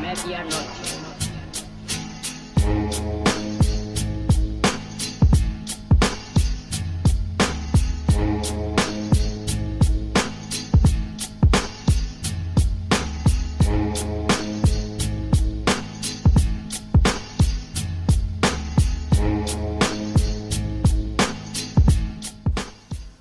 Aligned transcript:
Medianoche. 0.00 0.84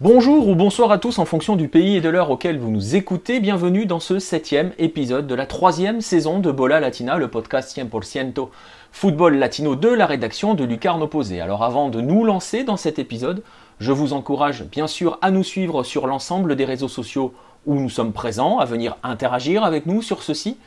Bonjour 0.04 0.50
ou 0.50 0.56
bonsoir 0.56 0.92
à 0.92 0.98
tous 0.98 1.18
en 1.18 1.24
fonction 1.24 1.56
du 1.56 1.70
pays 1.70 1.96
et 1.96 2.02
de 2.02 2.10
l'heure 2.10 2.30
auquel 2.30 2.60
vous 2.60 2.70
nous 2.70 2.98
écoutez. 2.98 3.40
Bienvenue 3.40 3.86
dans 3.86 4.02
ce 4.02 4.20
septième 4.20 4.74
épisode 4.78 5.28
de 5.28 5.34
la 5.34 5.46
troisième 5.46 6.02
saison 6.02 6.40
de 6.40 6.52
Bola 6.52 6.82
Latina, 6.82 7.16
le 7.16 7.30
podcast 7.30 7.74
100% 7.78 8.50
football 8.92 9.38
latino 9.38 9.78
de 9.78 9.88
la 9.88 10.06
rédaction 10.06 10.56
de 10.56 10.66
Lucarne 10.66 11.02
Opposé. 11.02 11.40
Alors 11.40 11.64
avant 11.64 11.88
de 11.88 12.02
nous 12.02 12.26
lancer 12.26 12.66
dans 12.66 12.76
cet 12.76 13.00
épisode, 13.00 13.44
je 13.80 13.94
vous 13.94 14.12
encourage 14.12 14.66
bien 14.66 14.88
sûr 14.88 15.20
à 15.22 15.32
nous 15.32 15.42
suivre 15.42 15.84
sur 15.84 16.06
l'ensemble 16.06 16.58
des 16.58 16.66
réseaux 16.66 16.90
sociaux 16.90 17.34
où 17.66 17.76
nous 17.76 17.90
sommes 17.90 18.12
présents, 18.12 18.58
à 18.58 18.66
venir 18.66 18.98
interagir 19.04 19.64
avec 19.64 19.86
nous 19.86 20.02
sur 20.02 20.22
ceux-ci. 20.22 20.58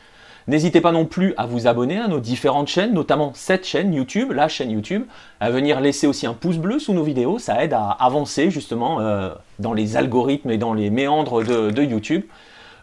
N'hésitez 0.47 0.79
pas 0.79 0.93
non 0.93 1.03
plus 1.03 1.33
à 1.35 1.45
vous 1.45 1.67
abonner 1.67 1.99
à 1.99 2.07
nos 2.07 2.21
différentes 2.21 2.69
chaînes, 2.69 2.93
notamment 2.93 3.33
cette 3.35 3.65
chaîne 3.65 3.93
YouTube, 3.93 4.31
la 4.31 4.47
chaîne 4.47 4.71
YouTube, 4.71 5.03
à 5.41 5.49
venir 5.51 5.81
laisser 5.81 6.07
aussi 6.07 6.25
un 6.25 6.33
pouce 6.33 6.55
bleu 6.55 6.79
sous 6.79 6.93
nos 6.93 7.03
vidéos, 7.03 7.37
ça 7.37 7.61
aide 7.61 7.73
à 7.73 7.89
avancer 7.89 8.49
justement 8.49 9.01
euh, 9.01 9.29
dans 9.59 9.73
les 9.73 9.97
algorithmes 9.97 10.49
et 10.49 10.57
dans 10.57 10.73
les 10.73 10.89
méandres 10.89 11.43
de, 11.43 11.83
YouTube. 11.83 12.23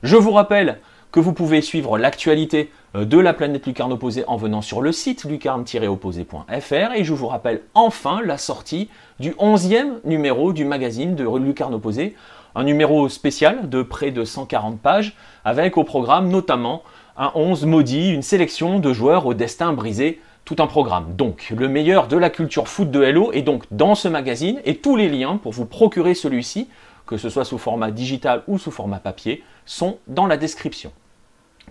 Je 0.03 0.17
vous 0.17 0.33
rappelle 0.33 0.79
que 1.11 1.20
vous 1.20 1.33
pouvez 1.33 1.62
suivre 1.62 1.97
l'actualité 1.97 2.70
euh, 2.97 3.07
de 3.07 3.19
la 3.19 3.33
planète 3.33 3.67
Lucarne 3.67 3.95
Opposée 3.95 4.25
en 4.27 4.37
venant 4.37 4.61
sur 4.61 4.83
le 4.83 4.92
site 4.92 5.25
lucarne-opposé.fr 5.25 6.92
et 6.95 7.03
je 7.03 7.15
vous 7.15 7.29
rappelle 7.29 7.62
enfin 7.73 8.20
la 8.23 8.37
sortie 8.37 8.91
du 9.20 9.31
11e 9.31 10.01
numéro 10.05 10.53
du 10.53 10.67
magazine 10.67 11.15
de 11.15 11.25
Lucarne 11.25 11.73
Opposé, 11.73 12.15
un 12.55 12.65
numéro 12.65 13.09
spécial 13.09 13.69
de 13.69 13.83
près 13.83 14.11
de 14.11 14.25
140 14.25 14.81
pages 14.81 15.17
avec 15.45 15.77
au 15.77 15.85
programme 15.85 16.29
notamment 16.29 16.83
un 17.17 17.31
11 17.35 17.67
maudit, 17.67 18.11
une 18.11 18.23
sélection 18.23 18.79
de 18.79 18.93
joueurs 18.93 19.27
au 19.27 19.35
destin 19.35 19.73
brisé, 19.73 20.21
tout 20.45 20.57
un 20.59 20.67
programme. 20.67 21.15
Donc, 21.17 21.53
le 21.57 21.69
meilleur 21.69 22.09
de 22.09 22.17
la 22.17 22.31
culture 22.31 22.69
foot 22.69 22.91
de 22.91 23.03
Hello 23.03 23.33
est 23.33 23.43
donc 23.43 23.65
dans 23.71 23.95
ce 23.95 24.09
magazine 24.09 24.61
et 24.65 24.77
tous 24.77 24.97
les 24.97 25.09
liens 25.09 25.37
pour 25.37 25.53
vous 25.53 25.65
procurer 25.65 26.15
celui-ci, 26.15 26.69
que 27.07 27.17
ce 27.17 27.29
soit 27.29 27.45
sous 27.45 27.59
format 27.59 27.91
digital 27.91 28.43
ou 28.47 28.59
sous 28.59 28.71
format 28.71 28.99
papier, 28.99 29.45
sont 29.65 29.99
dans 30.07 30.27
la 30.27 30.37
description. 30.37 30.93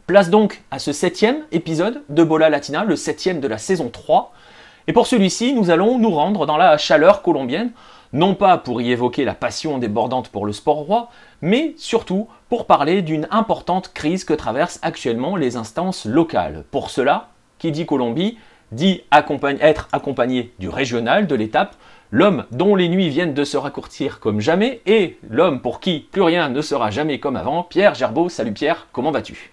Place 0.07 0.29
donc 0.29 0.63
à 0.71 0.79
ce 0.79 0.91
septième 0.91 1.43
épisode 1.51 2.03
de 2.09 2.23
Bola 2.23 2.49
Latina, 2.49 2.83
le 2.83 2.95
septième 2.95 3.39
de 3.39 3.47
la 3.47 3.57
saison 3.57 3.89
3. 3.89 4.33
Et 4.87 4.93
pour 4.93 5.07
celui-ci, 5.07 5.53
nous 5.53 5.69
allons 5.69 5.99
nous 5.99 6.11
rendre 6.11 6.45
dans 6.45 6.57
la 6.57 6.77
chaleur 6.77 7.21
colombienne 7.21 7.71
non 8.13 8.35
pas 8.35 8.57
pour 8.57 8.81
y 8.81 8.91
évoquer 8.91 9.25
la 9.25 9.33
passion 9.33 9.79
débordante 9.79 10.29
pour 10.29 10.45
le 10.45 10.53
sport 10.53 10.77
roi, 10.77 11.09
mais 11.41 11.73
surtout 11.77 12.27
pour 12.47 12.67
parler 12.67 13.01
d'une 13.01 13.27
importante 13.31 13.91
crise 13.93 14.23
que 14.23 14.33
traversent 14.33 14.79
actuellement 14.83 15.35
les 15.35 15.57
instances 15.57 16.05
locales. 16.05 16.63
Pour 16.71 16.91
cela, 16.91 17.29
qui 17.57 17.71
dit 17.71 17.85
Colombie, 17.85 18.37
dit 18.71 19.01
être 19.59 19.87
accompagné 19.91 20.53
du 20.59 20.69
régional, 20.69 21.27
de 21.27 21.35
l'étape, 21.35 21.75
l'homme 22.11 22.45
dont 22.51 22.75
les 22.75 22.89
nuits 22.89 23.09
viennent 23.09 23.33
de 23.33 23.43
se 23.43 23.57
raccourcir 23.57 24.19
comme 24.19 24.39
jamais, 24.39 24.81
et 24.85 25.17
l'homme 25.29 25.61
pour 25.61 25.79
qui 25.79 26.07
plus 26.11 26.21
rien 26.21 26.49
ne 26.49 26.61
sera 26.61 26.91
jamais 26.91 27.19
comme 27.19 27.35
avant, 27.35 27.63
Pierre 27.63 27.95
Gerbeau. 27.95 28.29
Salut 28.29 28.53
Pierre, 28.53 28.87
comment 28.91 29.11
vas-tu? 29.11 29.51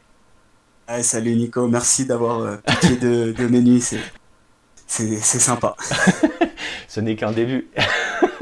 Salut 1.03 1.37
Nico, 1.37 1.69
merci 1.69 2.05
d'avoir 2.05 2.41
euh, 2.41 2.57
pitié 2.67 2.97
de, 2.97 3.33
de 3.33 3.47
mes 3.47 3.61
nuits, 3.61 3.81
c'est 4.87 5.39
sympa. 5.39 5.77
Ce 6.89 7.01
n'est 7.01 7.15
qu'un 7.15 7.31
début. 7.31 7.71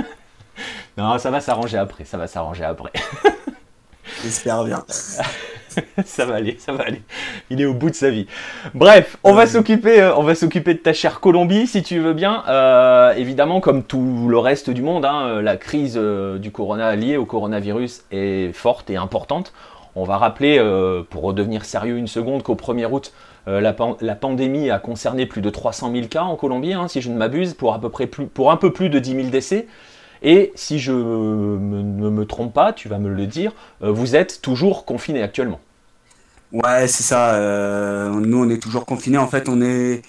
Non, 0.99 1.17
ça 1.19 1.31
va 1.31 1.41
s'arranger 1.41 1.79
après, 1.79 2.05
ça 2.05 2.19
va 2.19 2.27
s'arranger 2.27 2.65
après. 2.65 2.91
J'espère 4.25 4.65
bien. 4.65 4.85
ça 6.05 6.27
va 6.27 6.35
aller, 6.35 6.57
ça 6.59 6.73
va 6.73 6.83
aller. 6.83 7.03
Il 7.51 7.61
est 7.61 7.67
au 7.67 7.75
bout 7.75 7.91
de 7.91 7.95
sa 7.95 8.11
vie. 8.11 8.27
Bref, 8.75 9.17
on 9.23 9.33
va 9.33 9.47
s'occuper, 9.47 10.01
euh, 10.01 10.17
on 10.17 10.25
va 10.25 10.35
s'occuper 10.35 10.75
de 10.75 10.81
ta 10.81 10.93
chère 10.93 11.21
Colombie, 11.21 11.69
si 11.69 11.85
tu 11.85 12.01
veux 12.01 12.15
bien. 12.15 12.43
Euh, 12.49 13.15
évidemment, 13.15 13.61
comme 13.61 13.85
tout 13.85 14.27
le 14.29 14.39
reste 14.39 14.71
du 14.71 14.83
monde, 14.83 15.05
hein, 15.05 15.29
euh, 15.29 15.41
la 15.41 15.57
crise 15.57 15.97
du 15.97 16.51
corona 16.51 16.97
liée 16.97 17.17
au 17.17 17.27
coronavirus 17.27 18.03
est 18.11 18.53
forte 18.53 18.91
et 18.91 18.97
importante. 18.97 19.53
On 19.95 20.03
va 20.03 20.17
rappeler, 20.17 20.61
pour 21.11 21.23
redevenir 21.23 21.65
sérieux 21.65 21.97
une 21.97 22.09
seconde, 22.09 22.43
qu'au 22.43 22.57
1er 22.57 22.87
août, 22.91 23.13
la, 23.47 23.73
pandémie 23.73 24.71
a 24.71 24.79
concerné 24.79 25.27
plus 25.27 25.43
de 25.43 25.51
300 25.51 25.93
000 25.93 26.07
cas 26.09 26.23
en 26.23 26.35
Colombie, 26.35 26.75
hein, 26.75 26.89
si 26.89 27.01
je 27.01 27.11
ne 27.11 27.17
m'abuse, 27.17 27.55
pour 27.55 27.73
à 27.73 27.81
peu 27.81 27.89
près 27.89 28.07
plus, 28.07 28.27
pour 28.27 28.51
un 28.51 28.57
peu 28.57 28.73
plus 28.73 28.91
de 28.91 28.99
10 28.99 29.11
000 29.13 29.29
décès. 29.29 29.67
Et 30.23 30.53
si 30.55 30.79
je 30.79 30.93
ne 30.93 32.11
me, 32.11 32.27
trompe 32.27 32.53
pas, 32.53 32.73
tu 32.73 32.89
vas 32.89 32.99
me 32.99 33.09
le 33.09 33.27
dire, 33.27 33.53
euh, 33.83 33.91
vous 33.91 34.17
êtes 34.17 34.41
toujours 34.43 34.85
confiné 34.85 35.23
actuellement. 35.23 35.61
Ouais, 36.53 36.89
c'est 36.89 37.03
ça. 37.03 37.35
Euh, 37.35 38.11
nous, 38.11 38.45
on 38.45 38.49
est 38.51 38.63
toujours 38.63 38.87
confinés. 38.87 39.19
En 39.19 39.29
fait, 39.29 39.49
on 39.49 39.61
est, 39.61 40.03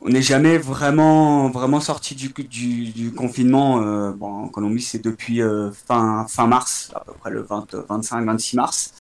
on 0.00 0.08
n'est 0.08 0.22
jamais 0.22 0.58
vraiment, 0.58 1.50
vraiment 1.50 1.80
sorti 1.80 2.14
du, 2.14 3.12
confinement. 3.12 3.82
Euh, 3.82 4.12
en 4.20 4.48
Colombie, 4.48 4.82
c'est 4.82 5.02
depuis 5.02 5.40
fin, 5.86 6.26
fin 6.28 6.46
mars, 6.46 6.92
à 6.94 7.00
peu 7.00 7.12
près 7.12 7.30
le 7.30 7.42
25-26 7.42 8.56
mars. 8.56 8.94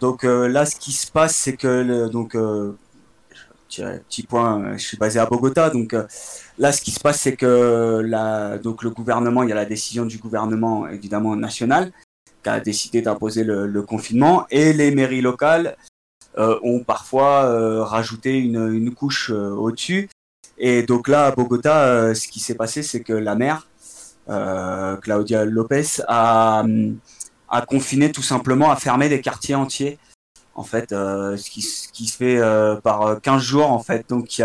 donc 0.00 0.22
là, 0.24 0.66
ce 0.66 0.76
qui 0.76 0.92
se 0.92 1.10
passe, 1.10 1.36
c'est 1.36 1.56
que 1.56 2.08
donc 2.08 2.34
petit 3.82 4.22
point, 4.24 4.76
je 4.76 4.82
suis 4.82 4.96
basé 4.96 5.18
à 5.18 5.26
Bogota, 5.26 5.70
donc 5.70 5.94
Là, 6.58 6.72
ce 6.72 6.80
qui 6.80 6.90
se 6.90 7.00
passe, 7.00 7.20
c'est 7.20 7.36
que 7.36 8.58
donc 8.62 8.82
le 8.82 8.90
gouvernement, 8.90 9.42
il 9.42 9.50
y 9.50 9.52
a 9.52 9.56
la 9.56 9.66
décision 9.66 10.06
du 10.06 10.18
gouvernement 10.18 10.88
évidemment 10.88 11.36
national 11.36 11.92
qui 12.42 12.48
a 12.48 12.60
décidé 12.60 13.02
d'imposer 13.02 13.44
le, 13.44 13.82
confinement 13.82 14.46
et 14.50 14.72
les 14.72 14.90
mairies 14.90 15.20
locales 15.20 15.76
euh, 16.38 16.58
ont 16.62 16.80
parfois 16.80 17.44
euh, 17.44 17.82
rajouté 17.82 18.38
une, 18.38 18.94
couche 18.94 19.30
euh, 19.30 19.50
au-dessus. 19.50 20.08
Et 20.58 20.82
donc 20.82 21.08
là, 21.08 21.26
à 21.26 21.30
Bogota, 21.32 22.14
ce 22.14 22.28
qui 22.28 22.40
s'est 22.40 22.54
passé, 22.54 22.82
c'est 22.82 23.00
que 23.00 23.12
la 23.12 23.34
maire, 23.34 23.68
Claudia 25.02 25.44
Lopez, 25.44 26.00
a 26.08 26.64
confiné 27.68 28.10
tout 28.12 28.22
simplement, 28.22 28.70
a 28.70 28.76
fermé 28.76 29.10
des 29.10 29.20
quartiers 29.20 29.54
entiers. 29.54 29.98
En 30.56 30.64
fait, 30.64 30.90
ce 30.90 31.50
qui, 31.50 31.62
ce, 31.62 31.88
qui, 31.88 32.06
se 32.06 32.16
fait 32.16 32.40
par 32.82 33.20
15 33.20 33.42
jours, 33.42 33.70
en 33.70 33.78
fait. 33.78 34.08
Donc 34.08 34.40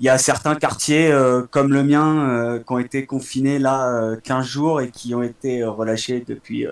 il 0.00 0.04
y 0.04 0.08
a 0.08 0.16
certains 0.16 0.54
quartiers 0.54 1.12
euh, 1.12 1.42
comme 1.42 1.74
le 1.74 1.84
mien 1.84 2.26
euh, 2.26 2.58
qui 2.58 2.72
ont 2.72 2.78
été 2.78 3.04
confinés 3.04 3.58
là 3.58 4.16
15 4.24 4.38
euh, 4.38 4.48
jours 4.48 4.80
et 4.80 4.90
qui 4.90 5.14
ont 5.14 5.22
été 5.22 5.62
relâchés 5.62 6.24
depuis 6.26 6.66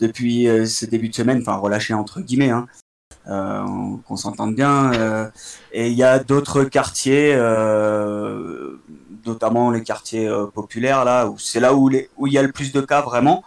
depuis 0.00 0.46
ce 0.66 0.86
début 0.86 1.08
de 1.08 1.14
semaine, 1.14 1.40
enfin 1.40 1.56
relâchés 1.56 1.92
entre 1.94 2.20
guillemets, 2.20 2.50
hein, 2.50 2.66
qu'on 4.06 4.16
s'entende 4.16 4.54
bien. 4.54 4.92
et 5.72 5.88
il 5.88 5.94
y 5.94 6.04
a 6.04 6.20
d'autres 6.20 6.62
quartiers, 6.62 7.34
notamment 9.26 9.72
les 9.72 9.82
quartiers 9.82 10.30
populaires 10.54 11.04
là, 11.04 11.26
où 11.26 11.36
c'est 11.36 11.58
là 11.58 11.74
où 11.74 11.90
il 11.90 12.32
y 12.32 12.38
a 12.38 12.42
le 12.42 12.52
plus 12.52 12.70
de 12.72 12.80
cas 12.80 13.02
vraiment. 13.02 13.42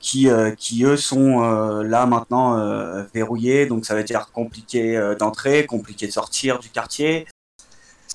Qui, 0.00 0.28
qui 0.56 0.84
eux 0.84 0.96
sont 0.96 1.40
là 1.82 2.06
maintenant 2.06 3.04
verrouillés, 3.14 3.66
donc 3.66 3.86
ça 3.86 3.94
veut 3.94 4.04
dire 4.04 4.30
compliqué 4.32 5.14
d'entrer, 5.18 5.66
compliqué 5.66 6.06
de 6.06 6.12
sortir 6.12 6.58
du 6.58 6.68
quartier, 6.68 7.26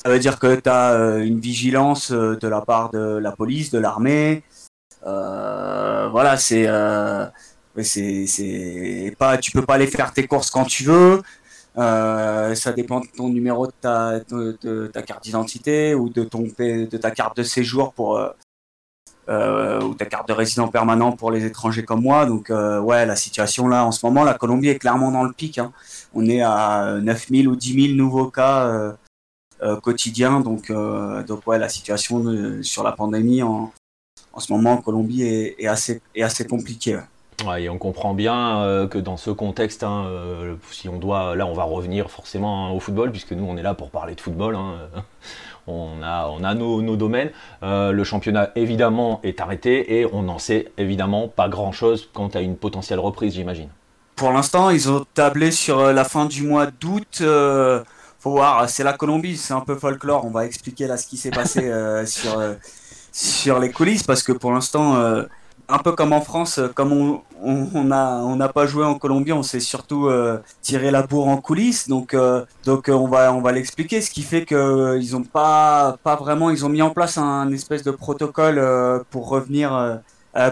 ça 0.05 0.11
veut 0.11 0.19
dire 0.19 0.37
que 0.37 0.53
tu 0.53 0.69
as 0.69 0.93
euh, 0.93 1.23
une 1.23 1.39
vigilance 1.39 2.11
euh, 2.11 2.37
de 2.39 2.47
la 2.47 2.61
part 2.61 2.91
de 2.91 3.17
la 3.17 3.31
police, 3.31 3.71
de 3.71 3.79
l'armée. 3.79 4.43
Euh, 5.07 6.07
voilà, 6.09 6.37
c'est 6.37 6.69
c'est 7.81 9.15
pas 9.17 9.39
tu 9.39 9.49
peux 9.49 9.65
pas 9.65 9.73
aller 9.73 9.87
faire 9.87 10.13
tes 10.13 10.27
courses 10.27 10.51
quand 10.51 10.65
tu 10.65 10.83
veux. 10.83 11.23
ça 11.75 12.71
dépend 12.75 12.99
de 12.99 13.07
ton 13.17 13.29
numéro 13.29 13.65
de 13.65 13.73
ta, 13.81 14.19
de, 14.19 14.87
ta 14.93 15.01
carte 15.01 15.23
d'identité 15.23 15.95
ou 15.95 16.09
de 16.09 16.23
ton 16.23 16.43
de 16.43 16.97
ta 16.97 17.09
carte 17.09 17.37
de 17.37 17.43
séjour 17.43 17.91
pour 17.93 18.19
ou 19.27 19.93
ta 19.95 20.05
carte 20.05 20.27
de 20.27 20.33
résident 20.33 20.67
permanent 20.67 21.11
pour 21.11 21.31
les 21.31 21.45
étrangers 21.45 21.83
comme 21.83 22.01
moi. 22.01 22.25
Donc 22.25 22.49
ouais, 22.49 23.05
la 23.05 23.15
situation 23.15 23.67
là 23.67 23.85
en 23.85 23.91
ce 23.91 24.05
moment, 24.05 24.23
la 24.23 24.33
Colombie 24.33 24.69
est 24.69 24.79
clairement 24.79 25.11
dans 25.11 25.23
le 25.23 25.33
pic. 25.33 25.57
Hein. 25.57 25.71
On 26.13 26.25
est 26.27 26.41
à 26.41 26.97
9000 27.01 27.47
ou 27.47 27.55
10 27.55 27.87
000 27.87 27.95
nouveaux 27.95 28.29
cas 28.29 28.95
euh, 29.63 29.79
quotidien. 29.79 30.41
Donc, 30.41 30.69
euh, 30.69 31.23
donc 31.23 31.47
ouais, 31.47 31.57
la 31.57 31.69
situation 31.69 32.61
sur 32.61 32.83
la 32.83 32.91
pandémie 32.91 33.41
en, 33.41 33.71
en 34.33 34.39
ce 34.39 34.51
moment 34.51 34.73
en 34.73 34.77
Colombie 34.77 35.23
est, 35.23 35.67
assez, 35.67 36.01
est 36.13 36.23
assez 36.23 36.45
compliquée. 36.45 36.99
Ouais, 37.45 37.63
et 37.63 37.69
on 37.69 37.77
comprend 37.77 38.13
bien 38.13 38.87
que 38.91 38.97
dans 38.97 39.17
ce 39.17 39.29
contexte, 39.29 39.83
hein, 39.83 40.09
si 40.71 40.89
on 40.89 40.99
doit, 40.99 41.35
là 41.35 41.45
on 41.45 41.53
va 41.53 41.63
revenir 41.63 42.11
forcément 42.11 42.67
hein, 42.67 42.71
au 42.71 42.79
football, 42.79 43.11
puisque 43.11 43.31
nous 43.31 43.45
on 43.45 43.55
est 43.55 43.61
là 43.61 43.73
pour 43.73 43.91
parler 43.91 44.15
de 44.15 44.21
football. 44.21 44.57
On 45.67 46.01
a, 46.03 46.53
nos, 46.53 46.95
domaines. 46.95 47.31
le 47.61 48.03
championnat 48.03 48.51
évidemment 48.55 49.19
est 49.23 49.41
arrêté 49.41 49.99
et 49.99 50.05
on 50.11 50.23
n'en 50.23 50.37
sait 50.37 50.71
évidemment 50.77 51.27
pas 51.27 51.49
grand-chose 51.49 52.09
quant 52.13 52.27
à 52.27 52.41
une 52.41 52.55
potentielle 52.55 52.99
reprise, 52.99 53.33
j'imagine. 53.33 53.69
Pour 54.15 54.31
l'instant, 54.31 54.69
ils 54.69 54.89
ont 54.89 55.05
tablé 55.13 55.51
sur 55.51 55.91
la 55.91 56.03
fin 56.03 56.25
du 56.25 56.43
mois 56.43 56.67
d'août 56.67 57.23
faut 58.25 58.31
voir, 58.31 58.67
c'est 58.67 58.83
la 58.83 58.93
Colombie, 58.93 59.37
c'est 59.37 59.53
un 59.53 59.61
peu 59.61 59.75
folklore. 59.75 60.25
On 60.25 60.31
va 60.31 60.47
expliquer 60.47 60.87
là 60.87 60.97
ce 60.97 61.05
qui 61.05 61.15
s'est 61.15 61.29
passé 61.29 61.69
euh, 61.69 62.07
sur, 62.07 62.39
euh, 62.39 62.55
sur 63.11 63.59
les 63.59 63.71
coulisses 63.71 64.01
parce 64.01 64.23
que 64.23 64.31
pour 64.31 64.51
l'instant, 64.51 64.95
euh, 64.95 65.25
un 65.67 65.77
peu 65.79 65.91
comme 65.93 66.13
en 66.13 66.21
France, 66.21 66.59
comme 66.73 67.21
on 67.41 67.83
n'a 67.83 68.21
on 68.23 68.37
pas 68.49 68.65
joué 68.65 68.85
en 68.85 68.95
Colombie, 68.95 69.33
on 69.33 69.43
s'est 69.43 69.59
surtout 69.59 70.09
tiré 70.61 70.91
la 70.91 71.03
bourre 71.03 71.27
en 71.27 71.37
coulisses. 71.37 71.87
Donc, 71.87 72.15
donc 72.65 72.89
on 72.89 73.07
va, 73.07 73.33
on 73.33 73.41
va 73.41 73.51
l'expliquer. 73.51 74.01
Ce 74.01 74.11
qui 74.11 74.21
fait 74.21 74.45
qu'ils 74.45 75.11
n'ont 75.11 75.23
pas, 75.23 75.97
pas 76.03 76.15
vraiment, 76.15 76.49
ils 76.49 76.65
ont 76.65 76.69
mis 76.69 76.81
en 76.81 76.91
place 76.91 77.17
un 77.17 77.51
espèce 77.51 77.83
de 77.83 77.91
protocole 77.91 78.61
pour 79.09 79.29
revenir. 79.29 79.99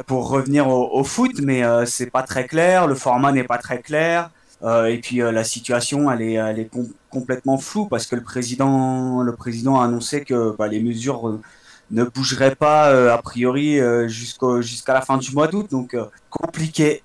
pour 0.07 0.29
revenir 0.29 0.67
au, 0.67 1.03
foot, 1.03 1.41
mais 1.41 1.63
c'est 1.85 2.09
pas 2.09 2.23
très 2.23 2.45
clair, 2.47 2.87
le 2.87 2.95
format 2.95 3.31
n'est 3.31 3.43
pas 3.43 3.57
très 3.57 3.81
clair. 3.81 4.29
Euh, 4.63 4.85
et 4.85 4.99
puis 4.99 5.21
euh, 5.21 5.31
la 5.31 5.43
situation, 5.43 6.09
elle 6.09 6.21
est, 6.21 6.33
elle 6.33 6.59
est 6.59 6.69
complètement 7.09 7.57
floue 7.57 7.85
parce 7.87 8.07
que 8.07 8.15
le 8.15 8.23
président, 8.23 9.21
le 9.21 9.35
président 9.35 9.81
a 9.81 9.85
annoncé 9.85 10.23
que 10.23 10.55
bah, 10.57 10.67
les 10.67 10.79
mesures 10.81 11.27
euh, 11.27 11.41
ne 11.93 12.03
bougeraient 12.03 12.55
pas 12.55 13.13
a 13.13 13.17
priori 13.19 13.79
jusqu'à 14.07 14.93
la 14.93 15.01
fin 15.01 15.17
du 15.17 15.31
mois 15.31 15.47
d'août. 15.47 15.67
Donc 15.71 15.95
compliqué, 16.29 17.03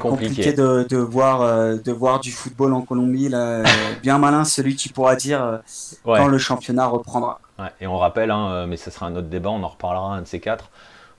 compliqué, 0.00 0.52
de, 0.52 0.86
de, 0.88 0.96
voir, 0.96 1.40
de 1.76 1.92
voir 1.92 2.20
du 2.20 2.32
football 2.32 2.72
en 2.72 2.82
Colombie. 2.82 3.28
Là, 3.28 3.62
bien 4.02 4.18
malin 4.18 4.44
celui 4.44 4.74
qui 4.74 4.88
pourra 4.88 5.16
dire 5.16 5.60
quand 6.04 6.26
le 6.26 6.38
championnat 6.38 6.86
reprendra. 6.86 7.40
et 7.80 7.86
on 7.86 7.98
rappelle, 7.98 8.30
hein, 8.30 8.66
mais 8.66 8.76
ce 8.76 8.90
sera 8.90 9.06
un 9.06 9.14
autre 9.14 9.28
débat, 9.28 9.50
on 9.50 9.62
en 9.62 9.68
reparlera 9.68 10.14
un 10.14 10.22
de 10.22 10.26
ces 10.26 10.40
quatre, 10.40 10.70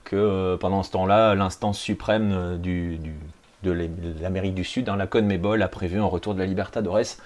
que 0.04 0.56
pendant 0.56 0.82
ce 0.82 0.90
temps-là, 0.90 1.34
l'instance 1.34 1.78
suprême 1.78 2.58
du, 2.58 2.98
du 2.98 3.14
de 3.62 3.88
l'Amérique 4.20 4.54
du 4.54 4.64
Sud. 4.64 4.88
Hein, 4.88 4.96
la 4.96 5.06
CONMEBOL 5.06 5.62
a 5.62 5.68
prévu 5.68 6.00
un 6.00 6.04
retour 6.04 6.34
de 6.34 6.40
la 6.40 6.46
Libertadores 6.46 7.18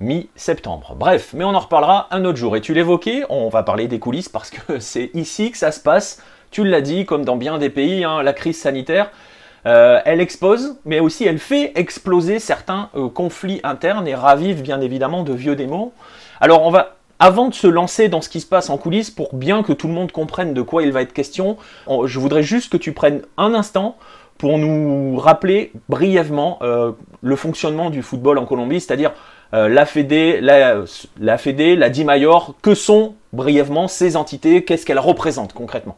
mi-septembre. 0.00 0.94
Bref, 0.96 1.30
mais 1.34 1.44
on 1.44 1.54
en 1.54 1.58
reparlera 1.58 2.08
un 2.10 2.24
autre 2.24 2.38
jour. 2.38 2.56
Et 2.56 2.60
tu 2.60 2.74
l'évoquais, 2.74 3.24
on 3.28 3.48
va 3.48 3.62
parler 3.62 3.88
des 3.88 3.98
coulisses 3.98 4.28
parce 4.28 4.50
que 4.50 4.78
c'est 4.78 5.10
ici 5.14 5.50
que 5.50 5.58
ça 5.58 5.72
se 5.72 5.80
passe. 5.80 6.22
Tu 6.50 6.64
l'as 6.64 6.80
dit, 6.80 7.04
comme 7.04 7.24
dans 7.24 7.36
bien 7.36 7.58
des 7.58 7.70
pays, 7.70 8.04
hein, 8.04 8.22
la 8.22 8.32
crise 8.32 8.58
sanitaire, 8.58 9.10
euh, 9.66 10.00
elle 10.04 10.20
expose, 10.20 10.76
mais 10.84 11.00
aussi 11.00 11.24
elle 11.24 11.38
fait 11.38 11.72
exploser 11.74 12.38
certains 12.38 12.90
euh, 12.94 13.08
conflits 13.08 13.60
internes 13.64 14.06
et 14.06 14.14
ravive 14.14 14.62
bien 14.62 14.80
évidemment 14.80 15.24
de 15.24 15.32
vieux 15.32 15.56
démons. 15.56 15.92
Alors 16.40 16.62
on 16.62 16.70
va 16.70 16.94
avant 17.18 17.48
de 17.48 17.54
se 17.54 17.66
lancer 17.66 18.08
dans 18.08 18.20
ce 18.20 18.28
qui 18.28 18.40
se 18.40 18.46
passe 18.46 18.70
en 18.70 18.78
coulisses, 18.78 19.10
pour 19.10 19.34
bien 19.34 19.64
que 19.64 19.72
tout 19.72 19.88
le 19.88 19.92
monde 19.92 20.12
comprenne 20.12 20.54
de 20.54 20.62
quoi 20.62 20.84
il 20.84 20.92
va 20.92 21.02
être 21.02 21.12
question, 21.12 21.56
je 22.04 22.18
voudrais 22.20 22.44
juste 22.44 22.70
que 22.70 22.76
tu 22.76 22.92
prennes 22.92 23.22
un 23.36 23.54
instant 23.54 23.96
pour 24.38 24.56
nous 24.56 25.16
rappeler 25.18 25.72
brièvement 25.88 26.58
euh, 26.62 26.92
le 27.22 27.34
fonctionnement 27.34 27.90
du 27.90 28.02
football 28.02 28.38
en 28.38 28.46
Colombie, 28.46 28.80
c'est-à-dire 28.80 29.12
euh, 29.54 29.68
la 29.68 29.86
Fédé, 29.86 30.40
la, 30.40 30.84
la 31.18 31.38
Fédé, 31.38 31.76
la 31.76 31.90
que 32.62 32.74
sont 32.74 33.14
brièvement 33.32 33.88
ces 33.88 34.16
entités, 34.16 34.64
qu'est-ce 34.64 34.84
qu'elles 34.84 34.98
représentent 34.98 35.52
concrètement? 35.52 35.96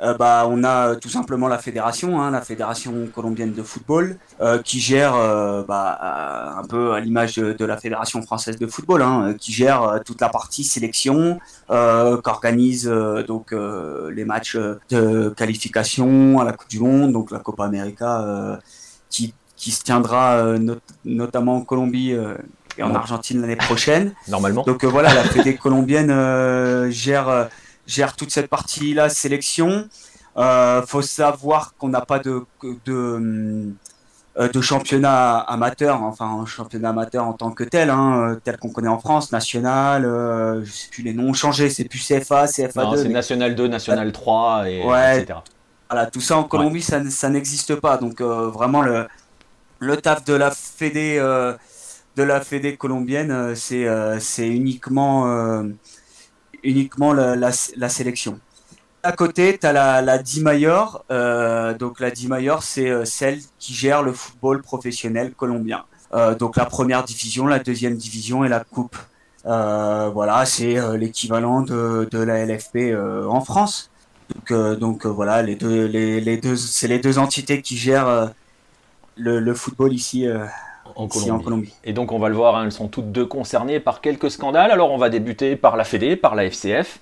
Euh, 0.00 0.14
bah, 0.14 0.46
on 0.50 0.64
a 0.64 0.96
tout 0.96 1.08
simplement 1.08 1.46
la 1.48 1.58
fédération, 1.58 2.20
hein, 2.20 2.30
la 2.30 2.40
fédération 2.40 2.92
colombienne 3.14 3.52
de 3.52 3.62
football, 3.62 4.18
euh, 4.40 4.60
qui 4.60 4.80
gère 4.80 5.14
euh, 5.14 5.62
bah, 5.62 6.56
un 6.58 6.64
peu 6.64 6.92
à 6.92 7.00
l'image 7.00 7.36
de, 7.36 7.64
la 7.64 7.76
fédération 7.76 8.20
française 8.22 8.58
de 8.58 8.66
football, 8.66 9.02
hein, 9.02 9.34
qui 9.38 9.52
gère 9.52 10.00
toute 10.04 10.20
la 10.20 10.28
partie 10.28 10.64
sélection, 10.64 11.38
qu'organise 11.68 12.86
donc 13.26 13.52
les 13.52 14.24
matchs 14.24 14.56
de 14.90 15.32
qualification 15.36 16.40
à 16.40 16.44
la 16.44 16.52
Coupe 16.52 16.68
du 16.68 16.80
Monde, 16.80 17.12
donc 17.12 17.30
la 17.30 17.38
Copa 17.38 17.64
América, 17.64 18.60
qui 19.08 19.70
se 19.70 19.82
tiendra 19.82 20.56
notamment 21.04 21.56
en 21.56 21.60
Colombie 21.62 22.14
et 22.78 22.82
en 22.82 22.94
Argentine 22.94 23.40
l'année 23.40 23.56
prochaine. 23.56 24.12
Normalement. 24.28 24.62
Donc 24.62 24.84
voilà, 24.84 25.12
la 25.14 25.24
fédé 25.24 25.56
colombienne 25.56 26.10
gère 26.90 27.48
gère 27.86 28.16
toute 28.16 28.30
cette 28.30 28.48
partie-là, 28.48 29.08
sélection. 29.08 29.88
Euh, 30.36 30.82
faut 30.82 31.02
savoir 31.02 31.74
qu'on 31.78 31.88
n'a 31.88 32.00
pas 32.00 32.18
de, 32.18 32.44
de, 32.86 33.72
euh, 34.36 34.48
de, 34.48 34.60
championnat 34.60 35.38
amateur, 35.38 36.02
enfin 36.02 36.40
un 36.42 36.46
championnat 36.46 36.88
amateur 36.88 37.24
en 37.24 37.34
tant 37.34 37.52
que 37.52 37.62
tel, 37.62 37.88
hein, 37.88 38.30
euh, 38.30 38.40
tel 38.42 38.56
qu'on 38.56 38.70
connaît 38.70 38.88
en 38.88 38.98
France, 38.98 39.30
national, 39.30 40.04
euh, 40.04 40.64
je 40.64 40.72
sais 40.72 40.88
plus 40.90 41.04
les 41.04 41.14
noms 41.14 41.28
ont 41.28 41.34
changé, 41.34 41.70
c'est 41.70 41.84
plus 41.84 42.00
CFA, 42.00 42.46
CFA2. 42.46 43.02
c'est 43.02 43.08
National 43.10 43.54
2, 43.54 43.68
National 43.68 44.10
3, 44.10 44.68
et, 44.68 44.80
etc. 44.80 45.38
Voilà, 45.88 46.06
tout 46.06 46.20
ça 46.20 46.36
en 46.36 46.44
Colombie, 46.44 46.82
ça, 46.82 47.00
ça 47.10 47.28
n'existe 47.28 47.76
pas. 47.76 47.96
Donc 47.96 48.20
vraiment 48.20 48.82
le, 48.82 49.06
le 49.78 49.96
taf 49.98 50.24
de 50.24 50.34
la 50.34 50.50
Fédé, 50.50 51.20
de 52.16 52.22
la 52.22 52.40
Fédé 52.40 52.76
colombienne, 52.76 53.54
c'est 53.54 53.86
c'est 54.20 54.48
uniquement 54.48 55.64
uniquement 56.64 57.12
la, 57.12 57.36
la, 57.36 57.88
sélection. 57.88 58.40
À 59.02 59.12
côté, 59.12 59.58
tu 59.58 59.66
as 59.66 59.72
la, 59.72 60.00
la. 60.00 60.18
Euh, 61.10 61.74
donc 61.74 62.00
la 62.00 62.10
D-Mayor, 62.10 62.62
c'est 62.62 62.88
euh, 62.88 63.04
celle 63.04 63.38
qui 63.58 63.74
gère 63.74 64.02
le 64.02 64.12
football 64.12 64.62
professionnel 64.62 65.34
colombien. 65.34 65.84
Euh, 66.14 66.34
donc 66.34 66.56
la 66.56 66.64
première 66.64 67.04
division, 67.04 67.46
la 67.46 67.58
deuxième 67.58 67.96
division 67.96 68.44
et 68.44 68.48
la 68.48 68.60
coupe. 68.60 68.96
voilà, 69.44 70.46
c'est 70.46 70.76
l'équivalent 70.96 71.60
de, 71.60 72.08
de, 72.10 72.18
la 72.18 72.46
LFP 72.46 72.94
en 73.28 73.42
France. 73.42 73.90
Donc, 74.48 75.04
voilà, 75.04 75.42
les 75.42 75.54
deux, 75.54 75.84
les, 75.86 76.20
les 76.20 76.38
deux, 76.38 76.56
c'est 76.56 76.88
les 76.88 76.98
deux 76.98 77.18
entités 77.18 77.60
qui 77.60 77.76
gèrent 77.76 78.32
le 79.16 79.54
football 79.54 79.92
ici 79.92 80.26
en 80.96 81.08
Colombie. 81.08 81.72
Et 81.84 81.92
donc 81.92 82.12
on 82.12 82.18
va 82.18 82.28
le 82.28 82.34
voir, 82.34 82.56
hein, 82.56 82.64
elles 82.64 82.72
sont 82.72 82.88
toutes 82.88 83.12
deux 83.12 83.26
concernées 83.26 83.80
par 83.80 84.00
quelques 84.00 84.30
scandales. 84.30 84.70
Alors 84.70 84.90
on 84.90 84.98
va 84.98 85.08
débuter 85.08 85.56
par 85.56 85.76
la 85.76 85.84
Fédé, 85.84 86.16
par 86.16 86.34
la 86.34 86.44
FCF, 86.44 87.00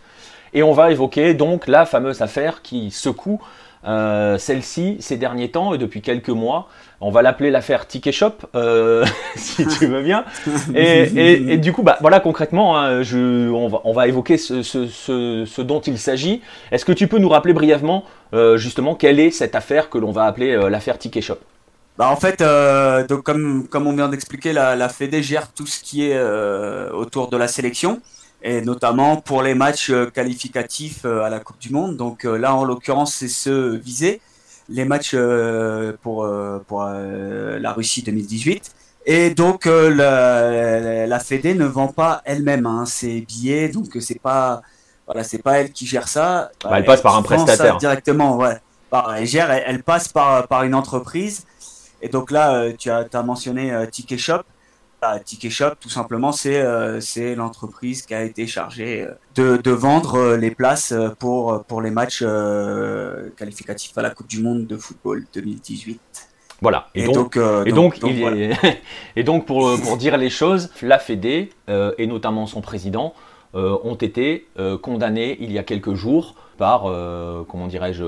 et 0.54 0.62
on 0.62 0.72
va 0.72 0.90
évoquer 0.90 1.34
donc 1.34 1.66
la 1.66 1.86
fameuse 1.86 2.22
affaire 2.22 2.62
qui 2.62 2.90
secoue 2.90 3.40
euh, 3.84 4.38
celle-ci 4.38 4.98
ces 5.00 5.16
derniers 5.16 5.50
temps 5.50 5.74
et 5.74 5.78
depuis 5.78 6.02
quelques 6.02 6.28
mois. 6.28 6.68
On 7.00 7.10
va 7.10 7.22
l'appeler 7.22 7.50
l'affaire 7.50 7.88
Ticket 7.88 8.12
Shop, 8.12 8.34
euh, 8.54 9.04
si 9.34 9.66
tu 9.66 9.86
veux 9.86 10.02
bien. 10.02 10.24
Et, 10.74 11.56
du 11.58 11.72
coup, 11.72 11.82
bah, 11.82 11.98
voilà 12.00 12.20
concrètement, 12.20 12.78
hein, 12.78 13.02
je, 13.02 13.50
on, 13.50 13.92
va, 13.92 14.06
évoquer 14.06 14.36
ce, 14.36 15.60
dont 15.62 15.80
il 15.80 15.98
s'agit. 15.98 16.42
Est-ce 16.70 16.84
que 16.84 16.92
tu 16.92 17.08
peux 17.08 17.18
nous 17.18 17.28
rappeler 17.28 17.54
brièvement 17.54 18.04
euh, 18.34 18.56
justement 18.56 18.94
quelle 18.94 19.18
est 19.18 19.32
cette 19.32 19.56
affaire 19.56 19.90
que 19.90 19.98
l'on 19.98 20.12
va 20.12 20.26
appeler 20.26 20.56
l'affaire 20.70 20.96
Ticket 20.96 21.22
Shop? 21.22 21.38
Bah 21.98 22.08
en 22.08 22.16
fait, 22.16 22.40
euh, 22.40 23.06
donc 23.06 23.22
comme, 23.22 23.68
comme 23.68 23.86
on 23.86 23.92
vient 23.92 24.08
d'expliquer, 24.08 24.52
la, 24.52 24.76
la 24.76 24.88
Fédé 24.88 25.22
gère 25.22 25.52
tout 25.52 25.66
ce 25.66 25.82
qui 25.82 26.06
est 26.08 26.16
euh, 26.16 26.90
autour 26.92 27.28
de 27.28 27.36
la 27.36 27.48
sélection, 27.48 28.00
et 28.42 28.62
notamment 28.62 29.16
pour 29.16 29.42
les 29.42 29.54
matchs 29.54 29.90
euh, 29.90 30.06
qualificatifs 30.06 31.04
à 31.04 31.28
la 31.28 31.38
Coupe 31.38 31.58
du 31.58 31.70
Monde. 31.70 31.96
Donc 31.96 32.24
là, 32.24 32.54
en 32.54 32.64
l'occurrence, 32.64 33.14
c'est 33.14 33.28
ceux 33.28 33.76
visés, 33.76 34.20
les 34.70 34.86
matchs 34.86 35.14
pour, 36.02 36.26
pour 36.66 36.84
la 36.84 37.72
Russie 37.72 38.02
2018. 38.02 38.72
Et 39.04 39.30
donc 39.30 39.66
la, 39.66 41.06
la 41.06 41.18
Fédé 41.18 41.54
ne 41.54 41.66
vend 41.66 41.88
pas 41.88 42.22
elle-même 42.24 42.66
hein, 42.66 42.86
ses 42.86 43.20
billets, 43.20 43.68
donc 43.68 43.88
c'est 44.00 44.20
pas 44.20 44.62
voilà, 45.06 45.24
c'est 45.24 45.42
pas 45.42 45.58
elle 45.58 45.72
qui 45.72 45.86
gère 45.86 46.06
ça. 46.06 46.52
Bah, 46.62 46.70
elle, 46.74 46.84
passe 46.84 47.02
par 47.02 47.16
un 47.16 47.22
prestataire 47.22 47.76
directement, 47.78 48.36
ouais. 48.36 48.56
Bah, 48.92 49.14
elle 49.18 49.26
gère, 49.26 49.50
elle, 49.50 49.64
elle, 49.66 49.82
passe 49.82 50.08
par 50.08 50.46
par 50.46 50.62
une 50.62 50.74
entreprise 50.74 51.44
et 52.02 52.08
donc 52.08 52.30
là, 52.30 52.54
euh, 52.54 52.72
tu 52.76 52.90
as, 52.90 53.06
as 53.12 53.22
mentionné 53.22 53.72
euh, 53.72 53.86
Ticket 53.86 54.18
Shop. 54.18 54.42
Bah, 55.00 55.18
Ticket 55.18 55.50
Shop, 55.50 55.70
tout 55.80 55.88
simplement, 55.88 56.32
c'est 56.32 56.60
euh, 56.60 57.00
c'est 57.00 57.34
l'entreprise 57.34 58.02
qui 58.02 58.14
a 58.14 58.22
été 58.22 58.46
chargée 58.46 59.06
de, 59.34 59.56
de 59.56 59.70
vendre 59.70 60.34
les 60.34 60.50
places 60.52 60.94
pour, 61.18 61.64
pour 61.64 61.82
les 61.82 61.90
matchs 61.90 62.24
qualificatifs 63.36 63.96
à 63.98 64.02
la 64.02 64.10
Coupe 64.10 64.28
du 64.28 64.40
Monde 64.40 64.66
de 64.66 64.76
football 64.76 65.24
2018. 65.34 66.00
Voilà. 66.60 66.88
Et, 66.94 67.08
donc, 67.08 67.36
et 67.66 67.72
donc, 67.72 67.98
et 69.16 69.24
donc 69.24 69.46
pour, 69.46 69.76
pour, 69.80 69.96
dire 69.96 70.16
les 70.16 70.30
choses, 70.30 70.70
la 70.82 71.00
Fédé 71.00 71.50
et 71.66 72.06
notamment 72.06 72.46
son 72.46 72.60
président 72.60 73.14
ont 73.54 73.96
été 73.96 74.46
condamnés 74.82 75.36
il 75.40 75.50
y 75.50 75.58
a 75.58 75.64
quelques 75.64 75.94
jours 75.94 76.36
par, 76.58 76.82
comment 77.48 77.66
dirais-je, 77.66 78.04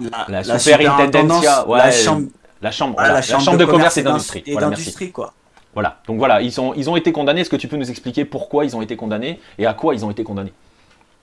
la, 0.00 0.26
la, 0.26 0.42
la 0.42 0.58
superintendencia, 0.58 1.68
ouais, 1.68 1.78
la 1.78 1.92
chambre, 1.92 2.26
la 2.62 2.70
chambre, 2.70 2.96
la, 2.98 3.22
chambre, 3.22 3.56
de, 3.56 3.64
commerce, 3.64 3.96
et 3.96 4.02
d'industrie. 4.02 4.42
Voilà, 4.46 4.70
quoi. 5.12 5.32
Voilà. 5.74 6.00
Donc 6.06 6.18
voilà, 6.18 6.40
ils, 6.40 6.52
sont, 6.52 6.72
ils 6.74 6.88
ont 6.88 6.96
été 6.96 7.12
condamnés. 7.12 7.42
Est-ce 7.42 7.50
que 7.50 7.56
tu 7.56 7.68
peux 7.68 7.76
nous 7.76 7.90
expliquer 7.90 8.24
pourquoi 8.24 8.64
ils 8.64 8.74
ont 8.76 8.82
été 8.82 8.96
condamnés 8.96 9.40
et 9.58 9.66
à 9.66 9.74
quoi 9.74 9.94
ils 9.94 10.04
ont 10.04 10.10
été 10.10 10.24
condamnés? 10.24 10.52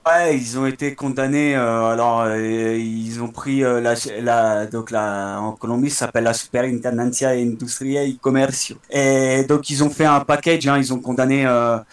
Ouais, 0.06 0.36
ils 0.36 0.58
ont 0.58 0.66
été 0.66 0.94
condamnés. 0.94 1.56
Euh, 1.56 1.86
alors, 1.86 2.20
euh, 2.20 2.76
ils 2.76 3.22
ont 3.22 3.28
pris 3.28 3.64
euh, 3.64 3.80
la, 3.80 3.94
la, 4.20 4.66
donc 4.66 4.90
la, 4.90 5.40
en 5.40 5.52
Colombie, 5.52 5.88
ça 5.88 6.06
s'appelle 6.06 6.24
la 6.24 6.34
Superintendencia 6.34 7.30
Industria 7.30 8.04
y 8.04 8.18
Comercio. 8.18 8.76
Et 8.90 9.44
donc, 9.44 9.70
ils 9.70 9.82
ont 9.82 9.88
fait 9.88 10.04
un 10.04 10.20
package. 10.20 10.68
Hein, 10.68 10.76
ils 10.76 10.92
ont 10.92 11.00
condamné, 11.00 11.46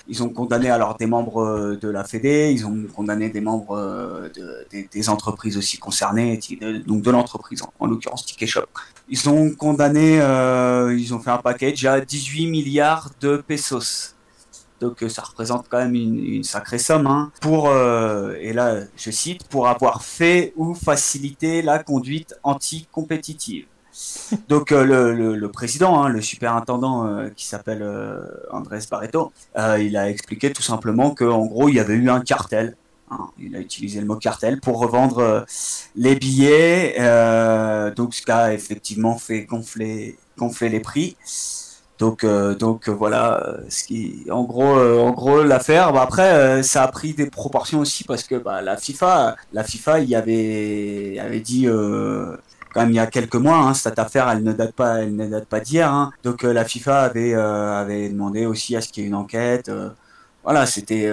ils 0.09 0.21
ont 0.21 0.29
condamné 0.29 0.69
alors 0.69 0.97
des 0.97 1.05
membres 1.05 1.77
de 1.81 1.89
la 1.89 2.03
Fédé, 2.03 2.51
ils 2.51 2.65
ont 2.65 2.85
condamné 2.93 3.29
des 3.29 3.41
membres 3.41 3.79
de, 4.35 4.87
des, 4.91 5.09
entreprises 5.09 5.57
aussi 5.57 5.77
concernées, 5.77 6.37
donc 6.85 7.01
de 7.01 7.11
l'entreprise 7.11 7.61
en, 7.61 7.71
en 7.79 7.87
l'occurrence 7.87 8.25
Ticket 8.25 8.45
Shop. 8.45 8.67
Ils 9.11 9.29
ont 9.29 9.51
condamné, 9.51 10.15
ils 10.15 11.13
ont 11.13 11.19
fait 11.19 11.31
un 11.31 11.37
package 11.37 11.85
à 11.85 12.01
18 12.01 12.47
milliards 12.47 13.11
de 13.19 13.37
pesos. 13.37 14.15
Donc 14.81 15.03
euh, 15.03 15.09
ça 15.09 15.21
représente 15.21 15.67
quand 15.69 15.77
même 15.77 15.95
une, 15.95 16.43
sacrée 16.43 16.79
somme. 16.79 17.07
Hein, 17.07 17.31
pour, 17.39 17.69
euh, 17.69 18.33
et 18.41 18.51
là 18.51 18.79
je 18.97 19.11
cite, 19.11 19.47
pour 19.47 19.67
avoir 19.67 20.03
fait 20.03 20.53
ou 20.57 20.73
facilité 20.73 21.61
la 21.61 21.81
conduite 21.81 22.35
anti-compétitive. 22.43 23.67
Donc 24.49 24.71
euh, 24.71 24.83
le, 25.35 25.51
président, 25.51 26.01
hein, 26.01 26.09
le 26.09 26.21
superintendant 26.21 27.29
qui 27.35 27.45
s'appelle 27.45 27.87
Andrés 28.51 28.79
Barreto, 28.89 29.31
il 29.55 29.95
a 29.95 30.09
expliqué 30.09 30.51
tout 30.51 30.63
simplement 30.63 31.11
qu'en 31.11 31.45
gros 31.45 31.69
il 31.69 31.75
y 31.75 31.79
avait 31.79 31.93
eu 31.93 32.09
un 32.09 32.21
cartel. 32.21 32.75
Hein. 33.11 33.29
il 33.39 33.55
a 33.55 33.59
utilisé 33.59 33.99
le 33.99 34.07
mot 34.07 34.15
cartel 34.15 34.59
pour 34.59 34.79
revendre 34.79 35.45
les 35.95 36.15
billets, 36.15 36.95
donc 37.95 38.13
ce 38.13 38.21
qui 38.21 38.31
a 38.31 38.53
effectivement 38.53 39.17
fait 39.17 39.43
gonfler, 39.43 40.17
gonfler 40.37 40.69
les 40.69 40.79
prix. 40.79 41.15
Donc, 42.01 42.23
euh, 42.23 42.55
donc 42.55 42.89
euh, 42.89 42.91
voilà, 42.91 43.43
euh, 43.47 43.57
ce 43.69 43.83
qui, 43.83 44.25
en 44.31 44.43
gros, 44.43 44.75
en 44.75 45.11
gros 45.11 45.43
l'affaire. 45.43 45.93
Bah, 45.93 46.01
après, 46.01 46.63
ça 46.63 46.81
a 46.81 46.87
pris 46.87 47.13
des 47.13 47.27
proportions 47.29 47.79
aussi 47.79 48.03
parce 48.03 48.23
que 48.23 48.33
bah, 48.33 48.63
la 48.63 48.75
FIFA, 48.75 49.35
la 49.53 49.63
FIFA, 49.63 49.99
il 49.99 50.09
y 50.09 50.15
avait, 50.15 51.19
avait 51.19 51.41
dit 51.41 51.67
quand 52.73 52.81
même 52.81 52.89
il 52.89 52.95
y 52.95 52.99
a 52.99 53.05
quelques 53.05 53.35
mois, 53.35 53.57
hein, 53.57 53.75
cette 53.75 53.99
affaire, 53.99 54.27
elle 54.29 54.41
ne 54.43 54.51
date 54.51 54.73
pas, 54.73 55.03
elle 55.03 55.15
ne 55.15 55.27
date 55.27 55.45
pas 55.45 55.59
d'hier. 55.59 55.93
Hein. 55.93 56.11
Donc 56.23 56.41
la 56.41 56.65
FIFA 56.65 57.01
avait, 57.01 57.35
avait 57.35 58.09
demandé 58.09 58.47
aussi 58.47 58.75
à 58.75 58.81
ce 58.81 58.89
qu'il 58.89 59.03
y 59.03 59.05
ait 59.05 59.09
une 59.09 59.15
enquête. 59.15 59.69
Voilà, 60.43 60.65
c'était, 60.65 61.09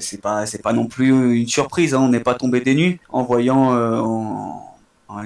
c'est 0.00 0.20
pas, 0.20 0.46
c'est 0.46 0.62
pas 0.62 0.72
non 0.72 0.86
plus 0.86 1.40
une 1.40 1.48
surprise. 1.48 1.94
Hein. 1.94 2.00
on 2.00 2.08
n'est 2.08 2.20
pas 2.20 2.34
tombé 2.34 2.60
des 2.60 2.74
nues 2.74 3.00
en 3.08 3.22
voyant 3.22 3.74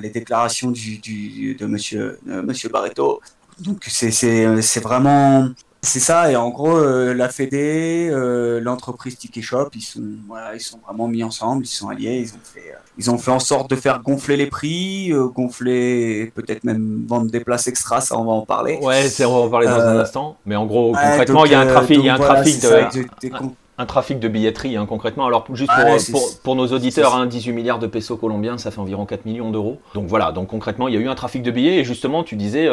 les 0.00 0.11
déclarations 0.11 0.70
du, 0.70 0.99
du, 0.99 1.54
de 1.54 1.66
Monsieur, 1.66 2.18
Monsieur 2.25 2.68
Barreto 2.68 3.20
donc 3.58 3.84
c'est 3.87 4.80
vraiment 4.80 5.50
c'est 5.84 6.00
ça 6.00 6.30
et 6.30 6.36
en 6.36 6.50
gros 6.50 6.76
euh, 6.76 7.12
la 7.12 7.28
Fédé, 7.28 8.08
euh, 8.08 8.60
l'entreprise 8.60 9.16
Ticket 9.18 9.42
Shop, 9.42 9.68
ils 9.74 9.82
sont 9.82 10.00
voilà, 10.28 10.54
ils 10.54 10.60
sont 10.60 10.78
vraiment 10.78 11.08
mis 11.08 11.24
ensemble, 11.24 11.64
ils 11.64 11.68
sont 11.68 11.88
alliés, 11.88 12.20
ils 12.24 12.34
ont 12.34 12.40
fait 12.42 12.70
euh, 12.70 12.78
ils 12.98 13.10
ont 13.10 13.18
fait 13.18 13.32
en 13.32 13.40
sorte 13.40 13.68
de 13.68 13.74
faire 13.74 14.00
gonfler 14.00 14.36
les 14.36 14.46
prix, 14.46 15.12
gonfler 15.34 16.30
peut-être 16.36 16.62
même 16.62 17.04
vendre 17.08 17.30
des 17.30 17.40
places 17.40 17.66
extra, 17.66 18.00
ça 18.00 18.16
on 18.16 18.24
va 18.24 18.32
en 18.32 18.46
parler. 18.46 18.78
Ouais, 18.80 19.08
on 19.26 19.40
va 19.40 19.46
en 19.46 19.50
parler 19.50 19.66
dans 19.66 19.80
un 19.80 19.98
instant, 19.98 20.36
mais 20.46 20.54
en 20.54 20.66
gros 20.66 20.92
concrètement 20.92 21.44
il 21.46 21.52
y 21.52 21.54
a 21.54 21.60
un 21.60 21.66
trafic, 21.66 21.98
il 21.98 22.04
y 22.04 22.08
a 22.08 22.14
un 22.14 22.18
trafic 22.18 22.62
de 22.62 22.68
un, 23.82 23.86
trafic 23.86 24.18
de 24.18 24.28
billetterie 24.28 24.76
hein, 24.76 24.86
concrètement. 24.86 25.26
Alors 25.26 25.46
juste 25.52 25.70
pour, 26.10 26.20
pour, 26.42 26.56
nos 26.56 26.68
auditeurs, 26.68 27.14
hein, 27.14 27.26
18 27.26 27.52
milliards 27.52 27.78
de 27.78 27.86
pesos 27.86 28.16
colombiens, 28.16 28.58
ça 28.58 28.70
fait 28.70 28.80
environ 28.80 29.06
4 29.06 29.26
millions 29.26 29.50
d'euros. 29.50 29.80
Donc 29.94 30.06
voilà, 30.06 30.32
donc 30.32 30.48
concrètement 30.48 30.88
il 30.88 30.94
y 30.94 30.96
a 30.96 31.00
eu 31.00 31.08
un 31.08 31.14
trafic 31.14 31.42
de 31.42 31.50
billets 31.50 31.78
et 31.78 31.84
justement 31.84 32.22
tu 32.22 32.36
disais 32.36 32.68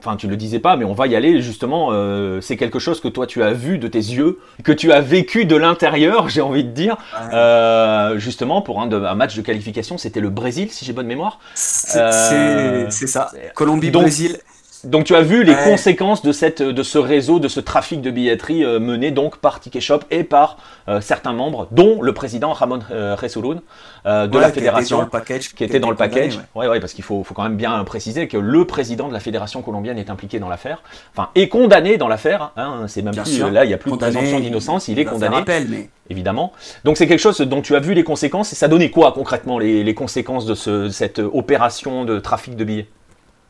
enfin 0.00 0.16
tu 0.16 0.28
le 0.28 0.36
disais 0.36 0.58
pas, 0.58 0.76
mais 0.76 0.84
on 0.84 0.92
va 0.92 1.06
y 1.06 1.16
aller 1.16 1.40
justement. 1.40 1.88
Euh, 1.92 2.40
c'est 2.40 2.56
quelque 2.56 2.78
chose 2.78 3.00
que 3.00 3.08
toi 3.08 3.26
tu 3.26 3.42
as 3.42 3.52
vu 3.52 3.78
de 3.78 3.88
tes 3.88 3.98
yeux, 3.98 4.38
que 4.62 4.72
tu 4.72 4.92
as 4.92 5.00
vécu 5.00 5.44
de 5.44 5.56
l'intérieur, 5.56 6.28
j'ai 6.28 6.40
envie 6.40 6.64
de 6.64 6.70
dire. 6.70 6.96
Euh, 7.32 8.18
justement 8.18 8.62
pour 8.62 8.80
un, 8.80 8.90
un, 8.92 9.14
match 9.14 9.36
de 9.36 9.42
qualification, 9.42 9.98
c'était 9.98 10.20
le 10.20 10.30
Brésil, 10.30 10.70
si 10.70 10.84
j'ai 10.84 10.92
bonne 10.92 11.06
mémoire. 11.06 11.40
C'est 11.54 11.98
euh, 11.98 12.90
ça. 12.90 13.30
Colombie-Brésil. 13.54 14.38
Donc 14.84 15.04
tu 15.04 15.14
as 15.14 15.22
vu 15.22 15.44
les 15.44 15.54
conséquences 15.54 16.22
de, 16.22 16.32
cette, 16.32 16.62
de 16.62 16.82
ce 16.82 16.98
réseau, 16.98 17.38
de 17.38 17.48
ce 17.48 17.60
trafic 17.60 18.00
de 18.00 18.10
billetterie 18.10 18.64
euh, 18.64 18.78
mené 18.78 19.10
donc 19.10 19.38
par 19.38 19.60
Ticket 19.60 19.80
Shop 19.80 20.00
et 20.10 20.24
par 20.24 20.58
euh, 20.88 21.00
certains 21.00 21.32
membres, 21.32 21.68
dont 21.70 22.02
le 22.02 22.12
président 22.12 22.52
Ramon 22.52 22.80
euh, 22.90 23.16
euh 23.16 24.26
de 24.26 24.38
la 24.38 24.52
fédération, 24.52 25.08
qui 25.56 25.64
était 25.64 25.80
dans 25.80 25.90
le 25.90 25.96
package. 25.96 26.40
Ouais. 26.54 26.68
Ouais, 26.68 26.80
parce 26.80 26.92
qu'il 26.92 27.04
faut, 27.04 27.24
faut, 27.24 27.34
quand 27.34 27.42
même 27.42 27.56
bien 27.56 27.82
préciser 27.84 28.28
que 28.28 28.36
le 28.36 28.64
président 28.64 29.08
de 29.08 29.12
la 29.12 29.20
fédération 29.20 29.62
colombienne 29.62 29.98
est 29.98 30.10
impliqué 30.10 30.38
dans 30.38 30.48
l'affaire, 30.48 30.82
enfin 31.14 31.30
est 31.34 31.48
condamné 31.48 31.96
dans 31.96 32.08
l'affaire. 32.08 32.52
Hein, 32.56 32.86
c'est 32.88 33.02
même 33.02 33.14
plus 33.14 33.50
là, 33.50 33.64
il 33.64 33.68
n'y 33.68 33.74
a 33.74 33.78
plus 33.78 33.90
de 33.90 33.96
présomption 33.96 34.40
d'innocence, 34.40 34.88
il 34.88 34.98
est 34.98 35.04
condamné. 35.04 35.36
mais... 35.68 35.90
Évidemment. 36.08 36.52
Donc 36.84 36.96
c'est 36.96 37.08
quelque 37.08 37.20
chose 37.20 37.40
dont 37.40 37.62
tu 37.62 37.74
as 37.74 37.80
vu 37.80 37.92
les 37.92 38.04
conséquences 38.04 38.52
et 38.52 38.56
ça 38.56 38.68
donnait 38.68 38.90
quoi 38.90 39.12
concrètement 39.12 39.58
les, 39.58 39.82
les 39.82 39.94
conséquences 39.94 40.46
de 40.46 40.54
ce, 40.54 40.88
cette 40.88 41.18
opération 41.18 42.04
de 42.04 42.20
trafic 42.20 42.54
de 42.54 42.64
billets? 42.64 42.86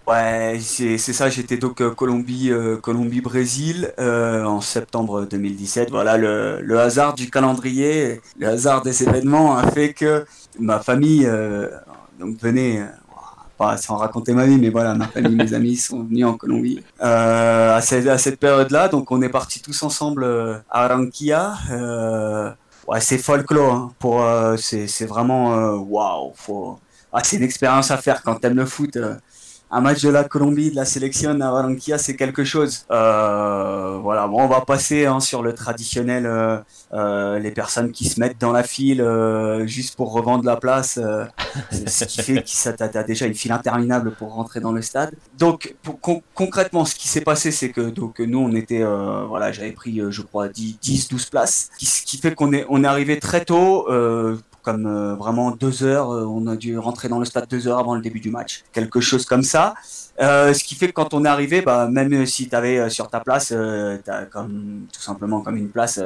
Ouais, 0.06 0.58
c'est 0.60 0.98
ça. 0.98 1.28
J'étais 1.28 1.56
donc 1.56 1.80
euh, 1.80 1.90
Colombie, 1.90 2.50
euh, 2.52 2.76
Colombie, 2.76 3.20
Brésil 3.20 3.92
euh, 3.98 4.44
en 4.44 4.60
septembre 4.60 5.26
2017. 5.26 5.90
Voilà, 5.90 6.16
le, 6.16 6.60
le, 6.62 6.78
hasard 6.78 7.14
du 7.14 7.28
calendrier, 7.28 8.20
le 8.38 8.46
hasard 8.46 8.82
des 8.82 9.02
événements 9.02 9.56
a 9.56 9.68
fait 9.72 9.94
que 9.94 10.25
ma 10.60 10.78
famille 10.78 11.28
donc 12.20 12.38
venait. 12.40 12.84
pas 13.58 13.76
sans 13.78 13.96
raconter 13.96 14.32
ma 14.32 14.46
vie, 14.46 14.58
mais 14.58 14.70
voilà, 14.70 14.94
ma 14.94 15.08
famille, 15.08 15.34
mes 15.34 15.54
amis 15.54 15.76
sont 15.76 16.04
venus 16.04 16.25
en 16.25 16.34
Colombie 16.34 16.84
à 17.00 17.80
cette, 17.82 18.06
à 18.06 18.18
cette 18.18 18.38
période-là. 18.38 18.88
Donc 18.88 19.10
on 19.10 19.20
est 19.22 19.28
partis 19.28 19.60
tous 19.60 19.82
ensemble 19.82 20.25
à 20.70 20.86
Ranquilla. 20.86 21.54
ouais, 22.86 23.00
c'est 23.00 23.18
folklore. 23.18 23.75
Hein, 23.75 23.92
pour 23.98 24.25
c'est 24.56 25.06
vraiment 25.06 25.72
waouh. 25.75 26.32
Wow, 26.46 26.78
ah, 27.12 27.22
c'est 27.25 27.38
une 27.38 27.42
expérience 27.42 27.90
à 27.90 27.96
faire 27.96 28.22
quand 28.22 28.36
t'aimes 28.36 28.56
le 28.56 28.66
foot 28.66 28.98
un 29.70 29.80
match 29.80 30.02
de 30.02 30.11
la 30.11 30.25
Colombie, 30.25 30.70
de 30.70 30.76
la 30.76 30.85
sélection 30.85 31.30
à 31.30 31.35
Barranquilla, 31.35 31.99
c'est 31.99 32.14
quelque 32.14 32.44
chose. 32.44 32.87
Euh, 32.90 33.99
voilà, 34.00 34.28
bon, 34.28 34.42
on 34.42 34.46
va 34.46 34.61
passer 34.61 35.06
hein, 35.06 35.18
sur 35.18 35.42
le 35.42 35.54
traditionnel, 35.54 36.25
euh, 36.26 36.58
euh, 36.92 37.38
les 37.40 37.50
personnes 37.50 37.90
qui 37.90 38.08
se 38.08 38.20
mettent 38.20 38.40
dans 38.40 38.52
la 38.52 38.62
file 38.62 39.04
juste 39.64 39.96
pour 39.96 40.12
revendre 40.12 40.44
la 40.44 40.56
place, 40.56 41.00
ce 41.73 42.04
qui 42.04 42.23
fait 42.23 42.42
que 42.42 42.70
t'as 42.70 43.02
déjà 43.02 43.26
une 43.26 43.35
file 43.35 43.52
interminable 43.52 44.12
pour 44.12 44.35
rentrer 44.35 44.61
dans 44.61 44.73
le 44.73 44.82
stade. 44.82 45.14
Donc 45.37 45.75
concrètement, 46.35 46.85
ce 46.85 46.94
qui 46.94 47.08
s'est 47.08 47.23
passé, 47.23 47.50
c'est 47.50 47.70
que 47.70 47.80
donc 47.80 48.20
nous 48.20 48.38
on 48.38 48.54
était, 48.54 48.85
voilà, 49.28 49.50
j'avais 49.50 49.73
pris, 49.73 50.00
je 50.08 50.23
crois 50.23 50.49
10, 50.49 50.78
10 50.80 51.08
12 51.08 51.25
places, 51.26 51.70
ce 51.78 52.02
qui 52.02 52.18
fait 52.18 52.35
qu'on 52.35 52.52
est 52.52 52.66
on 52.68 52.85
est 52.85 52.87
arrivé 52.87 53.18
très 53.18 53.44
tôt 53.44 53.88
comme 54.66 54.87
euh, 54.87 55.14
vraiment 55.14 55.52
deux 55.52 55.85
heures. 55.85 56.11
Euh, 56.11 56.26
on 56.26 56.49
a 56.49 56.56
dû 56.56 56.76
rentrer 56.76 57.08
dans 57.08 57.20
le 57.20 57.25
stade 57.25 57.46
deux 57.49 57.68
heures 57.68 57.78
avant 57.78 57.94
le 57.94 58.02
début 58.02 58.18
du 58.18 58.30
match, 58.30 58.64
quelque 58.73 59.00
chose 59.00 59.25
comme 59.25 59.44
ça. 59.44 59.75
Euh, 60.20 60.54
ce 60.54 60.64
qui 60.64 60.75
fait 60.75 60.88
que 60.88 60.92
quand 60.92 61.14
on 61.14 61.25
est 61.25 61.28
arrivé, 61.28 61.61
bah, 61.61 61.88
même 61.90 62.25
si 62.26 62.49
tu 62.49 62.54
avais 62.56 62.88
sur 62.88 63.08
ta 63.08 63.20
place, 63.20 63.52
as 63.52 64.25
comme, 64.30 64.87
tout 64.92 65.00
simplement 65.00 65.40
comme 65.40 65.56
une 65.56 65.68
place 65.68 65.99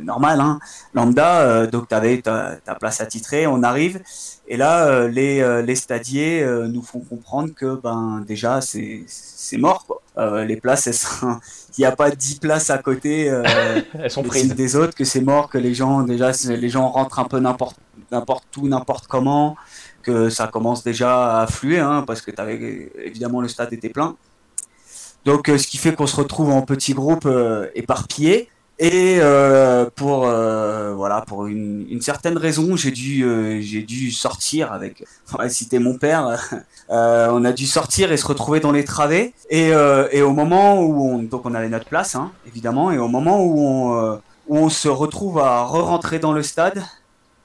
normale, 0.00 0.40
hein, 0.40 0.58
lambda, 0.92 1.66
donc 1.66 1.88
tu 1.88 1.94
avais 1.94 2.20
ta, 2.20 2.56
ta, 2.64 2.74
place 2.74 3.00
attitrée, 3.00 3.46
on 3.46 3.62
arrive, 3.62 4.00
et 4.48 4.56
là, 4.56 5.06
les, 5.06 5.62
les 5.64 5.76
stadiers 5.76 6.44
nous 6.68 6.82
font 6.82 7.00
comprendre 7.00 7.50
que 7.54 7.76
ben, 7.76 8.24
déjà 8.26 8.60
c'est 8.60 9.06
mort. 9.58 9.86
Quoi. 9.86 10.44
les 10.44 10.56
places, 10.56 11.22
il 11.78 11.80
n'y 11.80 11.86
a 11.86 11.92
pas 11.92 12.10
dix 12.10 12.40
places 12.40 12.70
à 12.70 12.78
côté 12.78 13.26
elles 13.94 14.10
sont 14.10 14.22
prises. 14.22 14.54
des 14.54 14.76
autres, 14.76 14.94
que 14.94 15.04
c'est 15.04 15.20
mort, 15.20 15.48
que 15.48 15.58
les 15.58 15.74
gens, 15.74 16.02
déjà, 16.02 16.32
les 16.48 16.68
gens 16.68 16.88
rentrent 16.88 17.20
un 17.20 17.24
peu 17.24 17.38
n'importe 17.38 17.76
n'importe 18.10 18.56
où, 18.56 18.68
n'importe 18.68 19.06
comment, 19.06 19.56
que 20.04 20.30
ça 20.30 20.46
commence 20.46 20.84
déjà 20.84 21.38
à 21.38 21.42
affluer, 21.42 21.80
hein, 21.80 22.04
parce 22.06 22.20
que 22.20 22.30
avais, 22.40 22.92
évidemment 23.04 23.40
le 23.40 23.48
stade 23.48 23.72
était 23.72 23.88
plein. 23.88 24.16
Donc 25.24 25.48
euh, 25.48 25.58
ce 25.58 25.66
qui 25.66 25.78
fait 25.78 25.94
qu'on 25.94 26.06
se 26.06 26.16
retrouve 26.16 26.50
en 26.50 26.62
petits 26.62 26.94
groupes 26.94 27.26
euh, 27.26 27.68
éparpillés. 27.74 28.48
Et 28.80 29.18
euh, 29.20 29.88
pour 29.94 30.26
voilà 30.26 31.22
pour 31.28 31.46
une, 31.46 32.00
certaine 32.00 32.36
raison, 32.36 32.74
j'ai 32.74 32.90
dû 32.90 33.22
dû 33.86 34.10
sortir 34.10 34.72
avec 34.72 35.04
on 35.38 35.48
citer 35.48 35.78
mon 35.78 35.96
père. 35.96 36.36
on 36.88 37.44
a 37.44 37.52
dû 37.52 37.66
sortir 37.66 38.10
et 38.10 38.16
se 38.16 38.26
retrouver 38.26 38.58
dans 38.58 38.72
les 38.72 38.84
travées. 38.84 39.32
Et, 39.48 39.68
et 40.10 40.22
au 40.22 40.32
moment 40.32 40.80
où 40.82 41.08
on 41.08 41.18
donc 41.22 41.46
on 41.46 41.54
avait 41.54 41.68
notre 41.68 41.86
place 41.86 42.16
hein, 42.16 42.32
évidemment. 42.48 42.90
Et 42.90 42.98
au 42.98 43.08
moment 43.08 43.44
où 43.44 43.60
on 43.60 44.20
où 44.48 44.58
on 44.58 44.68
se 44.68 44.88
retrouve 44.88 45.38
à 45.38 45.64
re-rentrer 45.64 46.18
dans 46.18 46.32
le 46.32 46.42
stade, 46.42 46.82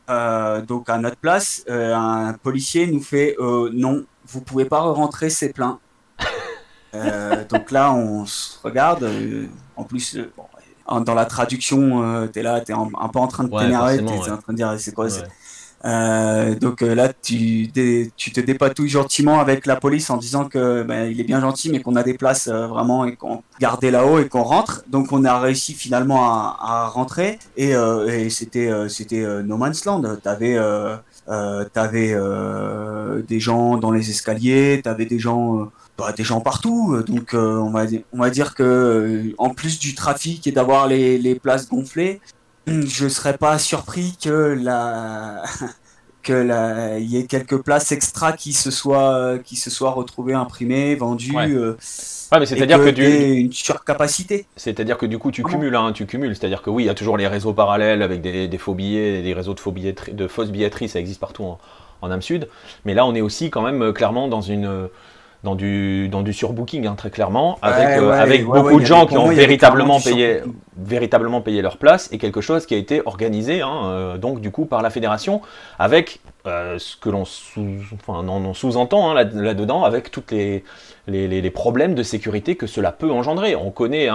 euh, 0.10 0.62
donc 0.62 0.90
à 0.90 0.98
notre 0.98 1.18
place, 1.18 1.64
euh, 1.70 1.94
un 1.96 2.34
policier 2.34 2.88
nous 2.88 3.02
fait 3.02 3.36
euh, 3.40 3.70
non, 3.74 4.06
vous 4.26 4.42
pouvez 4.42 4.66
pas 4.66 4.80
rentrer, 4.80 5.30
c'est 5.30 5.54
plein. 5.54 5.80
donc 7.50 7.72
là, 7.72 7.94
on 7.94 8.26
se 8.26 8.58
regarde. 8.64 9.08
en 9.76 9.84
plus, 9.84 10.18
dans 10.88 11.14
la 11.14 11.26
traduction, 11.26 12.28
tu 12.32 12.40
es 12.40 12.44
là, 12.44 12.62
tu 12.62 12.72
es 12.72 12.76
un, 12.76 13.10
peu 13.10 13.20
en 13.20 13.28
train 13.28 13.44
de 13.44 13.50
t'énerver, 13.50 13.98
tu 13.98 14.06
es 14.06 14.32
en 14.32 14.38
train 14.38 14.54
de 14.54 14.58
dire 14.58 14.76
c'est 14.80 14.94
quoi 14.94 15.08
Euh, 15.86 16.56
donc 16.56 16.82
euh, 16.82 16.94
là, 16.94 17.12
tu, 17.14 17.72
tu 18.18 18.32
te 18.32 18.40
dépatouilles 18.42 18.90
gentiment 18.90 19.40
avec 19.40 19.66
la 19.66 19.76
police 19.76 20.10
en 20.10 20.18
disant 20.18 20.46
que 20.46 20.84
ben, 20.84 21.10
il 21.10 21.20
est 21.22 21.24
bien 21.24 21.40
gentil, 21.40 21.70
mais 21.72 21.82
qu'on 21.82 21.96
a 21.96 22.04
des 22.04 22.16
places 22.16 22.48
euh, 22.48 22.68
vraiment 22.68 23.06
et 23.06 23.16
qu'on 23.16 23.44
gardait 23.60 23.92
là-haut 23.92 24.20
et 24.20 24.28
qu'on 24.28 24.44
rentre. 24.44 24.84
Donc 24.88 25.12
on 25.12 25.24
a 25.24 25.40
réussi 25.40 25.74
finalement 25.74 26.26
à, 26.30 26.88
rentrer 26.90 27.40
et, 27.56 27.72
et 27.72 28.30
c'était 28.30 28.72
c'était 28.90 29.26
no 29.44 29.58
man's 29.58 29.86
land. 29.86 30.02
T'avais 30.24 30.58
t'avais 31.74 32.16
des 33.28 33.40
gens 33.40 33.78
dans 33.78 33.92
les 33.92 34.10
escaliers, 34.10 34.82
t'avais 34.84 35.06
des 35.06 35.20
gens 35.20 35.70
bah, 35.98 36.14
des 36.16 36.24
gens 36.24 36.42
partout. 36.42 37.02
Donc 37.08 37.32
on 37.34 37.70
va 37.70 37.86
on 38.14 38.20
va 38.20 38.30
dire 38.30 38.56
que 38.56 39.34
en 39.38 39.50
plus 39.50 39.80
du 39.80 39.96
trafic 39.96 40.48
et 40.48 40.52
d'avoir 40.52 40.88
les, 40.88 41.18
les 41.18 41.36
places 41.36 41.70
gonflées, 41.70 42.22
je 42.68 43.08
serais 43.08 43.38
pas 43.38 43.58
surpris 43.60 44.18
que 44.22 44.58
la 44.62 45.44
que 46.24 46.34
la, 46.34 47.00
il 47.00 47.10
y 47.10 47.18
ait 47.18 47.26
quelques 47.26 47.58
places 47.58 47.92
extra 47.92 48.34
qui 48.34 48.54
se 48.54 48.72
soient 48.72 49.40
qui 49.44 49.56
se 49.56 49.70
soient 49.70 49.92
retrouvées 49.92 50.34
imprimées, 50.34 50.96
vendues. 50.96 51.36
Ouais. 51.36 51.50
Euh, 51.50 51.78
mais 52.32 52.46
c'est-à-dire 52.46 52.78
que, 52.78 52.90
du 52.90 53.06
une 53.06 53.54
surcapacité. 53.54 54.46
C'est-à-dire 54.56 54.98
que 54.98 55.06
du 55.06 55.18
coup 55.18 55.32
tu 55.32 55.44
cumules, 55.44 55.76
hein, 55.76 55.92
tu 55.94 56.06
cumules. 56.06 56.36
C'est-à-dire 56.36 56.62
que 56.62 56.70
oui, 56.70 56.84
il 56.84 56.86
y 56.88 56.90
a 56.90 56.94
toujours 56.94 57.18
les 57.18 57.28
réseaux 57.28 57.54
parallèles 57.54 58.02
avec 58.02 58.22
des, 58.22 58.48
des 58.48 58.58
faux 58.58 58.76
billets, 58.76 59.22
des 59.22 59.34
réseaux 59.34 59.54
de 59.54 59.60
faux 59.60 59.72
billetterie, 59.72 60.14
de 60.14 60.28
fausses 60.28 60.52
billetteries, 60.52 60.90
ça 60.90 61.00
existe 61.00 61.20
partout 61.20 61.44
en, 61.44 61.60
en 62.02 62.12
âme 62.12 62.22
sud. 62.22 62.48
Mais 62.86 62.94
là, 62.94 63.06
on 63.06 63.16
est 63.16 63.22
aussi 63.22 63.50
quand 63.50 63.62
même 63.62 63.82
euh, 63.82 63.94
clairement 63.94 64.28
dans 64.28 64.42
une 64.42 64.90
dans 65.44 65.56
du, 65.56 66.10
dans 66.10 66.22
du 66.22 66.34
surbooking, 66.34 66.86
hein, 66.86 66.96
très 66.98 67.10
clairement, 67.10 67.58
avec, 67.62 67.98
euh, 67.98 68.12
avec 68.12 68.46
beaucoup 68.46 68.80
de 68.80 68.86
gens 68.86 69.06
qui 69.06 69.18
ont 69.18 69.30
véritablement 69.30 70.02
payé, 70.02 70.42
véritablement 70.78 71.40
payé 71.40 71.62
leur 71.62 71.78
place 71.78 72.10
et 72.12 72.18
quelque 72.18 72.42
chose 72.42 72.66
qui 72.66 72.74
a 72.74 72.78
été 72.78 73.02
organisé, 73.06 73.62
hein, 73.62 73.82
euh, 73.86 74.18
donc 74.18 74.42
du 74.42 74.52
coup, 74.52 74.66
par 74.66 74.82
la 74.82 74.90
fédération, 74.90 75.42
avec 75.78 76.20
euh, 76.46 76.78
ce 76.78 76.98
que 76.98 77.10
l'on 77.10 77.24
sous, 77.24 77.78
enfin, 77.94 78.26
sous-entend 78.54 79.12
hein, 79.12 79.14
là-dedans, 79.34 79.86
avec 79.86 80.12
tous 80.12 80.24
les, 80.32 80.66
les, 81.08 81.28
les, 81.30 81.52
problèmes 81.52 81.96
de 81.96 82.04
sécurité 82.04 82.56
que 82.56 82.68
cela 82.68 82.92
peut 82.92 83.12
engendrer. 83.12 83.56
On 83.56 83.72
connaît 83.72 84.10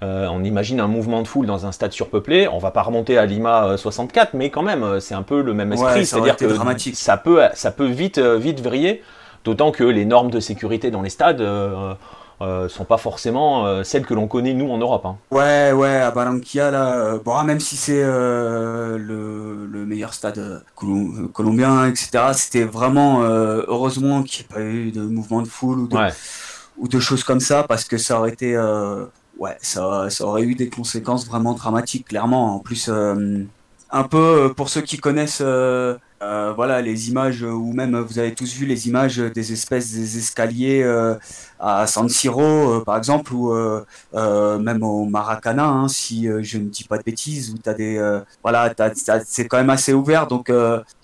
on 0.00 0.44
imagine 0.44 0.78
un 0.78 0.86
mouvement 0.86 1.22
de 1.22 1.26
foule 1.26 1.46
dans 1.46 1.66
un 1.66 1.72
stade 1.72 1.90
surpeuplé. 1.90 2.46
On 2.46 2.58
va 2.58 2.70
pas 2.70 2.82
remonter 2.82 3.18
à 3.18 3.26
Lima 3.26 3.76
64, 3.76 4.34
mais 4.34 4.50
quand 4.50 4.62
même, 4.62 5.00
c'est 5.00 5.14
un 5.14 5.22
peu 5.22 5.42
le 5.42 5.52
même 5.52 5.72
esprit. 5.72 6.06
C'est-à-dire 6.06 6.36
que 6.36 6.48
ça 6.94 7.16
peut, 7.16 7.40
ça 7.54 7.72
peut 7.72 7.86
vite, 7.86 8.20
vite 8.20 8.60
vriller. 8.60 9.02
D'autant 9.48 9.72
que 9.72 9.82
les 9.82 10.04
normes 10.04 10.30
de 10.30 10.40
sécurité 10.40 10.90
dans 10.90 11.00
les 11.00 11.08
stades 11.08 11.40
euh, 11.40 11.94
euh 12.42 12.68
sont 12.68 12.84
pas 12.84 12.98
forcément 12.98 13.64
euh, 13.64 13.82
celles 13.82 14.04
que 14.04 14.12
l'on 14.12 14.28
connaît 14.28 14.52
nous 14.52 14.70
en 14.70 14.76
Europe. 14.76 15.06
Hein. 15.06 15.16
Ouais, 15.30 15.72
ouais, 15.72 15.96
à 15.96 16.10
Barranquilla, 16.10 16.70
là, 16.70 16.96
euh, 16.96 17.18
bon, 17.18 17.42
même 17.44 17.58
si 17.58 17.74
c'est 17.74 18.02
le, 18.04 18.98
le, 18.98 19.86
meilleur 19.86 20.12
stade 20.12 20.62
colombien, 20.74 21.86
etc., 21.86 22.10
c'était 22.34 22.64
vraiment, 22.64 23.22
heureusement 23.22 24.22
qu'il 24.22 24.44
n'y 24.44 24.50
ait 24.50 24.54
pas 24.54 24.60
eu 24.60 24.92
de 24.92 25.00
mouvement 25.00 25.40
de 25.40 25.48
foule 25.48 25.78
ou 25.78 25.88
de, 25.88 25.96
ou 26.76 26.88
de 26.88 27.00
choses 27.00 27.24
comme 27.24 27.40
ça, 27.40 27.62
parce 27.62 27.84
que 27.84 27.96
ça 27.96 28.18
aurait 28.18 28.32
été, 28.32 28.54
ouais, 29.38 29.56
ça, 29.62 30.10
ça, 30.10 30.26
aurait 30.26 30.42
eu 30.42 30.56
des 30.56 30.68
conséquences 30.68 31.26
vraiment 31.26 31.54
dramatiques, 31.54 32.08
clairement. 32.08 32.56
En 32.56 32.58
plus, 32.58 32.90
un 32.90 34.04
peu 34.04 34.52
pour 34.54 34.68
ceux 34.68 34.82
qui 34.82 34.98
connaissent 34.98 35.42
euh, 36.20 36.52
voilà 36.52 36.82
les 36.82 37.10
images 37.10 37.44
ou 37.44 37.72
même 37.72 37.96
vous 37.96 38.18
avez 38.18 38.34
tous 38.34 38.52
vu 38.52 38.66
les 38.66 38.88
images 38.88 39.18
des 39.18 39.52
espèces 39.52 39.92
des 39.94 40.18
escaliers 40.18 40.82
euh, 40.82 41.14
à 41.60 41.86
San 41.86 42.08
Siro 42.08 42.42
euh, 42.42 42.84
par 42.84 42.96
exemple 42.96 43.32
ou 43.32 43.52
même 44.12 44.82
au 44.82 45.04
Maracana 45.04 45.68
hein, 45.68 45.86
si 45.86 46.26
je 46.40 46.58
ne 46.58 46.64
dis 46.64 46.82
pas 46.82 46.98
de 46.98 47.04
bêtises 47.04 47.50
où 47.50 47.58
tu 47.58 47.70
as 47.70 47.74
des 47.74 48.20
voilà 48.42 48.74
c'est 49.24 49.46
quand 49.46 49.58
même 49.58 49.70
assez 49.70 49.92
ouvert 49.92 50.26
donc 50.26 50.50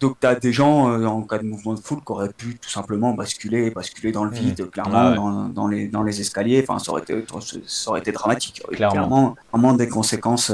donc 0.01 0.17
tu 0.21 0.27
as 0.27 0.35
des 0.35 0.53
gens 0.53 0.93
en 1.05 1.23
cas 1.23 1.39
de 1.39 1.45
mouvement 1.45 1.75
de 1.75 1.81
foule 1.81 2.01
qui 2.05 2.11
auraient 2.11 2.33
pu 2.33 2.59
tout 2.61 2.71
simplement 2.71 3.13
basculer 3.13 3.71
basculer 3.71 4.11
dans 4.11 4.25
le 4.25 4.33
mmh. 4.33 4.35
vide 4.35 4.71
clairement 4.73 4.99
ah 4.99 5.15
dans, 5.15 5.45
dans, 5.45 5.69
les 5.69 5.87
dans 5.87 6.03
les 6.03 6.21
escaliers 6.21 6.65
enfin 6.67 6.81
ça 6.81 6.91
aurait 6.91 7.03
été 7.03 7.25
ça 7.67 7.91
aurait 7.91 8.01
été 8.01 8.11
dramatique 8.11 8.63
clairement, 8.73 8.93
clairement 8.93 9.37
vraiment 9.53 9.75
des 9.75 9.89
conséquences 9.89 10.51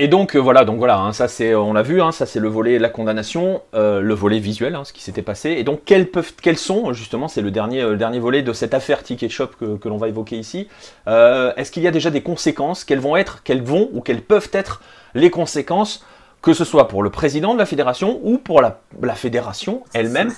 et 0.00 0.08
donc 0.08 0.34
euh, 0.34 0.40
voilà, 0.40 0.64
donc 0.64 0.78
voilà, 0.78 0.98
hein, 0.98 1.12
ça 1.12 1.28
c'est, 1.28 1.54
on 1.54 1.72
l'a 1.72 1.82
vu, 1.82 2.02
hein, 2.02 2.10
ça 2.10 2.26
c'est 2.26 2.40
le 2.40 2.48
volet 2.48 2.78
la 2.80 2.88
condamnation, 2.88 3.62
euh, 3.74 4.00
le 4.00 4.14
volet 4.14 4.40
visuel, 4.40 4.74
hein, 4.74 4.82
ce 4.84 4.92
qui 4.92 5.00
s'était 5.00 5.22
passé. 5.22 5.50
Et 5.50 5.62
donc 5.62 5.82
quels 5.84 6.10
peuvent, 6.10 6.32
sont 6.56 6.92
justement, 6.92 7.28
c'est 7.28 7.40
le 7.40 7.52
dernier, 7.52 7.82
euh, 7.82 7.90
le 7.90 7.96
dernier 7.96 8.18
volet 8.18 8.42
de 8.42 8.52
cette 8.52 8.74
affaire 8.74 9.02
Ticket 9.04 9.28
Shop 9.28 9.50
que 9.80 9.88
l'on 9.88 9.96
va 9.96 10.08
évoquer 10.08 10.36
ici. 10.36 10.68
est-ce 11.06 11.70
qu'il 11.70 11.82
y 11.84 11.86
a 11.86 11.92
déjà 11.92 12.10
des 12.10 12.22
conséquences? 12.22 12.84
Quelles 12.84 12.98
vont 12.98 13.16
être, 13.16 13.42
quelles 13.44 13.62
vont 13.62 13.88
ou 13.92 14.00
quelles 14.00 14.22
peuvent 14.22 14.50
être 14.52 14.82
les 15.14 15.30
conséquences? 15.30 16.04
Que 16.42 16.52
ce 16.52 16.64
soit 16.64 16.88
pour 16.88 17.02
le 17.02 17.10
président 17.10 17.52
de 17.54 17.58
la 17.58 17.66
fédération 17.66 18.20
ou 18.22 18.38
pour 18.38 18.60
la, 18.62 18.80
la 19.02 19.14
fédération 19.14 19.82
elle-même, 19.92 20.32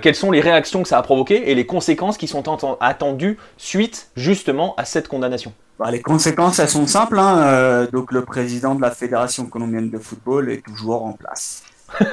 quelles 0.00 0.14
sont 0.14 0.30
les 0.30 0.40
réactions 0.40 0.82
que 0.82 0.88
ça 0.88 0.98
a 0.98 1.02
provoquées 1.02 1.50
et 1.50 1.54
les 1.54 1.66
conséquences 1.66 2.16
qui 2.16 2.28
sont 2.28 2.44
attendues 2.80 3.38
suite 3.56 4.10
justement 4.16 4.74
à 4.76 4.84
cette 4.84 5.08
condamnation? 5.08 5.52
Bah, 5.80 5.90
les 5.90 6.02
conséquences, 6.02 6.58
elles 6.58 6.68
sont 6.68 6.86
simples. 6.86 7.18
Hein. 7.18 7.38
Euh, 7.38 7.86
donc, 7.90 8.12
le 8.12 8.22
président 8.22 8.74
de 8.74 8.82
la 8.82 8.90
Fédération 8.90 9.46
colombienne 9.46 9.88
de 9.88 9.96
football 9.96 10.50
est 10.50 10.62
toujours 10.62 11.06
en 11.06 11.14
place. 11.14 11.62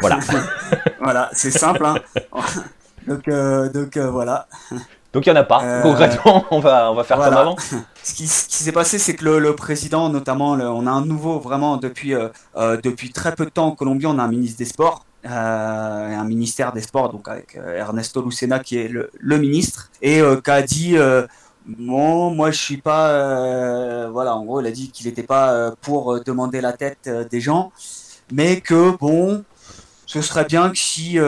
voilà. 0.00 0.18
voilà, 0.98 1.28
c'est 1.34 1.50
simple. 1.50 1.84
Hein. 1.84 1.96
donc, 3.06 3.28
euh, 3.28 3.68
donc 3.68 3.98
euh, 3.98 4.10
voilà. 4.10 4.48
Donc 5.16 5.26
il 5.26 5.32
n'y 5.32 5.38
en 5.38 5.40
a 5.40 5.44
pas. 5.44 5.80
Concrètement, 5.82 6.44
on 6.50 6.60
va, 6.60 6.92
on 6.92 6.94
va 6.94 7.02
faire 7.02 7.16
comme 7.16 7.32
avant. 7.32 7.56
Ce 8.02 8.14
qui, 8.14 8.26
ce 8.26 8.46
qui 8.46 8.62
s'est 8.62 8.72
passé, 8.72 8.98
c'est 8.98 9.14
que 9.14 9.24
le, 9.24 9.38
le, 9.38 9.56
président, 9.56 10.08
notamment, 10.10 10.50
on 10.50 10.86
a 10.86 10.90
un 10.90 11.04
nouveau, 11.04 11.40
vraiment, 11.40 11.78
depuis, 11.78 12.12
depuis 12.54 13.10
très 13.10 13.34
peu 13.34 13.46
de 13.46 13.50
temps 13.50 13.66
en 13.66 13.72
Colombie, 13.72 14.06
on 14.06 14.18
a 14.18 14.22
un 14.22 14.28
ministre 14.28 14.58
des 14.58 14.66
Sports. 14.66 15.06
un 15.24 16.24
ministère 16.24 16.72
des 16.72 16.82
Sports, 16.82 17.10
donc 17.12 17.28
avec 17.28 17.56
Ernesto 17.56 18.22
Lucena 18.22 18.58
qui 18.58 18.76
est 18.76 18.88
le, 18.88 19.10
le 19.18 19.38
ministre, 19.38 19.90
et 20.02 20.20
qui 20.44 20.50
a 20.50 20.62
dit 20.62 20.96
Bon, 21.66 22.30
moi 22.30 22.52
je 22.52 22.58
suis 22.58 22.76
pas. 22.76 23.10
Euh, 23.10 24.08
voilà, 24.10 24.36
en 24.36 24.44
gros, 24.44 24.60
il 24.60 24.66
a 24.68 24.70
dit 24.70 24.90
qu'il 24.90 25.06
n'était 25.06 25.24
pas 25.24 25.52
euh, 25.52 25.72
pour 25.80 26.14
euh, 26.14 26.20
demander 26.24 26.60
la 26.60 26.72
tête 26.72 27.10
des 27.30 27.40
gens, 27.40 27.72
mais 28.32 28.60
que 28.60 28.96
bon, 28.96 29.44
ce 30.06 30.22
serait 30.22 30.44
bien 30.44 30.70
que 30.70 30.78
si, 30.78 31.18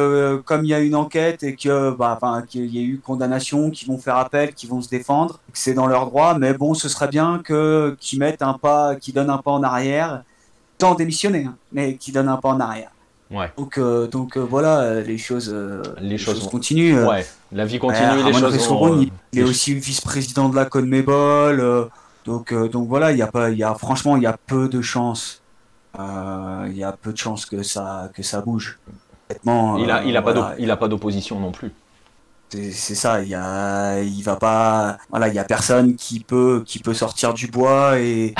comme 0.44 0.64
il 0.64 0.68
y 0.68 0.74
a 0.74 0.78
une 0.78 0.94
enquête 0.94 1.42
et 1.42 1.56
que, 1.56 1.90
bah, 1.90 2.16
enfin, 2.16 2.42
qu'il 2.42 2.66
y 2.66 2.78
ait 2.78 2.84
eu 2.84 2.98
condamnation, 2.98 3.70
qu'ils 3.70 3.88
vont 3.88 3.98
faire 3.98 4.16
appel, 4.16 4.54
qu'ils 4.54 4.70
vont 4.70 4.80
se 4.80 4.88
défendre, 4.88 5.40
que 5.52 5.58
c'est 5.58 5.74
dans 5.74 5.86
leur 5.86 6.06
droit, 6.06 6.38
mais 6.38 6.54
bon, 6.54 6.74
ce 6.74 6.88
serait 6.88 7.08
bien 7.08 7.40
que 7.44 7.96
qu'ils 8.00 8.18
mettent 8.20 8.42
un 8.42 8.54
pas, 8.54 8.94
qu'ils 8.96 9.14
donnent 9.14 9.30
un 9.30 9.38
pas 9.38 9.50
en 9.50 9.62
arrière, 9.62 10.22
sans 10.80 10.94
démissionner, 10.94 11.46
hein, 11.46 11.56
mais 11.72 11.96
qu'ils 11.96 12.14
donnent 12.14 12.28
un 12.28 12.36
pas 12.36 12.50
en 12.50 12.60
arrière. 12.60 12.90
Ouais. 13.30 13.52
Donc, 13.58 13.78
donc 14.10 14.38
voilà, 14.38 15.00
les 15.00 15.18
choses, 15.18 15.54
les, 16.00 16.16
choses, 16.16 16.48
continuent. 16.48 17.04
Ouais. 17.04 17.26
La 17.52 17.66
vie 17.66 17.78
continue, 17.78 18.22
les 18.24 18.32
choses 18.32 18.68
vont... 18.68 19.04
Il 19.32 19.40
est 19.40 19.42
aussi 19.42 19.74
vice-président 19.74 20.48
de 20.48 20.56
la 20.56 20.64
Conmebol. 20.64 21.60
Euh, 21.60 21.84
donc, 22.24 22.52
euh, 22.52 22.68
donc 22.68 22.88
voilà, 22.88 23.12
il 23.12 23.18
y 23.18 23.22
a 23.22 23.26
pas, 23.26 23.50
il 23.50 23.58
y 23.58 23.62
a, 23.62 23.74
franchement, 23.74 24.16
il 24.16 24.22
y 24.22 24.26
a 24.26 24.36
peu 24.46 24.68
de 24.68 24.80
chances. 24.80 25.42
Euh, 25.98 26.66
il 26.70 26.76
y 26.76 26.84
a 26.84 26.92
peu 26.92 27.12
de 27.12 27.18
chances 27.18 27.46
que 27.46 27.62
ça, 27.62 28.10
que 28.14 28.22
ça 28.22 28.40
bouge. 28.40 28.78
il 29.44 29.90
a, 29.90 30.04
il 30.04 30.16
a 30.16 30.22
pas, 30.22 30.54
il 30.58 30.70
a 30.70 30.76
pas 30.76 30.88
d'opposition 30.88 31.40
non 31.40 31.52
plus. 31.52 31.72
C'est 32.50 32.94
ça, 32.94 33.20
il 33.22 33.28
y 33.28 33.34
a, 33.34 34.00
il 34.00 34.22
va 34.22 34.36
pas, 34.36 34.98
voilà, 35.10 35.28
il 35.28 35.34
y 35.34 35.38
a 35.38 35.44
personne 35.44 35.96
qui 35.96 36.20
peut, 36.20 36.62
qui 36.64 36.78
peut 36.78 36.94
sortir 36.94 37.34
du 37.34 37.46
bois 37.48 37.98
et 37.98 38.34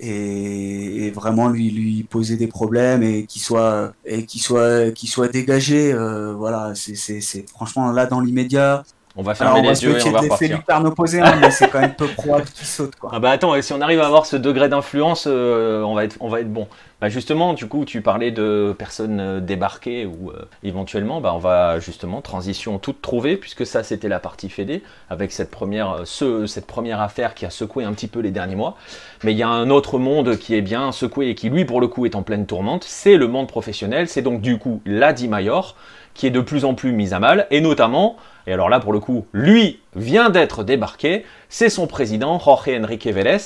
et, 0.00 1.12
vraiment 1.12 1.48
lui 1.48 1.70
lui 1.70 2.02
poser 2.02 2.36
des 2.36 2.48
problèmes 2.48 3.04
et 3.04 3.26
qu'il 3.26 3.40
soit 3.40 3.92
et 4.04 4.26
qu'il 4.26 4.40
soit 4.40 4.90
qu'il 4.90 5.08
soit 5.08 5.28
dégagé 5.28 5.94
voilà 6.36 6.72
c'est 6.74 6.96
c'est 6.96 7.48
franchement 7.48 7.92
là 7.92 8.06
dans 8.06 8.20
l'immédiat 8.20 8.82
on 9.16 9.22
va 9.22 9.34
fermer 9.34 9.62
les 9.62 9.84
yeux 9.84 9.98
et 9.98 10.08
on 10.08 10.10
va 10.10 10.20
repartir. 10.20 10.60
Hein, 10.68 11.38
mais 11.40 11.50
c'est 11.50 11.68
quand 11.68 11.80
même 11.80 11.94
peu 11.94 12.08
probable 12.08 12.46
qu'il 12.46 12.66
saute. 12.66 12.96
Quoi. 12.96 13.10
Ah 13.12 13.20
bah 13.20 13.30
attends, 13.30 13.60
si 13.62 13.72
on 13.72 13.80
arrive 13.80 14.00
à 14.00 14.06
avoir 14.06 14.26
ce 14.26 14.36
degré 14.36 14.68
d'influence, 14.68 15.26
euh, 15.28 15.82
on, 15.82 15.94
va 15.94 16.04
être, 16.04 16.16
on 16.20 16.28
va 16.28 16.40
être 16.40 16.52
bon. 16.52 16.66
Bah 17.00 17.08
justement, 17.08 17.52
du 17.54 17.66
coup, 17.66 17.84
tu 17.84 18.00
parlais 18.00 18.32
de 18.32 18.74
personnes 18.76 19.20
euh, 19.20 19.40
débarquées 19.40 20.06
ou 20.06 20.30
euh, 20.30 20.48
éventuellement, 20.62 21.20
bah 21.20 21.32
on 21.34 21.38
va 21.38 21.78
justement, 21.78 22.22
transition 22.22 22.78
toute 22.78 23.02
trouvée, 23.02 23.36
puisque 23.36 23.66
ça 23.66 23.84
c'était 23.84 24.08
la 24.08 24.18
partie 24.18 24.48
fédé, 24.48 24.82
avec 25.10 25.30
cette 25.30 25.50
première, 25.50 26.00
ce, 26.04 26.46
cette 26.46 26.66
première 26.66 27.00
affaire 27.00 27.34
qui 27.34 27.46
a 27.46 27.50
secoué 27.50 27.84
un 27.84 27.92
petit 27.92 28.08
peu 28.08 28.20
les 28.20 28.32
derniers 28.32 28.56
mois. 28.56 28.76
Mais 29.22 29.32
il 29.32 29.38
y 29.38 29.42
a 29.44 29.48
un 29.48 29.70
autre 29.70 29.98
monde 29.98 30.36
qui 30.38 30.54
est 30.56 30.62
bien 30.62 30.90
secoué 30.90 31.28
et 31.28 31.34
qui 31.34 31.50
lui 31.50 31.64
pour 31.64 31.80
le 31.80 31.86
coup 31.86 32.04
est 32.06 32.16
en 32.16 32.22
pleine 32.22 32.46
tourmente, 32.46 32.84
c'est 32.84 33.16
le 33.16 33.28
monde 33.28 33.46
professionnel, 33.46 34.08
c'est 34.08 34.22
donc 34.22 34.40
du 34.40 34.58
coup 34.58 34.80
la 34.84 35.14
Mayor, 35.28 35.76
qui 36.14 36.26
est 36.26 36.30
de 36.30 36.40
plus 36.40 36.64
en 36.64 36.74
plus 36.74 36.92
mise 36.92 37.12
à 37.12 37.18
mal, 37.18 37.46
et 37.50 37.60
notamment 37.60 38.16
et 38.46 38.52
alors 38.52 38.68
là, 38.68 38.80
pour 38.80 38.92
le 38.92 39.00
coup, 39.00 39.26
lui 39.32 39.80
vient 39.96 40.28
d'être 40.28 40.64
débarqué, 40.64 41.24
c'est 41.48 41.70
son 41.70 41.86
président, 41.86 42.38
Jorge 42.38 42.68
Enrique 42.68 43.06
Vélez. 43.06 43.38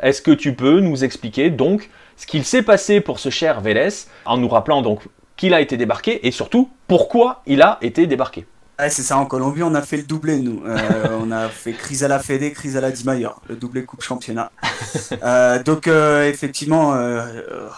Est-ce 0.00 0.20
que 0.20 0.30
tu 0.30 0.54
peux 0.54 0.80
nous 0.80 1.04
expliquer 1.04 1.50
donc 1.50 1.88
ce 2.16 2.26
qu'il 2.26 2.44
s'est 2.44 2.62
passé 2.62 3.00
pour 3.00 3.18
ce 3.18 3.30
cher 3.30 3.60
Vélez, 3.60 3.88
en 4.26 4.36
nous 4.36 4.48
rappelant 4.48 4.82
donc 4.82 5.08
qu'il 5.36 5.54
a 5.54 5.60
été 5.60 5.76
débarqué 5.76 6.26
et 6.26 6.30
surtout 6.30 6.70
pourquoi 6.86 7.42
il 7.46 7.62
a 7.62 7.78
été 7.80 8.06
débarqué? 8.06 8.46
C'est 8.90 9.02
ça, 9.02 9.18
en 9.18 9.26
Colombie, 9.26 9.62
on 9.62 9.74
a 9.74 9.82
fait 9.82 9.96
le 9.96 10.02
doublé, 10.02 10.38
nous. 10.38 10.62
Euh, 10.66 11.18
on 11.20 11.30
a 11.30 11.48
fait 11.48 11.72
crise 11.72 12.04
à 12.04 12.08
la 12.08 12.18
Fédé, 12.18 12.52
crise 12.52 12.76
à 12.76 12.80
la 12.80 12.90
Di 12.90 13.04
Mayor, 13.04 13.40
le 13.48 13.56
doublé 13.56 13.84
Coupe 13.84 14.02
Championnat. 14.02 14.50
Euh, 15.22 15.62
donc, 15.62 15.86
euh, 15.86 16.28
effectivement, 16.28 16.92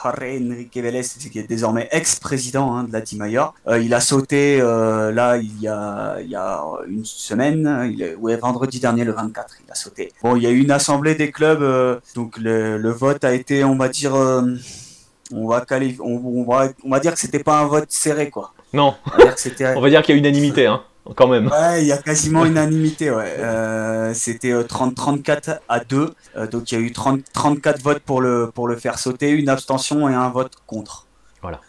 Jorge 0.03 0.19
Enrique 0.23 0.77
Vélez, 0.77 1.03
qui 1.03 1.38
est 1.38 1.49
désormais 1.49 1.88
ex-président 1.90 2.75
hein, 2.75 2.85
de 2.85 2.93
la 2.93 3.01
Di 3.01 3.17
Mayor, 3.17 3.55
il 3.81 3.93
a 3.93 4.01
sauté, 4.01 4.59
là, 4.59 5.37
il 5.37 5.61
y 5.61 5.69
a, 5.69 6.17
il 6.21 6.31
y 6.31 6.37
a 6.37 6.61
une 6.88 7.05
semaine, 7.05 7.90
il 7.93 8.17
ouais, 8.19 8.37
vendredi 8.37 8.81
dernier, 8.81 9.05
le 9.05 9.12
24, 9.12 9.57
il 9.64 9.71
a 9.71 9.75
sauté. 9.75 10.12
Bon, 10.23 10.37
il 10.37 10.43
y 10.43 10.47
a 10.47 10.51
eu 10.51 10.61
une 10.61 10.71
assemblée 10.71 11.14
des 11.14 11.31
clubs, 11.31 12.01
donc 12.14 12.38
le, 12.38 12.79
le, 12.79 12.90
vote 12.90 13.25
a 13.25 13.33
été, 13.35 13.64
on 13.64 13.77
va 13.77 13.88
dire, 13.88 14.14
on 14.14 15.47
va, 15.47 15.64
on, 16.01 16.45
va, 16.45 16.69
on 16.85 16.90
va 16.90 17.01
dire 17.01 17.12
que 17.12 17.21
c'était 17.21 17.43
pas 17.43 17.61
un 17.61 17.67
vote 17.67 17.90
serré, 17.90 18.31
quoi. 18.31 18.53
Non. 18.73 18.95
On 19.07 19.81
va 19.81 19.88
dire 19.88 20.03
qu'il 20.03 20.14
y 20.14 20.19
a 20.19 20.19
unanimité, 20.19 20.67
hein, 20.67 20.83
quand 21.14 21.29
même. 21.29 21.49
Ouais, 21.49 21.83
il 21.83 21.87
y 21.87 21.93
a 21.93 21.99
quasiment 21.99 22.45
unanimité, 22.47 23.11
ouais. 23.11 23.37
Euh, 23.38 24.14
c'était 24.14 24.53
30-34 24.53 25.51
euh, 25.51 25.55
à 25.69 25.81
2. 25.81 26.14
Euh, 26.37 26.47
donc 26.47 26.73
il 26.73 26.79
y 26.79 26.79
a 26.79 26.81
eu 26.81 26.93
30, 26.93 27.21
34 27.33 27.83
votes 27.83 28.01
pour 28.01 28.21
le, 28.21 28.51
pour 28.55 28.69
le 28.69 28.77
faire 28.77 28.99
sauter, 28.99 29.31
une 29.31 29.49
abstention 29.49 30.09
et 30.09 30.14
un 30.14 30.31
vote 30.31 30.53
contre. 30.67 31.07
Voilà. 31.43 31.61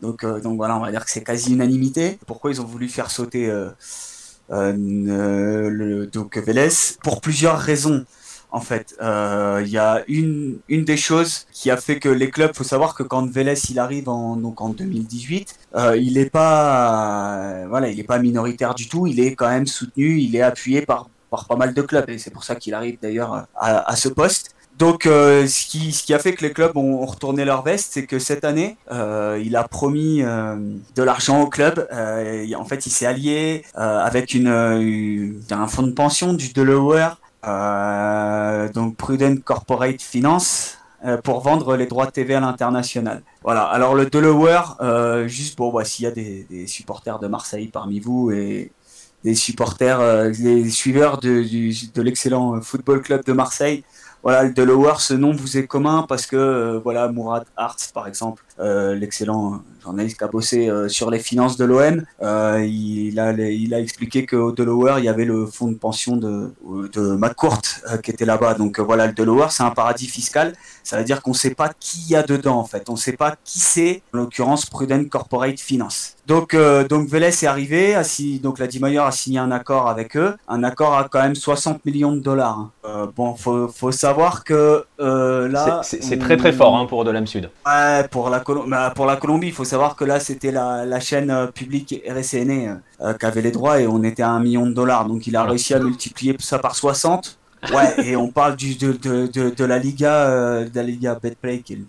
Donc, 0.00 0.24
donc 0.24 0.56
voilà, 0.56 0.76
on 0.76 0.80
va 0.80 0.90
dire 0.90 1.04
que 1.04 1.10
c'est 1.10 1.24
quasi 1.24 1.52
unanimité. 1.54 2.18
Pourquoi 2.26 2.50
ils 2.50 2.60
ont 2.60 2.66
voulu 2.66 2.88
faire 2.88 3.10
sauter 3.10 3.50
le, 4.50 6.06
donc 6.06 6.36
Vélez? 6.36 6.68
Pour 7.02 7.20
plusieurs 7.20 7.58
raisons 7.58 8.04
en 8.54 8.60
fait. 8.60 8.94
Il 9.00 9.04
euh, 9.04 9.62
y 9.66 9.78
a 9.78 10.04
une, 10.06 10.58
une 10.68 10.84
des 10.84 10.96
choses 10.96 11.46
qui 11.52 11.72
a 11.72 11.76
fait 11.76 11.98
que 11.98 12.08
les 12.08 12.30
clubs, 12.30 12.54
faut 12.54 12.62
savoir 12.62 12.94
que 12.94 13.02
quand 13.02 13.28
Vélez 13.28 13.60
il 13.68 13.78
arrive 13.80 14.08
en, 14.08 14.36
donc 14.36 14.60
en 14.60 14.68
2018, 14.68 15.58
euh, 15.74 15.96
il 15.96 16.14
n'est 16.14 16.30
pas, 16.30 17.40
euh, 17.40 17.66
voilà, 17.68 17.88
pas 18.06 18.18
minoritaire 18.20 18.74
du 18.74 18.88
tout, 18.88 19.08
il 19.08 19.18
est 19.18 19.34
quand 19.34 19.48
même 19.48 19.66
soutenu, 19.66 20.20
il 20.20 20.36
est 20.36 20.42
appuyé 20.42 20.82
par, 20.82 21.08
par 21.30 21.46
pas 21.46 21.56
mal 21.56 21.74
de 21.74 21.82
clubs 21.82 22.08
et 22.08 22.18
c'est 22.18 22.30
pour 22.30 22.44
ça 22.44 22.54
qu'il 22.54 22.74
arrive 22.74 22.96
d'ailleurs 23.02 23.46
à, 23.56 23.96
ce 23.96 24.08
poste. 24.08 24.54
Donc, 24.78 25.02
ce, 25.04 25.66
qui, 25.68 25.92
ce 25.92 26.02
qui 26.04 26.14
a 26.14 26.18
fait 26.18 26.34
que 26.34 26.44
les 26.44 26.52
clubs 26.52 26.76
ont, 26.76 27.06
retourné 27.06 27.44
leur 27.44 27.62
veste, 27.62 27.92
c'est 27.92 28.06
que 28.06 28.18
cette 28.18 28.44
année, 28.44 28.76
il 28.90 29.56
a 29.56 29.64
promis 29.68 30.22
de 30.22 31.02
l'argent 31.02 31.42
au 31.42 31.48
club. 31.48 31.88
en 31.92 32.64
fait, 32.64 32.86
il 32.86 32.90
s'est 32.90 33.06
allié 33.06 33.64
avec 33.74 34.34
une, 34.34 34.48
un 35.50 35.66
fonds 35.68 35.84
de 35.84 35.92
pension 35.92 36.34
du 36.34 36.52
Delaware 36.52 37.18
euh, 37.46 38.68
donc 38.68 38.96
Prudent 38.96 39.36
Corporate 39.44 40.00
Finance 40.00 40.78
euh, 41.04 41.16
pour 41.18 41.40
vendre 41.40 41.76
les 41.76 41.86
droits 41.86 42.10
TV 42.10 42.34
à 42.34 42.40
l'international. 42.40 43.22
Voilà. 43.42 43.64
Alors 43.64 43.94
le 43.94 44.06
Delaware, 44.06 44.76
euh, 44.80 45.28
juste 45.28 45.56
pour 45.56 45.70
voir 45.70 45.86
s'il 45.86 46.04
y 46.04 46.08
a 46.08 46.10
des, 46.10 46.66
supporters 46.66 47.18
de 47.18 47.26
Marseille 47.26 47.68
parmi 47.68 48.00
vous 48.00 48.30
et 48.30 48.72
des 49.24 49.34
supporters, 49.34 50.30
des 50.32 50.68
suiveurs 50.70 51.18
de 51.18 52.02
l'excellent 52.02 52.60
football 52.60 53.00
club 53.00 53.24
de 53.24 53.32
Marseille. 53.32 53.84
Voilà, 54.24 54.42
le 54.44 54.54
Delaware, 54.54 55.02
ce 55.02 55.12
nom 55.12 55.32
vous 55.32 55.58
est 55.58 55.66
commun 55.66 56.06
parce 56.08 56.24
que 56.24 56.80
voilà, 56.82 57.08
Mourad 57.08 57.44
Arts, 57.58 57.76
par 57.92 58.08
exemple, 58.08 58.42
l'excellent 58.58 59.60
journaliste 59.82 60.16
qui 60.16 60.24
a 60.24 60.28
bossé 60.28 60.70
sur 60.88 61.10
les 61.10 61.18
finances 61.18 61.58
de 61.58 61.66
l'OM, 61.66 62.02
il, 62.22 63.20
a, 63.20 63.32
il 63.32 63.74
a 63.74 63.80
expliqué 63.80 64.24
qu'au 64.24 64.50
Delaware, 64.50 64.98
il 64.98 65.04
y 65.04 65.10
avait 65.10 65.26
le 65.26 65.44
fonds 65.44 65.68
de 65.68 65.76
pension 65.76 66.16
de, 66.16 66.54
de 66.94 67.16
McCourt 67.16 67.60
qui 68.02 68.12
était 68.12 68.24
là-bas. 68.24 68.54
Donc 68.54 68.80
voilà, 68.80 69.08
le 69.08 69.12
Delaware, 69.12 69.52
c'est 69.52 69.62
un 69.62 69.72
paradis 69.72 70.06
fiscal. 70.06 70.54
Ça 70.82 70.96
veut 70.96 71.04
dire 71.04 71.20
qu'on 71.20 71.32
ne 71.32 71.36
sait 71.36 71.54
pas 71.54 71.70
qui 71.78 72.00
y 72.08 72.16
a 72.16 72.22
dedans, 72.22 72.56
en 72.56 72.64
fait. 72.64 72.88
On 72.88 72.94
ne 72.94 72.98
sait 72.98 73.12
pas 73.12 73.36
qui 73.44 73.60
c'est, 73.60 74.00
en 74.14 74.18
l'occurrence, 74.18 74.64
Prudent 74.64 75.04
Corporate 75.04 75.60
Finance. 75.60 76.13
Donc, 76.26 76.56
donc 76.88 77.08
Vélez 77.08 77.26
est 77.26 77.46
arrivé, 77.46 77.94
a 77.94 78.02
donc 78.42 78.58
la 78.58 78.66
Dimayor 78.66 79.06
a 79.06 79.12
signé 79.12 79.38
un 79.38 79.50
accord 79.50 79.88
avec 79.88 80.16
eux, 80.16 80.34
un 80.48 80.62
accord 80.64 80.94
à 80.94 81.08
quand 81.08 81.22
même 81.22 81.34
60 81.34 81.84
millions 81.84 82.12
de 82.12 82.20
dollars. 82.20 82.70
bon, 83.14 83.34
faut, 83.34 83.68
faut 83.68 83.92
savoir 83.92 84.44
que 84.44 84.84
là... 84.98 85.80
C'est 85.82 86.18
très 86.18 86.36
très 86.36 86.52
fort 86.52 86.76
hein, 86.76 86.86
pour 86.86 87.04
de 87.04 87.10
l'âme 87.10 87.26
sud. 87.26 87.50
Ouais, 87.66 88.06
pour 88.10 88.30
la, 88.30 88.42
bah, 88.66 88.92
pour 88.94 89.06
la 89.06 89.16
Colombie, 89.16 89.48
il 89.48 89.52
faut 89.52 89.64
savoir 89.64 89.96
que 89.96 90.04
là, 90.04 90.20
c'était 90.20 90.52
la, 90.52 90.84
la, 90.84 91.00
chaîne 91.00 91.30
euh, 91.30 91.46
publique 91.46 92.02
RSN 92.08 92.80
euh, 93.00 93.14
qui 93.14 93.26
avait 93.26 93.42
les 93.42 93.50
droits 93.50 93.80
et 93.80 93.86
on 93.86 94.02
était 94.02 94.22
à 94.22 94.30
un 94.30 94.40
million 94.40 94.66
de 94.66 94.72
dollars. 94.72 95.06
Donc 95.06 95.26
il 95.26 95.36
a 95.36 95.44
réussi 95.44 95.74
à 95.74 95.78
multiplier 95.78 96.36
ça 96.38 96.58
par 96.58 96.74
60. 96.74 97.38
Ouais, 97.72 98.06
et 98.06 98.16
on 98.16 98.28
parle 98.28 98.56
du, 98.56 98.74
de, 98.74 98.92
de, 98.92 99.26
de, 99.26 99.50
de 99.50 99.64
la 99.64 99.78
Liga, 99.78 100.28
euh, 100.28 100.68
de 100.68 100.76
la 100.76 100.82
Liga 100.82 101.18
Betplay, 101.20 101.60
qui 101.60 101.74
est 101.74 101.82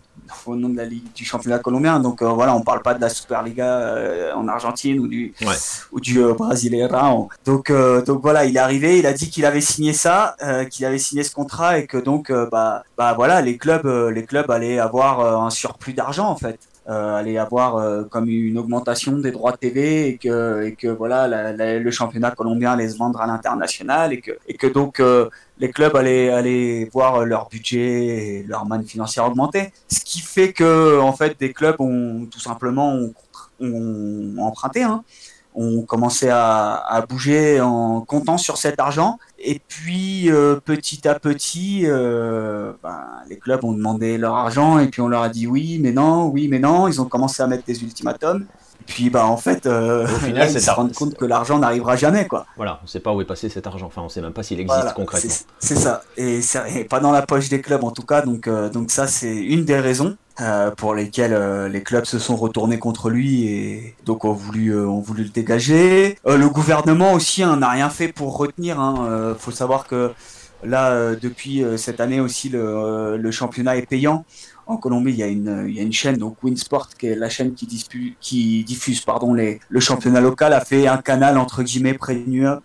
au 0.46 0.56
nom 0.56 0.70
de 0.70 0.78
la 0.78 0.86
Ligue 0.86 1.12
du 1.14 1.26
championnat 1.26 1.60
colombien. 1.60 2.00
Donc 2.00 2.22
euh, 2.22 2.30
voilà, 2.30 2.56
on 2.56 2.62
parle 2.62 2.82
pas 2.82 2.94
de 2.94 3.02
la 3.02 3.10
Superliga 3.10 3.66
euh, 3.66 4.34
en 4.34 4.48
Argentine 4.48 5.00
ou 5.00 5.08
du, 5.08 5.34
ou 5.92 6.00
du 6.00 6.20
euh, 6.22 6.34
Donc, 7.46 7.72
donc 8.06 8.22
voilà, 8.22 8.46
il 8.46 8.56
est 8.56 8.60
arrivé, 8.60 9.00
il 9.00 9.06
a 9.06 9.14
dit 9.14 9.30
qu'il 9.30 9.46
avait 9.46 9.62
signé 9.62 9.94
ça, 9.94 10.36
qu'il 10.70 10.86
avait 10.86 10.98
signé 10.98 11.24
ce 11.24 11.34
contrat 11.34 11.80
et 11.80 11.88
que 11.88 11.98
donc 11.98 12.32
bah, 12.52 12.84
bah 12.98 13.14
voilà, 13.14 13.42
les 13.42 13.58
clubs, 13.58 13.86
les 13.86 14.26
clubs 14.26 14.50
allaient 14.50 14.80
avoir 14.80 15.44
un 15.44 15.50
surplus 15.50 15.94
d'argent 15.94 16.30
en 16.30 16.36
fait. 16.36 16.60
Allaient 16.88 17.38
avoir 17.38 18.08
comme 18.10 18.30
une 18.30 18.58
augmentation 18.58 19.18
des 19.18 19.32
droits 19.32 19.58
TV 19.58 20.08
et 20.10 20.18
que, 20.18 20.64
et 20.64 20.76
que 20.76 20.88
voilà 20.88 21.52
le 21.52 21.92
championnat 21.92 22.32
colombien 22.32 22.74
allait 22.74 22.90
se 22.90 22.98
vendre 22.98 23.20
à 23.22 23.28
l'international 23.28 24.14
et 24.14 24.22
que, 24.22 24.32
et 24.48 24.56
que 24.56 24.68
donc 24.68 25.02
les 25.58 25.72
clubs 25.72 25.96
allaient, 25.96 26.30
allaient 26.30 26.90
voir 26.94 27.26
leur 27.26 27.50
budget 27.50 27.80
et 27.80 28.44
leur 28.44 28.66
manne 28.66 28.86
financière 28.86 29.26
augmenter. 29.26 29.72
Ce 29.88 30.02
qui 30.02 30.20
fait 30.20 30.54
que, 30.54 31.00
en 31.00 31.14
fait, 31.14 31.40
des 31.40 31.54
clubs 31.54 31.80
ont 31.80 32.28
tout 32.30 32.40
simplement 32.40 33.00
emprunté, 34.40 34.84
hein, 34.84 35.04
ont 35.56 35.82
commencé 35.82 36.30
à, 36.30 36.74
à, 36.76 37.02
bouger 37.06 37.62
en 37.62 38.02
comptant 38.02 38.38
sur 38.38 38.58
cet 38.58 38.80
argent. 38.80 39.18
Et 39.40 39.62
puis, 39.68 40.32
euh, 40.32 40.58
petit 40.64 41.08
à 41.08 41.20
petit, 41.20 41.84
euh, 41.86 42.74
ben, 42.84 43.06
les 43.30 43.38
clubs 43.38 43.64
ont 43.64 43.74
demandé 43.74 44.18
leur 44.18 44.36
argent 44.36 44.80
et 44.80 44.88
puis 44.88 45.02
on 45.02 45.08
leur 45.08 45.22
a 45.22 45.30
dit 45.30 45.48
oui, 45.48 45.80
mais 45.82 45.92
non, 45.92 46.28
oui, 46.28 46.48
mais 46.48 46.60
non. 46.60 46.88
Ils 46.88 47.02
ont 47.02 47.06
commencé 47.06 47.42
à 47.42 47.48
mettre 47.48 47.66
des 47.66 47.84
ultimatums. 47.84 48.46
Puis 48.86 49.10
bah 49.10 49.26
en 49.26 49.38
fait, 49.38 49.66
euh, 49.66 50.04
au 50.04 50.20
final, 50.20 50.50
ils 50.54 50.62
se 50.62 50.72
rendent 50.72 50.94
compte 50.94 51.16
que 51.16 51.26
l'argent 51.26 51.58
n'arrivera 51.58 51.96
jamais 51.96 52.28
quoi. 52.28 52.46
Voilà, 52.56 52.80
on 52.84 52.88
sait 52.88 53.00
pas 53.00 53.14
où 53.14 53.22
est 53.22 53.26
passé 53.26 53.50
cet 53.50 53.68
argent. 53.68 53.88
Enfin, 53.88 54.02
on 54.04 54.10
sait 54.10 54.22
même 54.22 54.34
pas 54.34 54.44
s'il 54.44 54.60
existe 54.60 54.94
concrètement. 54.94 55.32
C'est 55.60 55.76
ça, 55.76 56.04
et, 56.18 56.84
pas 56.86 57.00
dans 57.00 57.12
la 57.12 57.24
poche 57.24 57.50
des 57.50 57.62
clubs 57.62 57.84
en 57.84 57.92
tout 57.92 58.04
cas. 58.04 58.22
Donc 58.22 58.48
euh, 58.48 58.70
donc 58.70 58.92
ça 58.92 59.08
c'est 59.08 59.36
une 59.36 59.66
des 59.66 59.80
raisons 59.80 60.18
euh, 60.42 60.72
pour 60.72 60.94
lesquelles 60.94 61.34
euh, 61.34 61.68
les 61.68 61.82
clubs 61.82 62.06
se 62.06 62.20
sont 62.20 62.36
retournés 62.36 62.78
contre 62.78 63.10
lui 63.10 63.48
et 63.48 63.96
donc 64.06 64.26
ont 64.26 64.34
voulu 64.34 64.78
ont 64.78 65.00
voulu 65.00 65.24
le 65.24 65.30
dégager. 65.30 66.18
le 66.26 66.48
gouvernement 66.50 67.14
aussi 67.14 67.44
hein, 67.44 67.58
n'a 67.58 67.70
rien 67.70 67.90
fait 67.90 68.10
pour 68.10 68.38
retenir. 68.38 68.80
Hein. 68.80 69.36
faut 69.40 69.52
savoir 69.52 69.88
que 69.88 70.12
là 70.64 71.16
depuis 71.16 71.64
cette 71.78 72.00
année 72.00 72.20
aussi 72.20 72.50
le, 72.50 73.18
le 73.18 73.32
championnat 73.32 73.78
est 73.78 73.88
payant 73.88 74.26
en 74.68 74.78
Colombie, 74.78 75.12
il 75.12 75.18
y 75.18 75.24
a 75.24 75.28
une, 75.28 75.66
il 75.68 75.76
y 75.76 75.80
a 75.80 75.84
une 75.84 75.94
chaîne, 75.94 76.18
donc 76.18 76.44
Winsport, 76.44 76.90
qui 76.98 77.08
est 77.08 77.16
la 77.16 77.30
chaîne 77.30 77.54
qui, 77.54 77.66
dispute, 77.66 78.18
qui 78.20 78.64
diffuse 78.64 79.02
pardon, 79.02 79.34
les, 79.34 79.60
le 79.70 79.80
championnat 79.80 80.22
local, 80.22 80.54
a 80.54 80.62
fait 80.62 80.88
un 80.88 80.98
canal 80.98 81.38
entre 81.38 81.64
guillemets 81.64 81.94
premium, 81.94 82.62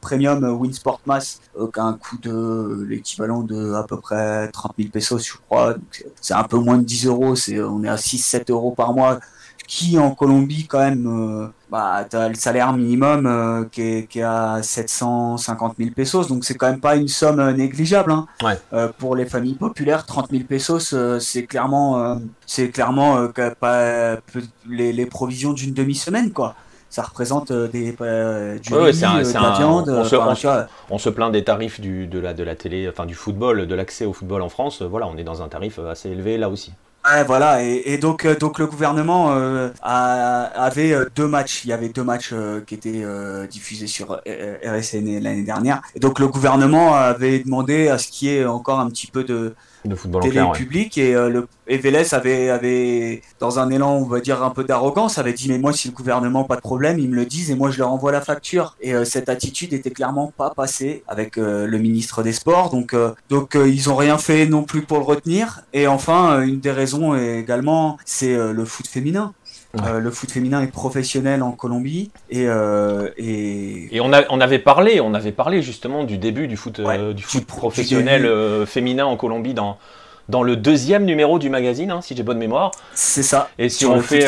Winsport 0.58 1.00
Mass, 1.06 1.40
euh, 1.58 1.68
qui 1.72 1.80
a 1.80 1.84
un 1.84 1.94
coût 1.94 2.18
de 2.18 2.86
l'équivalent 2.88 3.42
de 3.42 3.74
à 3.74 3.84
peu 3.84 3.98
près 3.98 4.48
30 4.50 4.72
000 4.78 4.90
pesos, 4.90 5.26
je 5.26 5.34
crois. 5.48 5.76
C'est 6.20 6.34
un 6.34 6.44
peu 6.44 6.58
moins 6.58 6.78
de 6.78 6.84
10 6.84 7.06
euros, 7.06 7.34
c'est, 7.36 7.60
on 7.60 7.84
est 7.84 7.88
à 7.88 7.96
6-7 7.96 8.50
euros 8.50 8.72
par 8.72 8.94
mois 8.94 9.20
qui 9.70 10.00
en 10.00 10.10
Colombie 10.10 10.66
quand 10.66 10.80
même, 10.80 11.06
euh, 11.06 11.46
bah, 11.70 12.04
tu 12.10 12.16
as 12.16 12.28
le 12.28 12.34
salaire 12.34 12.72
minimum 12.72 13.24
euh, 13.24 13.64
qui, 13.70 13.82
est, 13.82 14.06
qui, 14.10 14.18
est, 14.18 14.24
à 14.24 14.58
750 14.64 15.76
000 15.78 15.90
pesos, 15.94 16.26
donc 16.26 16.44
c'est 16.44 16.54
quand 16.54 16.68
même 16.68 16.80
pas 16.80 16.96
une 16.96 17.06
somme 17.06 17.38
euh, 17.38 17.52
négligeable. 17.52 18.10
Hein. 18.10 18.26
pour 18.98 19.14
les 19.14 19.26
familles 19.26 19.54
populaires, 19.54 20.06
30 20.06 20.32
000 20.32 20.42
pesos, 20.42 20.92
c'est 21.20 21.44
clairement, 21.44 22.20
c'est 22.46 22.70
clairement 22.70 23.28
pas, 23.60 24.16
les, 24.68 24.92
les, 24.92 25.06
provisions 25.06 25.52
d'une 25.52 25.72
demi-semaine, 25.72 26.32
quoi 26.32 26.56
ça 26.92 27.02
représente 27.02 27.52
des, 27.52 27.92
du 27.92 28.74
riz, 28.74 29.00
de 29.00 29.32
la 29.32 29.52
viande. 29.52 29.88
On 29.90 30.02
se, 30.02 30.16
on, 30.90 30.98
se, 30.98 31.08
plaint 31.08 31.30
des 31.30 31.44
tarifs 31.44 31.80
du, 31.80 32.08
de, 32.08 32.18
la, 32.18 32.34
de 32.34 32.42
la 32.42 32.56
télé, 32.56 32.88
enfin 32.88 33.06
du 33.06 33.14
football, 33.14 33.68
de 33.68 33.74
l'accès 33.76 34.06
au 34.06 34.12
football 34.12 34.42
en 34.42 34.48
France. 34.48 34.82
Voilà, 34.82 35.06
on 35.06 35.16
est 35.16 35.22
dans 35.22 35.40
un 35.40 35.48
tarif 35.48 35.78
assez 35.78 36.10
élevé 36.10 36.36
là 36.36 36.48
aussi. 36.48 36.72
Ouais, 37.02 37.24
voilà, 37.24 37.62
et, 37.62 37.96
donc, 37.96 38.26
euh, 38.26 38.36
donc 38.36 38.58
le 38.58 38.66
gouvernement 38.66 39.32
euh, 39.32 39.70
avait 39.82 40.92
euh, 40.92 41.06
deux 41.16 41.26
matchs. 41.26 41.64
Il 41.64 41.70
y 41.70 41.72
avait 41.72 41.88
deux 41.88 42.04
matchs 42.04 42.34
qui 42.66 42.74
étaient 42.74 43.04
diffusés 43.48 43.86
sur 43.86 44.20
RSN 44.64 45.18
l'année 45.20 45.42
dernière. 45.42 45.80
Et 45.94 46.00
donc 46.00 46.18
le 46.18 46.28
gouvernement 46.28 46.94
avait 46.94 47.38
demandé 47.38 47.88
à 47.88 47.96
ce 47.96 48.08
qu'il 48.08 48.28
y 48.28 48.36
ait 48.36 48.44
encore 48.44 48.80
un 48.80 48.88
petit 48.90 49.06
peu 49.06 49.24
de, 49.24 49.54
de 49.84 49.94
football 49.94 50.22
télé 50.22 50.42
public 50.54 50.98
et, 50.98 51.14
euh, 51.14 51.28
le, 51.28 51.48
et 51.66 51.80
avait, 52.12 52.50
avait, 52.50 53.22
dans 53.38 53.58
un 53.58 53.70
élan, 53.70 53.96
on 53.96 54.04
va 54.04 54.20
dire 54.20 54.42
un 54.42 54.50
peu 54.50 54.64
d'arrogance, 54.64 55.18
avait 55.18 55.32
dit 55.32 55.48
mais 55.48 55.58
moi 55.58 55.72
si 55.72 55.88
le 55.88 55.94
gouvernement 55.94 56.44
pas 56.44 56.56
de 56.56 56.60
problème, 56.60 56.98
ils 56.98 57.08
me 57.08 57.16
le 57.16 57.26
disent 57.26 57.50
et 57.50 57.54
moi 57.54 57.70
je 57.70 57.78
leur 57.78 57.90
envoie 57.90 58.12
la 58.12 58.20
facture. 58.20 58.76
Et 58.80 58.94
euh, 58.94 59.04
cette 59.04 59.28
attitude 59.28 59.72
était 59.72 59.90
clairement 59.90 60.32
pas 60.36 60.50
passée 60.50 61.02
avec 61.08 61.38
euh, 61.38 61.66
le 61.66 61.78
ministre 61.78 62.22
des 62.22 62.32
Sports, 62.32 62.70
donc 62.70 62.94
donc 63.28 63.54
ils 63.54 63.90
ont 63.90 63.96
rien 63.96 64.18
fait 64.18 64.46
non 64.46 64.62
plus 64.62 64.82
pour 64.82 64.98
le 64.98 65.04
retenir. 65.04 65.62
Et 65.72 65.86
enfin 65.86 66.40
une 66.42 66.60
des 66.60 66.72
raisons 66.72 67.14
également, 67.14 67.98
c'est 68.04 68.36
le 68.36 68.64
foot 68.64 68.86
féminin. 68.86 69.32
Le 69.74 70.10
foot 70.10 70.30
féminin 70.30 70.62
est 70.62 70.72
professionnel 70.72 71.42
en 71.42 71.52
Colombie 71.52 72.10
et 72.30 72.46
et, 73.16 73.96
et 73.96 74.00
on, 74.00 74.12
a, 74.12 74.22
on 74.30 74.40
avait 74.40 74.58
parlé 74.58 75.00
on 75.00 75.14
avait 75.14 75.32
parlé 75.32 75.62
justement 75.62 76.04
du 76.04 76.18
début 76.18 76.48
du 76.48 76.56
foot 76.56 76.80
du 77.14 77.22
foot 77.22 77.46
professionnel 77.46 78.28
féminin 78.66 79.06
en 79.06 79.16
Colombie 79.16 79.54
dans 79.54 79.78
dans 80.28 80.42
le 80.42 80.56
deuxième 80.56 81.04
numéro 81.04 81.38
du 81.38 81.50
magazine, 81.50 81.90
hein, 81.90 82.00
si 82.00 82.16
j'ai 82.16 82.22
bonne 82.22 82.38
mémoire. 82.38 82.70
C'est 82.94 83.24
ça. 83.24 83.50
Et 83.58 83.68
si 83.68 83.84
on 83.84 84.00
fait 84.00 84.26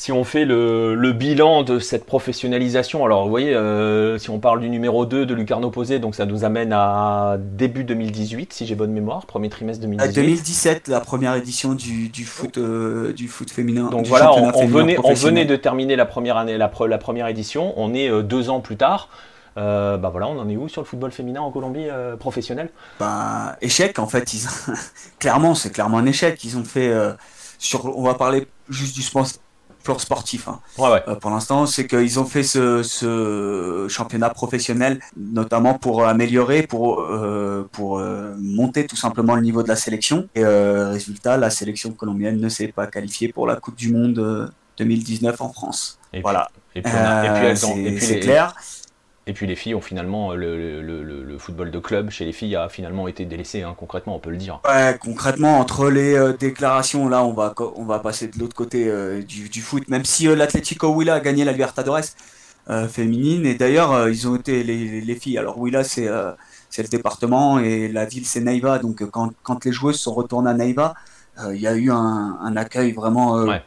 si 0.00 0.12
on 0.12 0.24
fait 0.24 0.46
le, 0.46 1.12
bilan 1.12 1.62
de 1.62 1.78
cette 1.78 2.06
professionnalisation, 2.06 3.04
alors 3.04 3.24
vous 3.24 3.28
voyez, 3.28 3.54
euh, 3.54 4.16
si 4.16 4.30
on 4.30 4.38
parle 4.38 4.60
du 4.60 4.70
numéro 4.70 5.04
2 5.04 5.26
de 5.26 5.34
Lucarno 5.34 5.70
Posé, 5.70 5.98
donc 5.98 6.14
ça 6.14 6.24
nous 6.24 6.42
amène 6.42 6.72
à 6.72 7.36
début 7.38 7.84
2018, 7.84 8.50
si 8.54 8.64
j'ai 8.64 8.74
bonne 8.74 8.92
mémoire, 8.92 9.26
premier 9.26 9.50
trimestre 9.50 9.82
2018. 9.82 10.14
2017, 10.14 10.88
la 10.88 11.00
première 11.00 11.34
édition 11.34 11.74
du, 11.74 12.10
foot, 12.24 12.56
euh, 12.56 13.12
du 13.12 13.28
foot 13.28 13.50
féminin. 13.50 13.90
Donc 13.90 14.06
voilà, 14.06 14.32
on, 14.32 14.66
venait, 14.66 14.96
on 15.04 15.12
venait 15.12 15.44
de 15.44 15.54
terminer 15.54 15.96
la 15.96 16.06
première 16.06 16.38
année, 16.38 16.56
la, 16.56 16.72
la 16.88 16.98
première 16.98 17.26
édition, 17.26 17.74
on 17.76 17.92
est 17.92 18.08
euh, 18.08 18.22
deux 18.22 18.48
ans 18.48 18.60
plus 18.60 18.78
tard. 18.78 19.10
bah 19.54 19.98
voilà, 20.10 20.28
on 20.28 20.38
en 20.38 20.48
est 20.48 20.56
où 20.56 20.66
sur 20.70 20.80
le 20.80 20.86
football 20.86 21.12
féminin 21.12 21.42
en 21.42 21.50
Colombie 21.50 21.88
professionnel? 22.18 22.70
Bah 22.98 23.58
échec 23.60 23.98
en 23.98 24.06
fait, 24.06 24.32
ils... 24.32 24.48
clairement 25.18 25.54
c'est 25.54 25.70
clairement 25.70 25.98
un 25.98 26.06
échec. 26.06 26.42
Ils 26.42 26.56
ont 26.56 26.64
fait 26.64 26.90
sur, 27.58 27.98
on 27.98 28.04
va 28.04 28.14
parler 28.14 28.46
juste 28.70 28.94
du 28.94 29.02
sport 29.02 29.26
sportif. 29.98 30.48
Hein. 30.48 30.60
Euh, 30.78 31.14
pour 31.16 31.30
l'instant, 31.30 31.66
c'est 31.66 31.86
qu'ils 31.86 32.18
ont 32.20 32.24
fait 32.24 32.42
ce, 32.42 33.86
championnat 33.88 34.30
professionnel, 34.30 35.00
notamment 35.16 35.74
pour 35.74 36.04
améliorer, 36.04 36.66
pour, 36.66 37.00
euh, 37.00 37.68
pour 37.72 37.98
euh, 37.98 38.34
monter 38.38 38.86
tout 38.86 38.96
simplement 38.96 39.34
le 39.34 39.42
niveau 39.42 39.62
de 39.62 39.68
la 39.68 39.76
sélection. 39.76 40.28
Et 40.34 40.44
résultat, 40.44 41.36
la 41.36 41.50
sélection 41.50 41.90
colombienne 41.92 42.40
ne 42.40 42.48
s'est 42.48 42.68
pas 42.68 42.86
qualifiée 42.86 43.32
pour 43.32 43.46
la 43.46 43.56
Coupe 43.56 43.76
du 43.76 43.92
Monde 43.92 44.52
2019 44.78 45.40
en 45.40 45.52
France. 45.52 45.98
Et 46.12 46.20
voilà. 46.20 46.48
et 46.74 46.82
puis, 46.82 46.92
c'est 48.00 48.20
clair. 48.20 48.54
Et 48.56 48.79
puis 49.32 49.46
les 49.46 49.56
filles 49.56 49.74
ont 49.74 49.80
finalement, 49.80 50.34
le, 50.34 51.36
football 51.38 51.70
de 51.70 51.78
club 51.78 52.10
chez 52.10 52.24
les 52.24 52.32
filles 52.32 52.56
a 52.56 52.68
finalement 52.68 53.08
été 53.08 53.24
délaissé, 53.24 53.62
hein, 53.62 53.74
concrètement, 53.76 54.16
on 54.16 54.18
peut 54.18 54.30
le 54.30 54.36
dire. 54.36 54.60
Ouais, 54.68 54.96
concrètement, 55.00 55.58
entre 55.58 55.90
les 55.90 56.14
euh, 56.14 56.32
déclarations, 56.32 57.08
là, 57.08 57.24
on 57.24 57.32
va, 57.32 57.54
on 57.76 57.84
va 57.84 57.98
passer 57.98 58.28
de 58.28 58.38
l'autre 58.38 58.54
côté 58.54 58.88
euh, 58.88 59.22
du, 59.22 59.60
foot, 59.60 59.88
même 59.88 60.04
si 60.04 60.28
euh, 60.28 60.36
l'Atlético 60.36 60.92
Huila 60.94 61.14
a 61.14 61.20
gagné 61.20 61.44
la 61.44 61.52
Libertadores 61.52 62.00
féminine, 62.88 63.46
et 63.46 63.54
d'ailleurs, 63.54 64.08
ils 64.08 64.28
ont 64.28 64.36
été 64.36 64.62
les, 64.62 65.14
filles. 65.16 65.38
Alors 65.38 65.58
Huila, 65.58 65.82
c'est 65.82 66.06
le 66.06 66.88
département, 66.88 67.58
et 67.58 67.88
la 67.88 68.04
ville, 68.04 68.24
c'est 68.24 68.40
Neiva, 68.40 68.78
donc 68.78 69.04
quand, 69.10 69.32
quand 69.42 69.64
les 69.64 69.72
joueuses 69.72 69.98
sont 69.98 70.14
retournées 70.14 70.50
à 70.50 70.54
Neiva, 70.54 70.94
euh, 70.94 71.09
il 71.52 71.60
y 71.60 71.66
a 71.66 71.74
eu 71.74 71.90
un, 71.90 72.56
accueil 72.56 72.92
vraiment. 72.92 73.38
Euh, 73.38 73.46
ouais. 73.46 73.62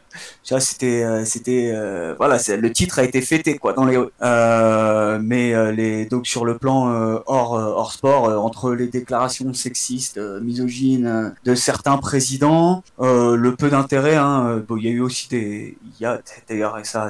c'était, 0.59 1.03
euh, 1.03 1.25
c'était, 1.25 1.73
voilà, 2.17 2.37
le 2.49 2.71
titre 2.71 2.99
a 2.99 3.03
été 3.03 3.21
fêté 3.21 3.57
quoi 3.57 3.73
dans 3.73 3.85
les. 3.85 3.97
mais 5.21 5.73
les 5.73 6.05
donc 6.05 6.27
sur 6.27 6.45
le 6.45 6.57
plan 6.57 6.87
hors 7.25 7.53
hors 7.53 7.91
sport, 7.91 8.43
entre 8.43 8.73
les 8.73 8.87
déclarations 8.87 9.53
sexistes, 9.53 10.19
misogynes 10.41 11.33
de 11.43 11.55
certains 11.55 11.97
présidents, 11.97 12.83
le 12.99 13.55
peu 13.55 13.69
d'intérêt. 13.69 14.15
Hein, 14.15 14.63
il 14.77 14.83
y 14.83 14.87
a 14.87 14.91
eu 14.91 15.01
aussi 15.01 15.29
des, 15.29 15.77
il 15.83 16.03
y 16.03 16.05
a 16.05 16.19
d'ailleurs 16.47 16.79
ça, 16.83 17.09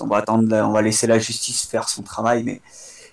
on 0.00 0.06
va 0.06 0.18
attendre, 0.18 0.54
on 0.56 0.72
va 0.72 0.82
laisser 0.82 1.06
la 1.06 1.18
justice 1.18 1.66
faire 1.66 1.88
son 1.88 2.02
travail, 2.02 2.42
mais 2.44 2.60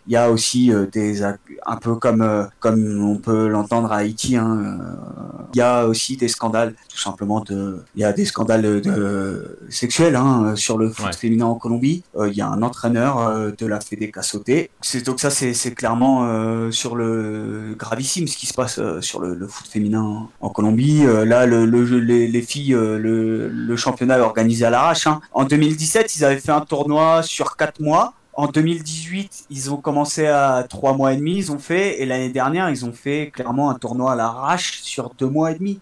il 0.07 0.13
y 0.13 0.17
a 0.17 0.31
aussi 0.31 0.71
euh, 0.71 0.87
des 0.87 1.23
un 1.23 1.75
peu 1.79 1.95
comme 1.95 2.21
euh, 2.21 2.45
comme 2.59 3.03
on 3.03 3.17
peut 3.17 3.47
l'entendre 3.47 3.91
à 3.91 3.97
Haïti. 3.97 4.35
Hein, 4.35 4.79
euh, 4.81 5.43
il 5.53 5.57
y 5.57 5.61
a 5.61 5.85
aussi 5.85 6.17
des 6.17 6.27
scandales, 6.27 6.73
tout 6.89 6.97
simplement 6.97 7.41
de. 7.41 7.83
Il 7.95 8.01
y 8.01 8.03
a 8.03 8.13
des 8.13 8.25
scandales 8.25 8.81
de, 8.81 9.59
sexuels 9.69 10.15
hein, 10.15 10.55
sur 10.55 10.77
le 10.77 10.89
foot 10.89 11.13
féminin 11.13 11.45
en 11.45 11.55
Colombie. 11.55 12.03
Il 12.19 12.33
y 12.33 12.41
a 12.41 12.47
un 12.47 12.61
entraîneur 12.61 13.51
de 13.57 13.65
la 13.65 13.79
Fédé 13.81 14.11
sauté. 14.21 14.71
C'est 14.81 15.05
donc 15.05 15.19
ça, 15.19 15.29
c'est 15.29 15.75
clairement 15.75 16.71
sur 16.71 16.95
le 16.95 17.75
gravissime 17.77 18.27
ce 18.27 18.37
qui 18.37 18.47
se 18.47 18.53
passe 18.53 18.79
sur 19.01 19.19
le, 19.19 19.47
foot 19.47 19.67
féminin 19.67 20.29
en 20.39 20.49
Colombie. 20.49 21.03
là, 21.03 21.45
le, 21.45 21.65
les, 21.65 22.27
les, 22.27 22.41
filles, 22.41 22.73
le, 22.73 23.75
championnat 23.75 24.17
est 24.19 24.21
organisé 24.21 24.65
à 24.65 24.69
l'arrache. 24.69 25.05
Hein. 25.07 25.19
En 25.33 25.43
2017, 25.43 26.15
ils 26.15 26.23
avaient 26.23 26.39
fait 26.39 26.51
un 26.51 26.61
tournoi 26.61 27.23
sur 27.23 27.57
quatre 27.57 27.81
mois 27.81 28.13
en 28.41 28.47
2018, 28.47 29.45
ils 29.51 29.71
ont 29.71 29.77
commencé 29.77 30.25
à 30.25 30.65
trois 30.67 30.95
mois 30.95 31.13
et 31.13 31.17
demi, 31.17 31.37
ils 31.37 31.51
ont 31.51 31.59
fait, 31.59 32.01
et 32.01 32.07
l'année 32.07 32.31
dernière, 32.31 32.71
ils 32.71 32.85
ont 32.85 32.91
fait 32.91 33.29
clairement 33.31 33.69
un 33.69 33.75
tournoi 33.75 34.13
à 34.13 34.15
l'arrache 34.15 34.81
sur 34.81 35.11
deux 35.11 35.27
mois 35.29 35.51
et 35.51 35.55
demi. 35.59 35.79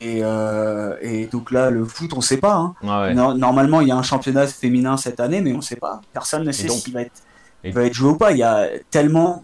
Et, 0.00 0.20
euh, 0.22 1.26
donc 1.32 1.50
là, 1.50 1.70
le 1.70 1.84
foot, 1.84 2.12
on 2.12 2.18
ne 2.18 2.22
sait 2.22 2.36
pas. 2.36 2.54
Hein. 2.84 3.34
normalement, 3.34 3.80
il 3.80 3.88
y 3.88 3.90
a 3.90 3.96
un 3.96 4.02
championnat 4.04 4.46
féminin 4.46 4.96
cette 4.96 5.18
année, 5.18 5.40
mais 5.40 5.52
on 5.52 5.56
ne 5.56 5.62
sait 5.62 5.74
pas. 5.74 6.00
Personne 6.12 6.44
ne 6.44 6.52
sait 6.52 6.68
s'il 6.68 6.94
va, 6.94 7.02
être, 7.02 7.20
va 7.64 7.82
être 7.82 7.94
joué 7.94 8.10
ou 8.10 8.16
pas. 8.16 8.30
Il 8.30 8.38
y 8.38 8.44
a 8.44 8.68
tellement, 8.92 9.42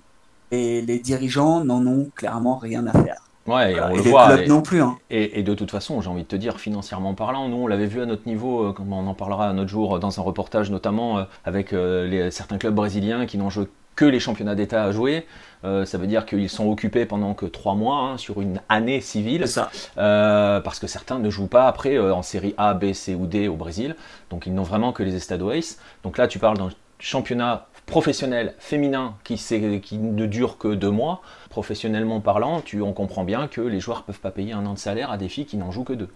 et 0.53 0.81
les 0.83 1.01
dirigeants 1.01 1.65
n'en 1.65 1.85
ont 1.85 2.09
clairement 2.15 2.57
rien 2.57 2.87
à 2.87 2.93
faire. 2.93 3.28
Ouais, 3.49 3.77
on 3.81 3.97
le 3.97 4.03
voit. 4.03 4.43
et, 4.43 4.47
non 4.47 4.61
plus. 4.61 4.83
Hein. 4.83 4.99
Et, 5.11 5.43
de 5.43 5.55
toute 5.55 5.71
façon, 5.71 6.01
j'ai 6.01 6.09
envie 6.09 6.23
de 6.23 6.29
te 6.29 6.37
dire, 6.37 6.61
financièrement 6.61 7.15
parlant, 7.15 7.49
nous, 7.49 7.57
on 7.57 7.67
l'avait 7.67 7.87
vu 7.87 8.03
à 8.03 8.07
notre 8.07 8.27
niveau, 8.27 8.69
euh, 8.69 8.73
comme 8.73 8.93
on 8.93 9.07
en 9.07 9.15
parlera 9.15 9.49
un 9.49 9.59
autre 9.59 9.71
jour 9.71 9.97
euh, 9.97 9.99
dans 9.99 10.19
un 10.21 10.23
reportage, 10.23 10.71
notamment 10.71 11.19
euh, 11.19 11.25
avec 11.45 11.73
les, 11.73 12.31
certains 12.31 12.59
clubs 12.59 12.75
brésiliens 12.75 13.27
qui 13.27 13.39
n'ont 13.39 13.51
joué 13.51 13.67
que 13.97 14.05
les 14.05 14.21
championnats 14.21 14.55
d'État 14.55 14.85
à 14.85 14.93
jouer. 14.93 15.27
ça 15.65 15.99
veut 15.99 16.07
dire 16.07 16.25
qu'ils 16.25 16.49
sont 16.49 16.71
occupés 16.71 17.05
pendant 17.05 17.35
que 17.35 17.47
trois 17.47 17.75
mois 17.75 17.99
hein, 17.99 18.17
sur 18.17 18.41
une 18.41 18.61
année 18.69 19.01
civile. 19.01 19.49
Ça. 19.49 19.71
parce 19.97 20.79
que 20.79 20.87
certains 20.87 21.19
ne 21.19 21.31
jouent 21.31 21.49
pas 21.49 21.67
après 21.67 21.99
en 21.99 22.23
série 22.23 22.55
A, 22.59 22.75
B, 22.75 22.93
C 22.93 23.17
ou 23.17 23.27
D 23.27 23.49
au 23.49 23.57
Brésil. 23.57 23.97
Donc 24.31 24.47
ils 24.47 24.55
n'ont 24.55 24.63
vraiment 24.63 24.93
que 24.93 25.03
les 25.03 25.17
Estadois. 25.17 25.77
Donc 26.05 26.17
là, 26.17 26.29
tu 26.29 26.39
parles 26.39 26.59
d'un 26.59 26.69
championnat 27.01 27.67
professionnel 27.89 28.55
féminin 28.59 29.15
qui, 29.25 29.35
qui 29.83 29.99
ne 29.99 30.27
dure 30.27 30.59
que 30.59 30.69
deux 30.69 30.91
mois, 30.91 31.23
professionnellement 31.51 32.21
parlant, 32.21 32.61
tu, 32.61 32.81
on 32.83 32.93
comprend 32.93 33.25
bien 33.25 33.49
que 33.49 33.61
les 33.61 33.81
joueurs 33.81 33.99
ne 33.99 34.13
peuvent 34.13 34.21
pas 34.21 34.31
payer 34.31 34.53
un 34.53 34.65
an 34.67 34.75
de 34.75 34.79
salaire 34.79 35.11
à 35.11 35.17
des 35.17 35.29
filles 35.29 35.47
qui 35.47 35.57
n'en 35.57 35.73
jouent 35.73 35.85
que 35.85 35.95
deux. 35.95 36.09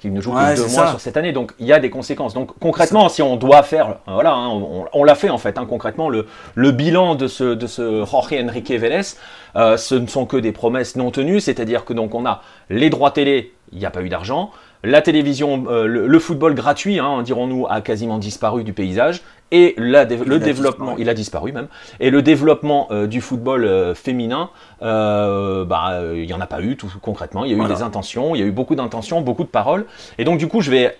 Qui 0.00 0.10
ne 0.10 0.20
jouent 0.20 0.32
que 0.32 0.56
deux 0.56 0.66
mois 0.74 0.88
sur 0.88 1.00
cette 1.00 1.16
année. 1.16 1.32
Donc 1.32 1.54
il 1.58 1.66
y 1.66 1.72
a 1.72 1.78
des 1.78 1.88
conséquences. 1.88 2.34
Donc 2.34 2.58
concrètement, 2.58 3.08
si 3.08 3.22
on 3.22 3.36
doit 3.36 3.62
faire, 3.62 3.98
voilà, 4.06 4.34
hein, 4.34 4.48
on, 4.92 5.04
l'a 5.04 5.14
fait 5.14 5.30
en 5.30 5.38
fait, 5.38 5.56
hein, 5.56 5.66
concrètement, 5.66 6.10
le, 6.10 6.26
le, 6.54 6.72
bilan 6.72 7.14
de 7.14 7.28
ce, 7.28 7.54
de 7.54 7.66
ce 7.66 8.04
Jorge 8.04 8.34
Enrique 8.34 8.70
Vélez, 8.72 9.16
euh, 9.56 9.76
ce 9.76 9.94
ne 9.94 10.08
sont 10.08 10.26
que 10.26 10.36
des 10.36 10.52
promesses 10.52 10.96
non 10.96 11.10
tenues, 11.10 11.40
c'est-à-dire 11.40 11.84
que 11.84 11.92
donc 11.92 12.14
on 12.14 12.26
a 12.26 12.42
les 12.68 12.90
droits 12.90 13.12
télé, 13.12 13.54
il 13.72 13.78
n'y 13.78 13.86
a 13.86 13.90
pas 13.90 14.02
eu 14.02 14.08
d'argent, 14.08 14.50
la 14.84 15.00
télévision, 15.00 15.64
euh, 15.68 15.86
le, 15.86 16.18
football 16.18 16.54
gratuit, 16.54 16.98
hein, 16.98 17.22
dirons-nous, 17.22 17.66
a 17.70 17.80
quasiment 17.80 18.18
disparu 18.18 18.64
du 18.64 18.74
paysage. 18.74 19.22
Et 19.50 19.74
le 19.76 20.38
développement, 20.38 20.96
il 20.98 21.08
a 21.08 21.14
disparu 21.14 21.52
même. 21.52 21.68
Et 22.00 22.10
le 22.10 22.22
développement 22.22 22.88
euh, 22.90 23.06
du 23.06 23.20
football 23.20 23.64
euh, 23.64 23.94
féminin, 23.94 24.50
bah, 24.80 26.00
il 26.14 26.26
n'y 26.26 26.32
en 26.32 26.40
a 26.40 26.46
pas 26.46 26.60
eu 26.60 26.76
tout 26.76 26.92
concrètement. 27.00 27.44
Il 27.44 27.56
y 27.56 27.60
a 27.60 27.64
eu 27.64 27.68
des 27.68 27.82
intentions, 27.82 28.34
il 28.34 28.40
y 28.40 28.42
a 28.42 28.46
eu 28.46 28.52
beaucoup 28.52 28.74
d'intentions, 28.74 29.20
beaucoup 29.20 29.44
de 29.44 29.48
paroles. 29.48 29.86
Et 30.18 30.24
donc 30.24 30.38
du 30.38 30.48
coup, 30.48 30.60
je 30.60 30.70
vais 30.70 30.96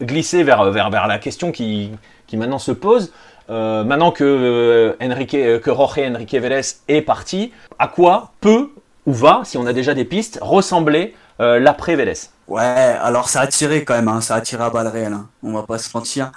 glisser 0.00 0.42
vers, 0.42 0.70
vers, 0.70 0.90
vers 0.90 1.06
la 1.06 1.18
question 1.18 1.52
qui, 1.52 1.92
qui 2.26 2.36
maintenant 2.36 2.58
se 2.58 2.72
pose. 2.72 3.12
maintenant 3.48 4.10
que, 4.10 4.96
Enrique, 5.00 5.32
que 5.32 5.60
Jorge 5.66 5.98
Enrique 5.98 6.34
Vélez 6.34 6.62
est 6.88 7.02
parti, 7.02 7.52
à 7.78 7.88
quoi 7.88 8.32
peut 8.40 8.70
ou 9.06 9.12
va, 9.12 9.42
si 9.44 9.58
on 9.58 9.66
a 9.66 9.72
déjà 9.72 9.94
des 9.94 10.04
pistes, 10.04 10.38
ressembler 10.42 11.14
l'après 11.38 11.94
Vélez? 11.94 12.30
Ouais, 12.48 12.62
alors 12.62 13.28
ça 13.28 13.40
a 13.40 13.46
tiré 13.46 13.84
quand 13.84 13.94
même, 13.94 14.08
hein, 14.08 14.20
ça 14.20 14.34
a 14.34 14.40
tiré 14.40 14.62
à 14.62 14.70
balles 14.70 14.88
réelles, 14.88 15.12
hein, 15.12 15.28
on 15.42 15.52
va 15.52 15.62
pas 15.62 15.78
se 15.78 15.96
mentir. 15.96 16.32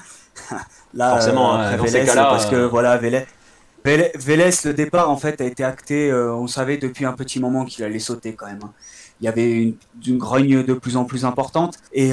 Là, 0.96 1.10
Forcément, 1.12 1.60
euh, 1.60 1.76
Vélez, 1.76 2.06
parce 2.16 2.46
que 2.46 2.56
euh, 2.56 2.68
voilà, 2.68 2.98
Vélez, 2.98 3.26
Vélez, 3.84 4.50
le 4.64 4.74
départ 4.74 5.10
en 5.10 5.18
fait 5.18 5.42
a 5.42 5.44
été 5.44 5.64
acté, 5.64 6.10
euh, 6.10 6.34
on 6.34 6.48
savait 6.48 6.78
depuis 6.78 7.06
un 7.06 7.12
petit 7.12 7.40
moment 7.40 7.66
qu'il 7.66 7.84
allait 7.84 8.00
sauter 8.00 8.34
quand 8.34 8.48
même. 8.48 8.62
Hein. 8.64 8.72
Il 9.20 9.26
y 9.26 9.28
avait 9.28 9.52
une, 9.52 9.76
une, 10.08 10.18
grogne 10.18 10.64
de 10.64 10.74
plus 10.74 10.98
en 10.98 11.06
plus 11.06 11.24
importante 11.24 11.78
et, 11.94 12.10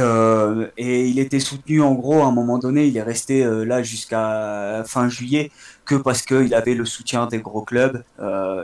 et 0.77 1.07
il 1.09 1.19
était 1.19 1.41
soutenu 1.41 1.83
en 1.83 1.95
gros 1.95 2.23
à 2.23 2.27
un 2.27 2.31
moment 2.31 2.59
donné, 2.59 2.87
il 2.87 2.97
est 2.97 3.03
resté 3.03 3.45
là 3.45 3.83
jusqu'à 3.83 4.85
fin 4.87 5.09
juillet 5.09 5.51
que 5.85 5.97
parce 5.97 6.23
qu'il 6.23 6.55
avait 6.55 6.75
le 6.75 6.85
soutien 6.85 7.27
des 7.27 7.41
gros 7.41 7.63
clubs 7.63 8.05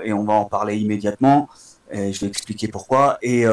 et 0.05 0.13
on 0.13 0.23
va 0.23 0.35
en 0.35 0.45
parler 0.45 0.77
immédiatement. 0.77 1.49
Et 1.91 2.13
je 2.13 2.21
vais 2.21 2.29
expliquer 2.29 2.69
pourquoi. 2.69 3.19
Et, 3.23 3.45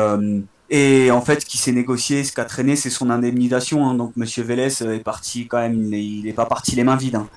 et 0.77 1.09
en 1.09 1.21
fait, 1.21 1.39
ce 1.39 1.45
qui 1.45 1.57
s'est 1.57 1.71
négocié, 1.71 2.25
ce 2.25 2.33
qu'a 2.33 2.43
traîné, 2.43 2.75
c'est 2.75 2.89
son 2.89 3.09
indemnisation. 3.09 3.87
Hein. 3.87 3.93
Donc, 3.93 4.11
Monsieur 4.17 4.43
Vélez 4.43 4.83
est 4.83 5.03
parti 5.03 5.47
quand 5.47 5.59
même. 5.59 5.93
Il 5.93 6.25
n'est 6.25 6.33
pas 6.33 6.45
parti 6.45 6.75
les 6.75 6.83
mains 6.83 6.97
vides. 6.97 7.15
Hein. 7.15 7.29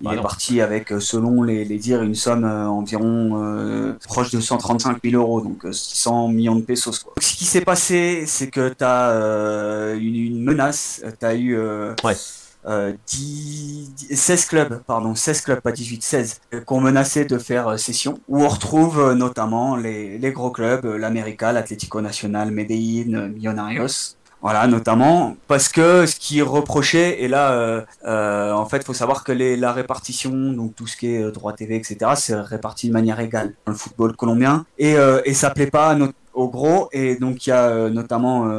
Il 0.00 0.08
bah 0.08 0.14
est 0.16 0.20
parti 0.20 0.60
avec, 0.60 0.90
euh, 0.90 0.98
selon 0.98 1.44
les, 1.44 1.64
dires, 1.78 2.02
une 2.02 2.16
somme 2.16 2.42
euh, 2.42 2.66
environ 2.66 3.40
euh, 3.40 3.92
proche 4.08 4.32
de 4.32 4.40
135 4.40 4.98
000 5.04 5.14
euros, 5.14 5.40
donc 5.40 5.64
600 5.70 6.26
millions 6.26 6.56
de 6.56 6.62
pesos. 6.62 7.04
Quoi. 7.04 7.12
Ce 7.20 7.36
qui 7.36 7.44
s'est 7.44 7.60
passé, 7.60 8.24
c'est 8.26 8.48
que 8.48 8.70
tu 8.70 8.82
as 8.82 9.94
une, 9.94 10.16
une, 10.16 10.42
menace. 10.42 11.02
Tu 11.20 11.24
as 11.24 11.36
eu. 11.36 11.56
ouais 12.02 12.16
10, 12.64 13.92
euh, 14.10 14.14
16 14.14 14.46
clubs, 14.46 14.82
pardon, 14.86 15.14
16 15.14 15.40
clubs, 15.42 15.60
pas 15.60 15.72
18, 15.72 16.02
16, 16.02 16.40
euh, 16.54 16.60
qui 16.60 16.72
ont 16.72 16.80
menacé 16.80 17.24
de 17.24 17.38
faire 17.38 17.68
euh, 17.68 17.76
session, 17.76 18.20
où 18.28 18.42
on 18.42 18.48
retrouve 18.48 19.12
notamment 19.14 19.76
les, 19.76 20.18
les 20.18 20.32
gros 20.32 20.50
clubs, 20.50 20.84
l'América, 20.84 21.52
l'Atlético 21.52 22.00
Nacional, 22.00 22.50
Medellín, 22.50 23.28
Millonarios. 23.28 24.16
Voilà, 24.40 24.66
notamment 24.66 25.36
parce 25.46 25.68
que 25.68 26.04
ce 26.04 26.16
qui 26.16 26.40
est 26.40 26.42
reproché, 26.42 27.22
et 27.22 27.28
là, 27.28 27.52
euh, 27.52 27.80
euh, 28.04 28.52
en 28.52 28.66
fait, 28.66 28.84
faut 28.84 28.92
savoir 28.92 29.22
que 29.22 29.30
les, 29.30 29.56
la 29.56 29.72
répartition, 29.72 30.32
donc 30.32 30.74
tout 30.74 30.88
ce 30.88 30.96
qui 30.96 31.14
est 31.14 31.30
droit 31.30 31.52
TV, 31.52 31.76
etc., 31.76 32.12
c'est 32.16 32.34
réparti 32.34 32.88
de 32.88 32.92
manière 32.92 33.20
égale 33.20 33.54
dans 33.64 33.72
le 33.72 33.78
football 33.78 34.16
colombien, 34.16 34.66
et, 34.78 34.96
et 35.24 35.34
ça 35.34 35.50
plaît 35.50 35.70
pas 35.70 35.96
au 36.34 36.48
gros, 36.48 36.88
et 36.92 37.14
donc 37.16 37.46
il 37.46 37.50
y 37.50 37.52
a 37.52 37.88
notamment 37.88 38.50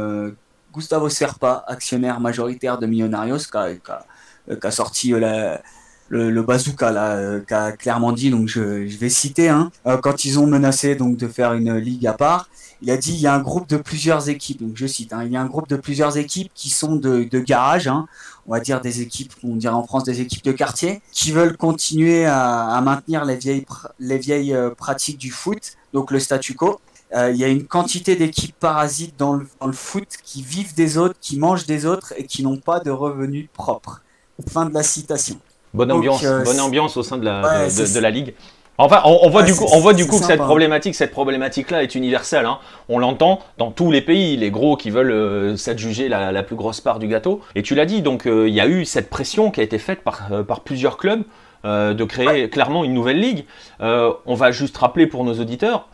Gustavo 0.74 1.10
Serpa, 1.10 1.64
actionnaire 1.68 2.20
majoritaire 2.20 2.78
de 2.78 2.88
Millonarios, 2.88 3.38
qui 3.38 3.58
a, 3.58 4.72
sorti 4.72 5.12
la, 5.12 5.62
le, 6.10 6.42
bazooka 6.42 6.92
là, 6.92 7.40
qui 7.40 7.54
a 7.54 7.72
clairement 7.72 8.12
dit, 8.12 8.30
donc 8.30 8.48
je, 8.48 8.98
vais 8.98 9.10
citer, 9.10 9.50
hein, 9.50 9.72
quand 10.02 10.26
ils 10.26 10.40
ont 10.40 10.48
menacé 10.48 10.96
de 10.96 11.28
faire 11.28 11.54
une 11.54 11.78
ligue 11.78 12.08
à 12.08 12.14
part, 12.14 12.50
il 12.84 12.92
a 12.92 12.98
dit 12.98 13.14
il 13.14 13.20
y 13.22 13.28
a 13.28 13.34
un 13.34 13.40
groupe 13.40 13.70
de 13.70 13.78
plusieurs 13.78 14.28
équipes, 14.28 14.62
donc 14.62 14.76
je 14.76 14.86
cite, 14.86 15.14
hein, 15.14 15.24
il 15.24 15.32
y 15.32 15.38
a 15.38 15.42
un 15.42 15.46
groupe 15.46 15.70
de 15.70 15.78
plusieurs 15.78 16.18
équipes 16.18 16.52
qui 16.54 16.70
sont 16.70 16.98
de, 16.98 17.24
garage, 17.40 17.88
hein, 17.88 18.08
on 18.46 18.52
va 18.52 18.60
dire 18.60 18.82
des 18.82 19.02
équipes, 19.02 19.32
on 19.42 19.56
dirait 19.56 19.74
en 19.74 19.84
France 19.84 20.04
des 20.04 20.20
équipes 20.20 20.44
de 20.44 20.52
quartier, 20.52 21.02
qui 21.14 21.32
veulent 21.32 21.56
continuer 21.56 22.26
à, 22.26 22.82
maintenir 22.84 23.24
les 23.24 23.38
vieilles, 23.38 23.66
les 24.00 24.18
vieilles 24.18 24.54
euh, 24.54 24.70
pratiques 24.72 25.18
du 25.18 25.32
foot, 25.32 25.78
donc 25.94 26.12
le 26.12 26.20
statu 26.20 26.56
quo. 26.56 26.82
Euh, 27.14 27.32
il 27.32 27.38
y 27.38 27.44
a 27.44 27.48
une 27.48 27.66
quantité 27.66 28.16
d'équipes 28.16 28.58
parasites 28.60 29.16
dans 29.18 29.34
le, 29.34 29.48
dans 29.60 29.68
le, 29.68 29.74
foot 29.74 30.08
qui 30.24 30.42
vivent 30.42 30.74
des 30.74 30.98
autres, 30.98 31.16
qui 31.22 31.38
mangent 31.38 31.66
des 31.66 31.86
autres 31.86 32.14
et 32.18 32.26
qui 32.26 32.44
n'ont 32.44 32.58
pas 32.58 32.80
de 32.80 32.92
revenus 32.92 33.48
propres. 33.54 34.02
Fin 34.50 34.66
de 34.66 34.74
la 34.74 34.84
citation. 34.84 35.38
Bonne 35.74 35.92
ambiance, 35.92 36.24
euh, 36.24 36.44
bonne 36.44 36.60
ambiance 36.60 36.98
au 36.98 37.04
sein 37.04 37.18
de 37.18 37.26
la, 37.26 37.68
de 37.68 38.00
la 38.00 38.10
ligue. 38.10 38.34
Enfin, 38.80 39.02
on, 39.06 39.30
voit 39.30 39.44
du 39.44 39.54
coup, 39.54 39.66
on 39.72 39.80
voit 39.80 39.94
du 39.94 40.08
coup 40.08 40.18
que 40.18 40.26
cette 40.26 40.40
problématique, 40.40 40.96
cette 40.96 41.12
problématique-là 41.12 41.84
est 41.84 41.94
universelle. 41.94 42.48
Hein. 42.48 42.58
On 42.90 42.98
l'entend 42.98 43.40
dans 43.60 43.70
tous 43.72 43.92
les 43.92 44.02
pays, 44.02 44.36
les 44.36 44.50
gros 44.50 44.78
qui 44.78 44.90
veulent 44.90 45.12
euh, 45.12 45.56
s'adjuger 45.58 46.10
la, 46.10 46.32
la, 46.32 46.42
plus 46.42 46.56
grosse 46.56 46.82
part 46.82 46.98
du 46.98 47.08
gâteau. 47.08 47.42
Et 47.54 47.62
tu 47.62 47.76
l'as 47.76 47.86
dit, 47.86 48.02
donc 48.02 48.26
euh, 48.26 48.48
il 48.48 48.54
y 48.54 48.60
a 48.60 48.68
eu 48.68 48.86
cette 48.86 49.12
pression 49.12 49.52
qui 49.52 49.60
a 49.60 49.64
été 49.64 49.78
faite 49.78 50.02
par, 50.04 50.28
euh, 50.32 50.44
par 50.44 50.62
plusieurs 50.62 50.98
clubs 50.98 51.24
de 51.66 52.04
créer 52.04 52.50
clairement 52.50 52.84
une 52.84 52.94
nouvelle 52.94 53.22
ligue. 53.22 53.46
on 53.80 54.36
va 54.36 54.52
juste 54.52 54.76
rappeler 54.76 55.08
pour 55.08 55.24
nos 55.24 55.40
auditeurs. 55.40 55.88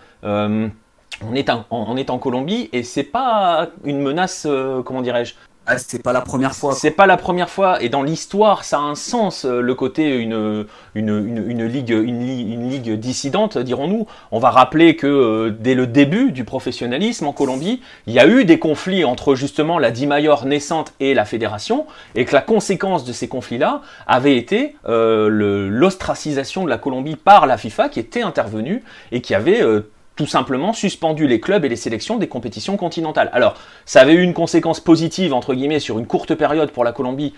On 1.22 1.36
est, 1.36 1.50
en, 1.50 1.66
on 1.70 1.98
est 1.98 2.10
en 2.10 2.18
Colombie 2.18 2.70
et 2.72 2.84
c'est 2.84 3.04
pas 3.04 3.68
une 3.84 4.02
menace, 4.02 4.48
comment 4.86 5.02
dirais-je, 5.02 5.34
ah, 5.72 5.78
c'est 5.78 6.02
pas 6.02 6.14
la 6.14 6.22
première 6.22 6.56
fois. 6.56 6.74
C'est 6.74 6.90
pas 6.90 7.06
la 7.06 7.16
première 7.16 7.48
fois, 7.48 7.84
et 7.84 7.90
dans 7.90 8.02
l'histoire, 8.02 8.64
ça 8.64 8.78
a 8.78 8.82
un 8.82 8.96
sens, 8.96 9.46
euh, 9.46 9.62
le 9.62 9.76
côté 9.76 10.18
une, 10.18 10.66
une, 10.96 11.46
une, 11.48 11.66
ligue, 11.68 11.92
une, 11.92 12.70
ligue 12.72 12.94
dissidente, 12.94 13.60
dirons-nous. 13.60 14.08
On 14.32 14.40
va 14.40 14.50
rappeler 14.50 14.96
que 14.96 15.06
euh, 15.06 15.56
dès 15.60 15.76
le 15.76 15.86
début 15.86 16.32
du 16.32 16.44
professionnalisme 16.44 17.28
en 17.28 17.34
Colombie, 17.34 17.82
il 18.08 18.14
y 18.14 18.20
a 18.20 18.26
eu 18.26 18.46
des 18.46 18.58
conflits 18.58 19.06
entre 19.06 19.36
justement 19.36 19.78
la 19.78 19.92
Dimayor 19.92 20.48
naissante 20.48 20.94
et 21.00 21.14
la 21.14 21.24
fédération, 21.24 21.86
et 22.16 22.26
que 22.26 22.34
la 22.34 22.42
conséquence 22.42 23.06
de 23.06 23.14
ces 23.14 23.28
conflits-là 23.28 23.82
avait 24.08 24.38
été 24.38 24.76
euh, 24.88 25.30
l'ostracisation 25.70 26.64
de 26.64 26.70
la 26.70 26.80
Colombie 26.80 27.16
par 27.16 27.46
la 27.46 27.58
FIFA 27.58 27.90
qui 27.90 28.00
était 28.00 28.24
intervenue 28.24 28.84
et 29.12 29.22
qui 29.22 29.36
avait 29.36 29.62
tout 30.20 30.28
simplement 30.28 30.74
suspendu 30.74 31.28
les 31.28 31.40
clubs 31.40 31.64
et 31.64 31.70
les 31.70 31.78
sélections 31.78 32.18
des 32.18 32.28
compétitions 32.28 32.76
continentales. 32.76 33.30
Alors, 33.32 33.56
ça 33.86 34.02
avait 34.02 34.16
eu 34.16 34.22
une 34.22 34.34
conséquence 34.34 34.82
positive, 34.82 35.34
entre 35.34 35.54
guillemets, 35.54 35.80
sur 35.80 35.98
une 35.98 36.08
courte 36.08 36.36
période 36.36 36.72
pour 36.72 36.84
la 36.84 36.92
Colombie, 36.92 37.34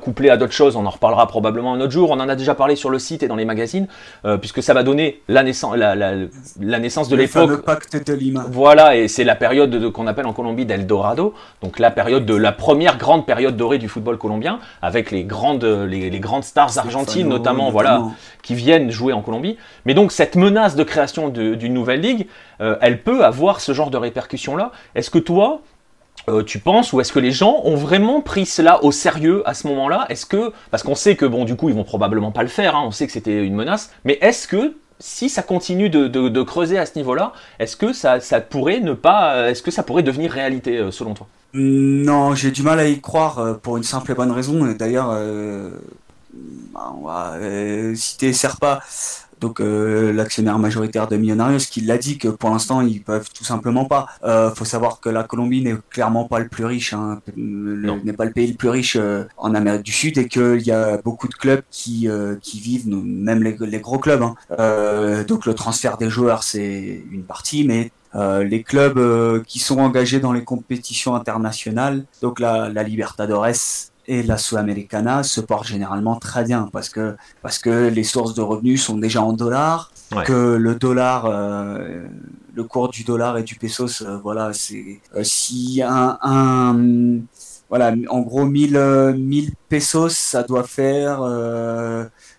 couplé 0.00 0.30
à 0.30 0.36
d'autres 0.36 0.52
choses, 0.52 0.76
on 0.76 0.86
en 0.86 0.90
reparlera 0.90 1.26
probablement 1.28 1.74
un 1.74 1.80
autre 1.80 1.92
jour, 1.92 2.10
on 2.10 2.20
en 2.20 2.28
a 2.28 2.34
déjà 2.34 2.54
parlé 2.54 2.76
sur 2.76 2.90
le 2.90 2.98
site 2.98 3.22
et 3.22 3.28
dans 3.28 3.36
les 3.36 3.44
magazines, 3.44 3.86
euh, 4.24 4.36
puisque 4.36 4.62
ça 4.62 4.74
va 4.74 4.82
donner 4.82 5.22
la, 5.28 5.42
naissance, 5.42 5.76
la, 5.76 6.78
naissance 6.78 7.08
de 7.08 7.16
l'époque. 7.16 7.62
pacte 7.64 8.06
de 8.06 8.12
Lima. 8.12 8.44
Voilà, 8.50 8.96
et 8.96 9.08
c'est 9.08 9.24
la 9.24 9.36
période 9.36 9.92
qu'on 9.92 10.06
appelle 10.06 10.26
en 10.26 10.32
Colombie 10.32 10.66
d'Eldorado, 10.66 11.34
donc 11.62 11.78
la 11.78 11.90
période 11.90 12.26
de 12.26 12.34
la 12.34 12.52
première 12.52 12.98
grande 12.98 13.26
période 13.26 13.56
dorée 13.56 13.78
du 13.78 13.88
football 13.88 14.18
colombien, 14.18 14.58
avec 14.82 15.10
les 15.10 15.24
grandes, 15.24 15.64
les, 15.64 16.10
grandes 16.20 16.44
stars 16.44 16.78
argentines 16.78 17.28
notamment, 17.28 17.70
voilà, 17.70 18.02
qui 18.42 18.54
viennent 18.54 18.90
jouer 18.90 19.12
en 19.12 19.22
Colombie. 19.22 19.56
Mais 19.84 19.94
donc 19.94 20.12
cette 20.12 20.36
menace 20.36 20.74
de 20.74 20.82
création 20.82 21.28
d'une 21.28 21.74
nouvelle 21.74 22.00
ligue, 22.00 22.26
euh, 22.60 22.76
elle 22.80 23.02
peut 23.02 23.24
avoir 23.24 23.60
ce 23.60 23.72
genre 23.72 23.90
de 23.90 23.96
répercussions-là. 23.96 24.72
Est-ce 24.94 25.10
que 25.10 25.18
toi, 25.18 25.60
euh, 26.28 26.42
tu 26.42 26.58
penses 26.58 26.92
ou 26.92 27.00
est-ce 27.00 27.12
que 27.12 27.18
les 27.18 27.32
gens 27.32 27.60
ont 27.64 27.76
vraiment 27.76 28.20
pris 28.20 28.46
cela 28.46 28.82
au 28.84 28.92
sérieux 28.92 29.42
à 29.46 29.54
ce 29.54 29.66
moment-là? 29.68 30.06
Est-ce 30.08 30.26
que 30.26 30.52
parce 30.70 30.82
qu'on 30.82 30.94
sait 30.94 31.16
que 31.16 31.26
bon 31.26 31.44
du 31.44 31.56
coup 31.56 31.68
ils 31.68 31.74
vont 31.74 31.84
probablement 31.84 32.30
pas 32.30 32.42
le 32.42 32.48
faire, 32.48 32.76
hein, 32.76 32.82
on 32.86 32.90
sait 32.90 33.06
que 33.06 33.12
c'était 33.12 33.44
une 33.44 33.54
menace, 33.54 33.92
mais 34.04 34.18
est-ce 34.20 34.46
que 34.48 34.74
si 35.00 35.28
ça 35.28 35.42
continue 35.42 35.90
de, 35.90 36.42
creuser 36.42 36.78
à 36.78 36.86
ce 36.86 36.96
niveau-là, 36.96 37.32
est-ce 37.58 37.76
que 37.76 37.92
ça, 37.92 38.18
pourrait 38.40 38.80
ne 38.80 38.94
pas, 38.94 39.50
est-ce 39.50 39.62
que 39.62 39.70
ça 39.70 39.82
pourrait 39.82 40.02
devenir 40.02 40.32
réalité 40.32 40.78
euh, 40.78 40.90
selon 40.90 41.14
toi? 41.14 41.28
Non, 41.54 42.34
j'ai 42.34 42.50
du 42.50 42.62
mal 42.62 42.78
à 42.78 42.88
y 42.88 43.00
croire 43.00 43.38
euh, 43.38 43.54
pour 43.54 43.76
une 43.76 43.84
simple 43.84 44.10
et 44.12 44.14
bonne 44.14 44.32
raison. 44.32 44.64
D'ailleurs, 44.74 45.16
bah, 46.72 46.94
on 46.96 47.06
va 47.06 47.36
donc 49.40 49.60
euh, 49.60 50.12
l'actionnaire 50.12 50.58
majoritaire 50.58 51.08
de 51.08 51.16
Millonarios 51.16 51.58
qui 51.70 51.80
l'a 51.80 51.98
dit 51.98 52.18
que 52.18 52.28
pour 52.28 52.50
l'instant 52.50 52.80
ils 52.80 53.02
peuvent 53.02 53.28
tout 53.32 53.44
simplement 53.44 53.84
pas. 53.84 54.06
Euh, 54.24 54.50
faut 54.54 54.64
savoir 54.64 55.00
que 55.00 55.08
la 55.08 55.24
Colombie 55.24 55.62
n'est 55.62 55.76
clairement 55.90 56.24
pas 56.24 56.38
le 56.38 56.48
plus 56.48 56.64
riche, 56.64 56.92
hein, 56.92 57.20
n'est 57.36 58.12
pas 58.12 58.24
le 58.24 58.32
pays 58.32 58.48
le 58.48 58.54
plus 58.54 58.68
riche 58.68 58.96
euh, 58.96 59.24
en 59.36 59.54
Amérique 59.54 59.82
du 59.82 59.92
Sud 59.92 60.18
et 60.18 60.28
qu'il 60.28 60.62
y 60.62 60.72
a 60.72 60.98
beaucoup 60.98 61.28
de 61.28 61.34
clubs 61.34 61.62
qui 61.70 62.08
euh, 62.08 62.36
qui 62.42 62.60
vivent, 62.60 62.88
même 62.88 63.42
les, 63.42 63.56
les 63.60 63.80
gros 63.80 63.98
clubs. 63.98 64.22
Hein. 64.22 64.34
donc 65.26 65.46
le 65.46 65.54
transfert 65.54 65.98
des 65.98 66.10
joueurs 66.10 66.42
c'est 66.42 67.02
une 67.10 67.22
partie, 67.22 67.64
mais 67.64 67.90
les 68.14 68.62
clubs 68.62 69.42
qui 69.44 69.58
sont 69.58 69.78
engagés 69.78 70.20
dans 70.20 70.32
les 70.32 70.44
compétitions 70.44 71.14
internationales, 71.14 72.04
donc 72.22 72.40
la, 72.40 72.68
la 72.68 72.82
Libertadores 72.82 73.87
et 74.08 74.22
la 74.22 74.38
Sudamericana 74.38 75.22
se 75.22 75.40
porte 75.40 75.66
généralement 75.66 76.16
très 76.16 76.42
bien 76.42 76.68
parce 76.72 76.88
que, 76.88 77.14
parce 77.42 77.58
que 77.58 77.88
les 77.88 78.04
sources 78.04 78.34
de 78.34 78.40
revenus 78.40 78.82
sont 78.82 78.96
déjà 78.96 79.22
en 79.22 79.34
dollars, 79.34 79.92
que 80.24 80.56
le 80.56 80.74
dollar, 80.74 81.26
euh, 81.26 82.06
le 82.54 82.64
cours 82.64 82.88
du 82.88 83.04
dollar 83.04 83.36
et 83.36 83.42
du 83.42 83.56
pesos, 83.56 84.02
euh, 84.02 84.16
voilà, 84.16 84.52
c'est 84.54 85.00
euh, 85.14 85.22
si 85.22 85.82
un, 85.84 86.18
un, 86.22 87.20
voilà, 87.68 87.92
en 88.08 88.20
gros 88.20 88.46
1000, 88.46 89.14
1000 89.18 89.52
pesos, 89.68 90.16
ça 90.16 90.42
doit 90.42 90.62
faire 90.62 91.20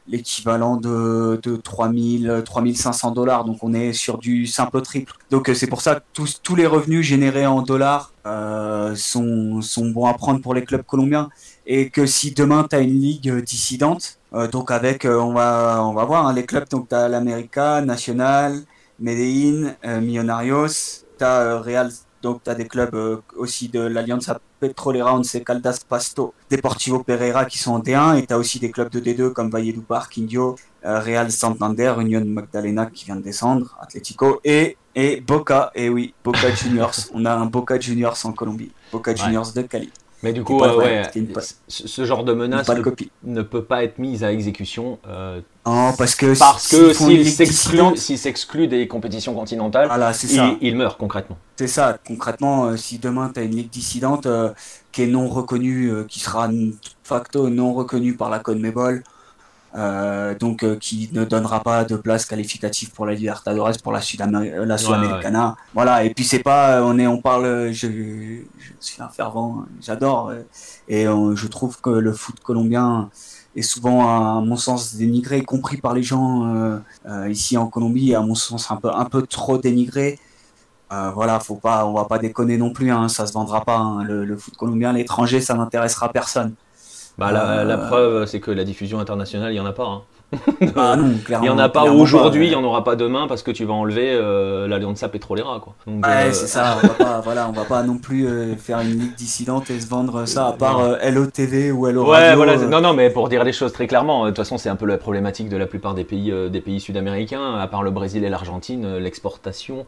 l'équivalent 0.08 0.78
de, 0.78 1.40
de 1.44 1.56
3000, 1.56 2.42
3500 2.44 3.12
dollars. 3.12 3.46
Donc 3.46 3.64
on 3.64 3.76
est 3.76 3.94
sur 3.94 4.18
du 4.18 4.48
simple 4.48 4.82
triple. 4.82 5.14
Donc 5.30 5.52
c'est 5.54 5.68
pour 5.68 5.82
ça 5.82 5.98
que 5.98 6.02
tous, 6.14 6.42
tous 6.42 6.56
les 6.56 6.66
revenus 6.66 7.06
générés 7.06 7.46
en 7.46 7.62
dollars 7.62 8.12
sont, 8.96 9.62
sont 9.62 9.90
bons 9.92 10.08
à 10.08 10.16
prendre 10.16 10.42
pour 10.42 10.56
les 10.56 10.66
clubs 10.66 10.82
colombiens 10.84 11.30
et 11.70 11.92
que 11.92 12.08
si 12.08 12.32
demain 12.32 12.66
tu 12.68 12.76
as 12.76 12.80
une 12.80 13.00
ligue 13.00 13.32
dissidente, 13.44 14.18
euh, 14.34 14.48
donc 14.48 14.72
avec, 14.72 15.06
euh, 15.06 15.20
on, 15.20 15.34
va, 15.34 15.86
on 15.86 15.94
va 15.94 16.04
voir 16.04 16.26
hein, 16.26 16.34
les 16.34 16.44
clubs, 16.44 16.68
donc 16.68 16.90
tu 16.90 16.96
as 16.96 17.08
l'América, 17.08 17.80
National, 17.82 18.64
Medellín, 19.00 19.76
euh, 19.86 20.02
Millonarios, 20.02 21.06
tu 21.20 21.24
as 21.24 21.60
Real, 21.60 21.92
donc 22.24 22.44
tu 22.44 22.50
as 22.50 22.56
des 22.56 22.68
clubs 22.68 23.22
aussi 23.38 23.70
de 23.70 23.82
l'Alianza 23.82 24.42
Petrolera, 24.60 25.14
Once 25.14 25.38
Caldas, 25.46 25.82
Pasto, 25.88 26.34
Deportivo 26.50 27.04
Pereira 27.04 27.46
qui 27.46 27.60
sont 27.60 27.74
en 27.74 27.80
D1, 27.80 28.18
et 28.18 28.26
tu 28.26 28.34
as 28.34 28.40
aussi 28.40 28.60
des 28.60 28.72
clubs 28.72 28.90
de 28.90 29.00
D2 29.00 29.32
comme 29.32 29.52
Valledupar, 29.52 30.10
Quindio, 30.10 30.56
Real 30.84 31.32
Santander, 31.32 31.94
Union 32.00 32.26
Magdalena 32.26 32.88
qui 32.88 33.06
vient 33.06 33.16
de 33.16 33.22
descendre, 33.22 33.78
Atlético, 33.80 34.42
et, 34.44 34.76
et 34.96 35.22
Boca, 35.22 35.72
et 35.76 35.88
oui, 35.88 36.16
Boca 36.24 36.50
Juniors, 36.50 36.96
on 37.14 37.26
a 37.26 37.36
un 37.36 37.46
Boca 37.46 37.80
Juniors 37.80 38.18
en 38.24 38.32
Colombie, 38.32 38.72
Boca 38.92 39.14
Juniors 39.14 39.52
de 39.54 39.62
Cali. 39.62 39.92
Mais 40.22 40.34
du 40.34 40.44
coup, 40.44 40.60
ouais, 40.60 41.04
ce 41.68 42.06
genre 42.06 42.24
de 42.24 42.34
menace 42.34 42.70
ne, 43.24 43.42
peut 43.42 43.64
pas 43.64 43.84
être 43.84 44.00
mise 44.00 44.24
à 44.24 44.34
exécution. 44.34 45.00
Euh, 45.08 45.40
parce 45.64 46.16
que 46.16 46.38
parce 46.38 46.68
que 46.68 46.94
s'il 47.96 48.18
s'exclut 48.18 48.68
des 48.68 48.88
compétitions 48.88 49.34
continentales, 49.34 49.88
voilà, 49.88 50.12
il, 50.24 50.58
il, 50.62 50.76
meurt 50.76 50.98
concrètement. 50.98 51.38
C'est 51.56 51.68
ça, 51.68 51.98
concrètement, 52.06 52.66
euh, 52.66 52.78
si 52.78 53.00
demain 53.00 53.32
tu 53.34 53.40
as 53.40 53.44
une 53.44 53.56
ligue 53.56 53.70
dissidente 53.70 54.26
euh, 54.26 54.50
qui 54.92 55.04
est 55.04 55.08
non 55.08 55.30
reconnue, 55.30 55.92
qui 56.08 56.20
sera 56.20 56.48
de 56.50 56.74
facto 57.04 57.50
non 57.50 57.74
reconnue 57.74 58.16
par 58.16 58.30
la 58.30 58.40
CONMEBOL, 58.40 59.04
euh, 59.76 60.34
donc 60.34 60.64
euh, 60.64 60.78
qui 60.78 61.10
ne 61.14 61.24
donnera 61.24 61.62
pas 61.62 61.84
de 61.84 61.96
place 61.96 62.26
qualificative 62.26 62.90
pour 62.90 63.06
la 63.06 63.14
Libertadores 63.14 63.78
pour 63.84 63.92
la 63.92 64.02
Sud 64.02 64.20
la 64.20 64.78
Sudamericana 64.80 65.58
voilà 65.76 66.04
et 66.04 66.10
puis 66.12 66.24
c'est 66.24 66.40
pas 66.40 66.84
on 66.84 66.98
est 66.98 67.06
on 67.06 67.22
parle 67.22 67.72
je, 67.72 67.88
je 67.88 68.72
suis 68.80 69.00
un 69.00 69.10
fervent 69.10 69.66
j'adore 69.80 70.34
et 70.88 71.06
je 71.06 71.48
trouve 71.48 71.80
que 71.82 71.92
le 71.92 72.14
foot 72.14 72.40
colombien 72.40 73.12
est 73.56 73.62
souvent 73.62 74.08
à 74.08 74.42
mon 74.42 74.56
sens 74.56 74.96
dénigré 74.96 75.38
y 75.38 75.44
compris 75.44 75.78
par 75.78 75.94
les 75.94 76.02
gens 76.02 76.52
euh, 77.06 77.30
ici 77.30 77.56
en 77.56 77.68
Colombie 77.68 78.16
à 78.16 78.22
mon 78.22 78.34
sens 78.34 78.72
un 78.72 78.78
peu 78.78 78.90
un 78.92 79.06
peu 79.06 79.22
trop 79.22 79.60
dénigré 79.60 80.18
voilà, 80.90 81.40
faut 81.40 81.54
pas, 81.54 81.86
on 81.86 81.94
va 81.94 82.06
pas 82.06 82.18
déconner 82.18 82.58
non 82.58 82.72
plus, 82.72 82.90
hein, 82.90 83.10
ça 83.10 83.28
se 83.28 83.34
vendra 83.34 83.64
pas. 83.64 83.78
Hein. 83.78 84.04
le, 84.04 84.26
le, 84.26 84.36
foot 84.36 84.58
colombien, 84.58 84.92
l'étranger, 84.92 85.40
ça 85.40 85.54
n'intéressera 85.54 86.12
personne. 86.12 86.56
Bah, 87.20 87.32
la, 87.32 87.78
preuve, 87.78 88.26
c'est 88.26 88.40
que 88.40 88.52
la 88.52 88.64
diffusion 88.64 89.00
internationale, 89.00 89.52
il 89.52 89.56
n'y 89.56 89.60
en 89.60 89.66
a 89.66 89.74
pas. 89.74 89.86
Hein. 89.86 90.02
Ah 90.76 90.96
il 90.98 91.40
n'y 91.42 91.50
en 91.50 91.58
a 91.58 91.70
pas 91.70 91.86
aujourd'hui, 91.86 92.48
il 92.48 92.50
n'y 92.50 92.56
en 92.56 92.64
aura 92.64 92.84
pas 92.84 92.96
demain 92.96 93.28
parce 93.28 93.42
que 93.42 93.52
tu 93.52 93.66
vas 93.66 93.74
enlever 93.74 94.12
euh, 94.14 94.68
l'Allianza 94.68 95.10
Petrolera. 95.10 95.60
Quoi. 95.60 95.74
ouais, 95.88 96.02
euh, 96.06 96.32
c'est 96.32 96.48
ça, 96.48 96.78
on 96.82 96.88
va 96.88 96.94
pas, 96.94 97.22
voilà, 97.22 97.50
on 97.50 97.52
va 97.52 97.66
pas 97.66 97.84
non 97.84 97.98
plus 97.98 98.28
euh, 98.28 98.56
faire 98.56 98.80
une 98.80 99.00
ligue 99.00 99.16
dissidente 99.16 99.70
et 99.70 99.80
se 99.80 99.88
vendre 99.88 100.26
ça 100.26 100.48
à 100.48 100.54
part 100.54 100.80
euh, 100.80 101.10
LOTV 101.10 101.72
ou 101.72 101.88
LO 101.88 102.12
Ouais, 102.12 102.36
voilà, 102.36 102.58
non, 102.58 102.82
non, 102.82 102.94
mais 102.94 103.10
pour 103.10 103.28
dire 103.28 103.44
les 103.44 103.54
choses 103.54 103.74
très 103.74 103.88
clairement, 103.88 104.26
de 104.26 104.30
toute 104.30 104.38
façon, 104.38 104.58
c'est 104.58 104.70
un 104.70 104.76
peu 104.76 104.86
la 104.86 104.98
problématique 104.98 105.50
de 105.50 105.58
la 105.58 105.66
plupart 105.66 105.96
des 105.96 106.04
pays, 106.04 106.32
des 106.50 106.62
pays 106.62 106.80
sud-américains, 106.80 107.56
à 107.56 107.68
part 107.68 107.84
le 107.84 107.92
Brésil 107.92 108.24
et 108.24 108.30
l'Argentine, 108.30 108.98
l'exportation, 108.98 109.86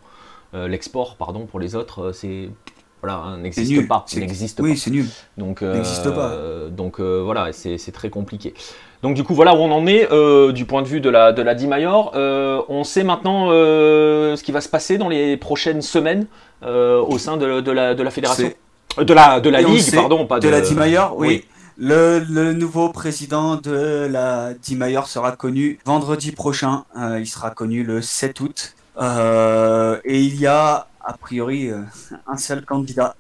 l'export, 0.54 1.16
pardon, 1.18 1.46
pour 1.46 1.60
les 1.60 1.76
autres, 1.76 2.12
c'est 2.14 2.50
voilà, 3.02 3.18
hein, 3.18 3.38
n'existe 3.38 3.88
pas. 3.88 4.06
N'existe 4.16 4.60
oui, 4.60 4.78
c'est 4.78 4.92
nul. 4.92 5.08
Donc, 5.38 5.62
n'existe 5.62 6.10
pas. 6.12 6.36
Donc 6.70 7.00
voilà, 7.00 7.52
c'est 7.54 7.92
très 7.92 8.10
compliqué. 8.10 8.54
Donc 9.02 9.16
du 9.16 9.24
coup, 9.24 9.34
voilà 9.34 9.56
où 9.56 9.58
on 9.58 9.72
en 9.72 9.88
est 9.88 10.12
euh, 10.12 10.52
du 10.52 10.66
point 10.66 10.84
de 10.84 10.88
vue 10.88 11.02
de 11.02 11.10
la, 11.10 11.32
de 11.32 11.42
la 11.42 11.56
D-Major. 11.56 12.12
Euh, 12.16 12.62
on 12.70 12.84
sait 12.84 13.04
maintenant 13.04 13.48
euh, 13.50 14.36
ce 14.36 14.44
qui 14.44 14.52
va 14.52 14.62
se 14.62 14.70
passer 14.70 14.98
dans 14.98 15.10
les 15.10 15.38
prochaines 15.38 15.82
semaines 15.82 16.28
au 16.64 17.18
sein 17.18 17.38
de, 17.38 17.62
de, 17.62 17.72
la, 17.72 17.96
de 17.96 18.04
la 18.04 18.12
fédération. 18.12 18.52
De 18.98 19.14
la, 19.14 19.40
de 19.40 19.50
la 19.50 19.62
Ligue, 19.62 19.96
pardon, 19.96 20.28
pas 20.28 20.40
de, 20.40 20.46
de 20.46 20.52
la 20.52 20.62
D-Major, 20.62 21.16
oui. 21.18 21.46
Le, 21.78 22.20
le, 22.20 22.54
nouveau 22.54 22.90
président 22.90 23.56
de 23.56 24.08
la 24.12 24.54
D-Major 24.54 25.08
sera 25.08 25.32
connu 25.32 25.80
vendredi 25.86 26.32
prochain. 26.32 26.84
il 27.18 27.26
sera 27.26 27.50
connu 27.50 27.84
le 27.84 28.04
7 28.04 28.40
août. 28.42 28.76
et 29.02 30.20
il 30.20 30.40
y 30.40 30.46
a 30.46 30.88
a 31.06 31.14
priori 31.14 31.72
un 32.28 32.38
seul 32.38 32.66
candidat 32.66 33.16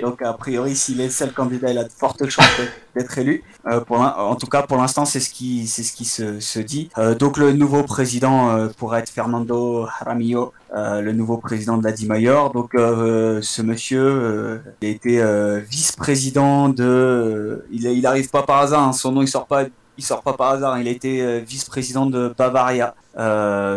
donc, 0.00 0.22
a 0.22 0.32
priori, 0.34 0.76
s'il 0.76 1.00
est 1.00 1.06
le 1.06 1.10
seul 1.10 1.32
candidat, 1.32 1.70
il 1.70 1.78
a 1.78 1.84
de 1.84 1.90
fortes 1.90 2.28
chances 2.28 2.46
d'être 2.94 3.16
élu. 3.18 3.42
Euh, 3.66 3.80
pour 3.80 4.00
en 4.00 4.36
tout 4.36 4.46
cas, 4.46 4.62
pour 4.62 4.76
l'instant, 4.76 5.04
c'est 5.04 5.20
ce 5.20 5.30
qui, 5.30 5.66
c'est 5.66 5.82
ce 5.82 5.92
qui 5.92 6.04
se, 6.04 6.40
se 6.40 6.60
dit. 6.60 6.90
Euh, 6.98 7.14
donc, 7.14 7.36
le 7.36 7.52
nouveau 7.52 7.82
président 7.82 8.50
euh, 8.50 8.68
pourrait 8.76 9.00
être 9.00 9.10
Fernando 9.10 9.86
Jaramillo, 9.98 10.52
le 10.74 11.12
nouveau 11.12 11.36
président 11.38 11.76
de 11.78 11.84
la 11.84 11.92
DIMAYOR. 11.92 12.52
Donc, 12.52 12.70
ce 12.74 13.62
monsieur, 13.62 14.62
il 14.80 14.88
a 14.88 14.90
été 14.90 15.62
vice-président 15.68 16.68
de. 16.68 17.64
il, 17.70 17.84
il 17.86 18.06
arrive 18.06 18.30
pas 18.30 18.42
par 18.42 18.58
hasard. 18.58 18.88
Hein. 18.88 18.92
son 18.92 19.12
nom, 19.12 19.22
il 19.22 19.28
sort 19.28 19.46
pas 19.46 19.64
il 19.98 20.04
sort 20.04 20.22
pas 20.22 20.32
par 20.32 20.50
hasard. 20.50 20.78
Il 20.78 20.88
a 20.88 20.90
été 20.90 21.40
vice-président 21.40 22.06
de 22.06 22.34
Bavaria, 22.36 22.94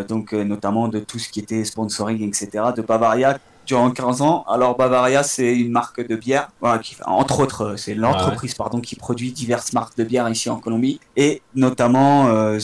donc 0.08 0.34
notamment 0.34 0.88
de 0.88 1.00
tout 1.00 1.20
ce 1.20 1.30
qui 1.30 1.40
était 1.40 1.64
sponsoring, 1.66 2.28
etc. 2.28 2.66
De 2.76 2.82
Bavaria, 2.82 3.38
durant 3.66 3.92
15 3.92 4.22
ans. 4.22 4.46
Alors 4.48 4.78
Bavaria, 4.78 5.24
c'est 5.24 5.56
une 5.56 5.72
marque 5.72 6.06
de 6.06 6.16
bière, 6.16 6.50
qui, 6.82 6.96
entre 7.06 7.40
autres, 7.42 7.62
euh, 7.62 7.78
c'est 7.78 7.96
l'entreprise 7.96 8.54
pardon 8.54 8.80
qui 8.80 8.96
produit 8.96 9.32
diverses 9.32 9.74
marques 9.74 9.98
de 9.98 10.04
bière 10.04 10.30
ici 10.30 10.50
en 10.50 10.58
Colombie 10.58 11.00
et 11.16 11.42
notamment 11.56 12.28
euh, 12.28 12.60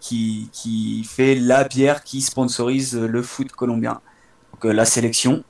qui, 0.00 0.48
qui 0.52 1.04
fait 1.04 1.34
la 1.34 1.64
bière 1.64 2.02
qui 2.04 2.20
sponsorise 2.20 2.96
le 2.96 3.22
foot 3.22 3.52
colombien, 3.52 4.00
donc 4.52 4.64
euh, 4.64 4.72
la 4.72 4.84
sélection 4.84 5.44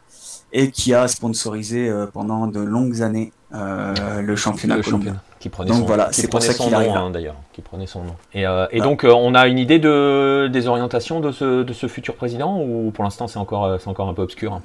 et 0.52 0.70
qui 0.70 0.92
a 0.92 1.08
sponsorisé 1.08 1.90
pendant 2.12 2.46
de 2.46 2.60
longues 2.60 3.00
années 3.00 3.32
le 3.52 4.36
championnat 4.36 4.76
le 4.76 4.82
colombien. 4.82 5.16
Qui 5.40 5.48
prenait 5.48 5.70
donc 5.70 5.80
son, 5.80 5.86
voilà, 5.86 6.08
c'est 6.12 6.28
pour 6.28 6.40
ça 6.40 6.54
qu'il 6.54 6.70
nom 6.70 6.94
hein, 6.94 7.10
d'ailleurs, 7.10 7.34
qui 7.52 7.62
prenait 7.62 7.88
son 7.88 8.04
nom. 8.04 8.14
Et, 8.32 8.44
et 8.70 8.80
donc 8.80 9.04
on 9.04 9.34
a 9.34 9.48
une 9.48 9.58
idée 9.58 9.80
de, 9.80 10.48
des 10.52 10.68
orientations 10.68 11.18
de 11.20 11.32
ce, 11.32 11.62
de 11.64 11.72
ce 11.72 11.88
futur 11.88 12.14
président 12.14 12.60
ou 12.60 12.92
pour 12.92 13.02
l'instant 13.02 13.26
c'est 13.26 13.40
encore, 13.40 13.80
c'est 13.80 13.88
encore 13.88 14.08
un 14.08 14.14
peu 14.14 14.22
obscur 14.22 14.60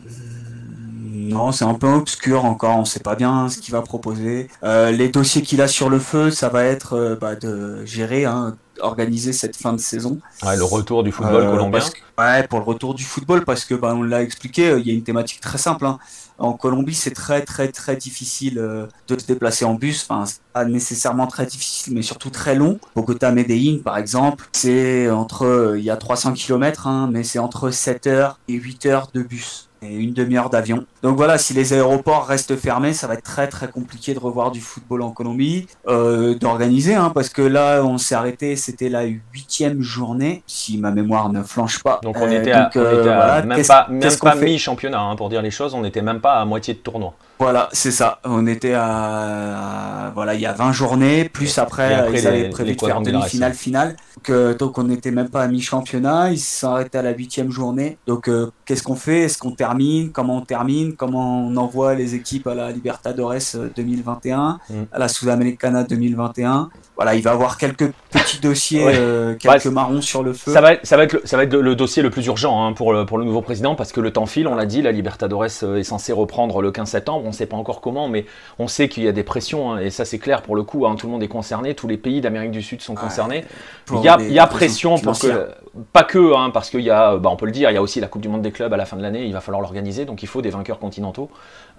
non, 1.27 1.51
c'est 1.51 1.65
un 1.65 1.73
peu 1.73 1.87
obscur 1.87 2.45
encore, 2.45 2.77
on 2.77 2.81
ne 2.81 2.85
sait 2.85 3.01
pas 3.01 3.15
bien 3.15 3.49
ce 3.49 3.57
qu'il 3.57 3.73
va 3.73 3.81
proposer. 3.81 4.49
Euh, 4.63 4.91
les 4.91 5.09
dossiers 5.09 5.41
qu'il 5.41 5.61
a 5.61 5.67
sur 5.67 5.89
le 5.89 5.99
feu, 5.99 6.31
ça 6.31 6.49
va 6.49 6.63
être 6.63 6.93
euh, 6.93 7.15
bah, 7.19 7.35
de 7.35 7.85
gérer, 7.85 8.25
hein, 8.25 8.55
organiser 8.79 9.33
cette 9.33 9.55
fin 9.55 9.73
de 9.73 9.79
saison. 9.79 10.19
le 10.43 10.63
retour 10.63 11.03
du 11.03 11.11
football 11.11 11.43
euh, 11.43 11.51
colombien. 11.51 11.81
ouais, 12.17 12.47
pour 12.47 12.59
le 12.59 12.65
retour 12.65 12.93
du 12.93 13.03
football, 13.03 13.43
parce 13.43 13.65
que 13.65 13.75
bah, 13.75 13.93
on 13.95 14.03
l'a 14.03 14.21
expliqué, 14.21 14.75
il 14.79 14.87
y 14.87 14.91
a 14.91 14.93
une 14.93 15.03
thématique 15.03 15.41
très 15.41 15.57
simple. 15.57 15.85
Hein. 15.85 15.99
En 16.37 16.53
Colombie, 16.53 16.95
c'est 16.95 17.11
très 17.11 17.43
très 17.43 17.69
très 17.69 17.95
difficile 17.95 18.55
de 18.55 19.19
se 19.19 19.25
déplacer 19.25 19.65
en 19.65 19.73
bus. 19.73 20.05
Enfin, 20.07 20.25
pas 20.53 20.65
nécessairement 20.65 21.27
très 21.27 21.45
difficile, 21.45 21.93
mais 21.93 22.01
surtout 22.01 22.29
très 22.29 22.55
long. 22.55 22.79
Bogota 22.95 23.31
Medellín, 23.31 23.81
par 23.83 23.97
exemple, 23.97 24.45
c'est 24.53 25.09
entre, 25.09 25.75
il 25.77 25.83
y 25.83 25.89
a 25.89 25.97
300 25.97 26.33
km, 26.33 26.87
hein, 26.87 27.09
mais 27.11 27.23
c'est 27.23 27.39
entre 27.39 27.71
7 27.71 28.07
heures 28.07 28.39
et 28.47 28.53
8 28.53 28.85
heures 28.85 29.09
de 29.13 29.21
bus 29.23 29.66
et 29.81 29.93
une 29.93 30.13
demi-heure 30.13 30.49
d'avion. 30.49 30.85
Donc 31.03 31.17
voilà, 31.17 31.37
si 31.37 31.53
les 31.53 31.73
aéroports 31.73 32.25
restent 32.27 32.55
fermés, 32.55 32.93
ça 32.93 33.07
va 33.07 33.15
être 33.15 33.23
très 33.23 33.47
très 33.47 33.67
compliqué 33.67 34.13
de 34.13 34.19
revoir 34.19 34.51
du 34.51 34.61
football 34.61 35.01
en 35.01 35.11
Colombie, 35.11 35.67
euh, 35.87 36.35
d'organiser, 36.35 36.95
hein, 36.95 37.11
parce 37.13 37.29
que 37.29 37.41
là, 37.41 37.83
on 37.83 37.97
s'est 37.97 38.15
arrêté, 38.15 38.55
c'était 38.55 38.89
la 38.89 39.03
huitième 39.03 39.81
journée, 39.81 40.43
si 40.47 40.77
ma 40.77 40.91
mémoire 40.91 41.29
ne 41.29 41.43
flanche 41.43 41.83
pas. 41.83 41.99
Donc 42.03 42.17
on 42.19 42.29
était 42.29 42.51
à, 42.51 42.69
euh, 42.75 43.43
même 43.43 43.65
pas, 43.65 43.87
même 43.89 44.17
pas 44.21 44.35
mi-championnat, 44.35 44.99
hein, 44.99 45.15
pour 45.15 45.29
dire 45.29 45.41
les 45.41 45.51
choses, 45.51 45.73
on 45.73 45.81
n'était 45.81 46.01
même 46.01 46.21
pas 46.21 46.39
à 46.39 46.45
moitié 46.45 46.73
de 46.73 46.79
tournoi. 46.79 47.13
Voilà, 47.39 47.69
c'est 47.71 47.91
ça. 47.91 48.19
On 48.23 48.47
était 48.47 48.73
à, 48.73 50.11
voilà, 50.15 50.33
il 50.33 50.41
y 50.41 50.45
a 50.45 50.53
20 50.53 50.71
journées, 50.71 51.29
plus 51.29 51.57
après, 51.59 52.09
ils 52.13 52.27
avaient 52.27 52.49
prévu 52.49 52.75
de 52.75 52.81
faire 52.85 53.01
demi-finale, 53.01 53.53
finale. 53.53 53.95
Donc, 54.15 54.29
euh, 54.29 54.55
donc 54.55 54.77
on 54.77 54.83
n'était 54.83 55.11
même 55.11 55.29
pas 55.29 55.43
à 55.43 55.47
mi-championnat, 55.47 56.31
ils 56.31 56.39
se 56.39 56.61
sont 56.61 56.69
arrêtés 56.69 56.97
à 56.97 57.03
la 57.03 57.11
huitième 57.11 57.51
journée. 57.51 57.97
Donc 58.07 58.29
qu'est-ce 58.65 58.83
qu'on 58.83 58.95
fait? 58.95 59.21
Est-ce 59.21 59.37
qu'on 59.37 59.51
termine? 59.51 60.11
Comment 60.11 60.37
on 60.37 60.41
termine? 60.41 60.95
Comment 60.95 61.45
on 61.45 61.55
envoie 61.57 61.93
les 61.93 62.15
équipes 62.15 62.47
à 62.47 62.55
la 62.55 62.71
Libertadores 62.71 63.55
2021, 63.75 64.59
mm. 64.69 64.73
à 64.91 64.99
la 64.99 65.07
Sudamericana 65.07 65.83
2021 65.83 66.69
voilà, 66.97 67.13
il 67.13 67.21
va 67.21 67.31
avoir 67.31 67.57
quelques 67.59 67.91
petits 68.09 68.39
dossiers, 68.39 68.83
euh, 68.83 69.35
quelques 69.35 69.67
marrons 69.67 70.01
sur 70.01 70.23
le 70.23 70.33
feu. 70.33 70.51
Ça 70.51 70.61
va 70.61 70.73
être, 70.73 70.85
ça 70.85 70.97
va 70.97 71.03
être, 71.03 71.13
le, 71.13 71.21
ça 71.25 71.37
va 71.37 71.43
être 71.43 71.53
le, 71.53 71.75
dossier 71.75 72.01
le 72.01 72.09
plus 72.09 72.25
urgent 72.25 72.65
hein, 72.65 72.73
pour, 72.73 72.91
le, 72.91 73.05
pour 73.05 73.19
le 73.19 73.23
nouveau 73.23 73.41
président 73.41 73.75
parce 73.75 73.91
que 73.91 74.01
le 74.01 74.11
temps 74.11 74.25
file, 74.25 74.47
on 74.47 74.55
l'a 74.55 74.65
dit, 74.65 74.81
la 74.81 74.91
Libertadores 74.91 75.45
euh, 75.61 75.77
est 75.77 75.83
censée 75.83 76.11
reprendre 76.11 76.59
le 76.59 76.71
15 76.71 76.89
septembre, 76.89 77.23
on 77.27 77.31
ne 77.31 77.35
sait 77.35 77.45
pas 77.45 77.57
encore 77.57 77.81
comment, 77.81 78.07
mais 78.07 78.25
on 78.59 78.67
sait 78.67 78.89
qu'il 78.89 79.03
y 79.03 79.07
a 79.07 79.11
des 79.11 79.23
pressions 79.23 79.73
hein, 79.73 79.79
et 79.79 79.89
ça 79.89 80.05
c'est 80.05 80.19
clair 80.19 80.41
pour 80.41 80.55
le 80.55 80.63
coup, 80.63 80.87
hein, 80.87 80.95
tout 80.95 81.07
le 81.07 81.11
monde 81.11 81.23
est 81.23 81.27
concerné, 81.27 81.75
tous 81.75 81.87
les 81.87 81.97
pays 81.97 82.21
d'Amérique 82.21 82.51
du 82.51 82.61
Sud 82.61 82.81
sont 82.81 82.95
concernés. 82.95 83.45
Il 83.91 84.01
y 84.01 84.07
a, 84.07 84.17
il 84.19 84.33
y 84.33 84.39
a 84.39 84.47
pression 84.47 84.97
pour 84.97 85.17
que, 85.17 85.49
pas 85.93 86.03
que, 86.03 86.49
parce 86.51 86.69
qu'il 86.69 86.81
y 86.81 86.89
a, 86.89 87.17
bah, 87.17 87.29
on 87.31 87.35
peut 87.35 87.45
le 87.45 87.51
dire, 87.51 87.69
il 87.69 87.73
y 87.73 87.77
a 87.77 87.81
aussi 87.81 87.99
la 87.99 88.07
Coupe 88.07 88.21
du 88.21 88.29
Monde 88.29 88.41
des 88.41 88.51
clubs 88.51 88.73
à 88.73 88.77
la 88.77 88.85
fin 88.85 88.97
de 88.97 89.01
l'année, 89.01 89.25
il 89.25 89.33
va 89.33 89.41
falloir 89.41 89.61
l'organiser, 89.61 90.05
donc 90.05 90.23
il 90.23 90.27
faut 90.27 90.41
des 90.41 90.49
vainqueurs 90.49 90.79
continentaux. 90.79 91.29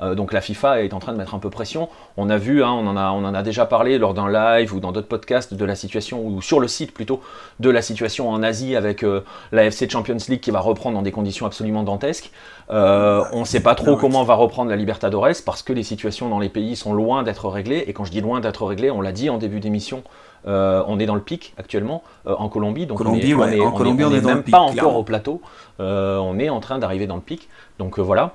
Euh, 0.01 0.15
donc 0.15 0.33
la 0.33 0.41
FIFA 0.41 0.85
est 0.85 0.95
en 0.95 1.01
train 1.01 1.13
de 1.13 1.19
mettre 1.19 1.35
un 1.35 1.39
peu 1.39 1.51
pression. 1.51 1.89
On 2.17 2.31
a 2.31 2.37
vu, 2.37 2.63
on, 2.63 2.67
en 2.67 2.97
a, 2.97 3.11
on 3.11 3.25
en 3.25 3.35
a 3.35 3.43
déjà 3.43 3.67
parlé 3.67 3.99
lors 3.99 4.15
d'un 4.15 4.31
live 4.31 4.75
ou 4.75 4.81
dans 4.81 4.93
d'autres 4.93 5.09
podcast 5.09 5.55
de 5.55 5.65
la 5.65 5.75
situation, 5.75 6.25
ou 6.25 6.41
sur 6.43 6.61
le 6.61 6.69
site 6.69 6.93
plutôt, 6.93 7.21
de 7.61 7.71
la 7.71 7.83
situation 7.83 8.31
en 8.31 8.43
Asie 8.43 8.77
avec 8.77 9.03
euh, 9.03 9.25
la 9.53 9.65
FC 9.65 9.89
Champions 9.89 10.17
League 10.29 10.41
qui 10.41 10.51
va 10.51 10.61
reprendre 10.61 10.97
dans 10.97 11.03
des 11.03 11.13
conditions 11.13 11.47
absolument 11.47 11.83
dantesques. 11.83 12.31
Euh, 12.71 13.25
on 13.33 13.41
ne 13.41 13.45
sait 13.45 13.61
pas 13.61 13.75
trop 13.75 13.97
comment 13.97 14.25
va 14.25 14.35
reprendre 14.35 14.71
la 14.71 14.77
Libertadores 14.77 15.29
parce 15.45 15.63
que 15.63 15.73
les 15.73 15.83
situations 15.83 16.29
dans 16.29 16.39
les 16.39 16.49
pays 16.49 16.77
sont 16.77 16.93
loin 16.93 17.23
d'être 17.23 17.49
réglées. 17.49 17.85
Et 17.87 17.93
quand 17.93 18.05
je 18.05 18.11
dis 18.11 18.21
loin 18.21 18.41
d'être 18.41 18.65
réglées, 18.67 18.91
on 18.91 19.01
l'a 19.01 19.13
dit 19.13 19.31
en 19.31 19.39
début 19.39 19.61
d'émission, 19.61 20.03
euh, 20.47 20.83
on 20.87 20.99
est 20.99 21.07
dans 21.07 21.15
le 21.15 21.21
pic 21.21 21.55
actuellement 21.57 22.03
en 22.27 22.49
Colombie, 22.49 22.87
donc 22.87 23.01
on 23.01 23.13
n'est 23.17 24.21
même 24.21 24.43
pas 24.43 24.61
encore 24.61 24.97
au 24.97 25.03
plateau. 25.03 25.41
on 25.79 26.39
est 26.39 26.51
en 26.51 26.61
train 26.61 26.79
d'arriver 26.79 27.07
dans 27.07 27.17
le 27.17 27.23
pic. 27.23 27.49
Donc 27.79 27.99
voilà. 27.99 28.35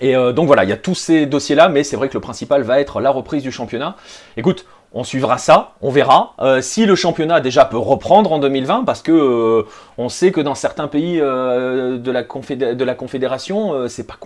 Et 0.00 0.14
donc 0.14 0.46
voilà, 0.46 0.64
il 0.64 0.70
y 0.70 0.72
a 0.72 0.76
tous 0.76 0.94
ces 0.94 1.26
dossiers-là, 1.26 1.68
mais 1.68 1.82
c'est 1.82 1.96
vrai 1.96 2.08
que 2.08 2.14
le 2.14 2.20
principal 2.20 2.62
va 2.62 2.80
être 2.80 3.00
la 3.00 3.10
reprise 3.10 3.42
du 3.42 3.50
championnat. 3.50 3.96
Écoute, 4.36 4.66
on 4.94 5.04
suivra 5.04 5.38
ça, 5.38 5.72
on 5.80 5.90
verra. 5.90 6.34
Euh, 6.40 6.60
si 6.60 6.86
le 6.86 6.94
championnat 6.94 7.40
déjà 7.40 7.64
peut 7.64 7.78
reprendre 7.78 8.32
en 8.32 8.38
2020, 8.38 8.84
parce 8.84 9.02
que 9.02 9.12
euh, 9.12 9.66
on 9.98 10.08
sait 10.08 10.32
que 10.32 10.40
dans 10.40 10.54
certains 10.54 10.88
pays 10.88 11.18
euh, 11.20 11.98
de, 11.98 12.10
la 12.10 12.94
Confédération, 12.94 13.88
c'est 13.88 14.06
pas, 14.06 14.18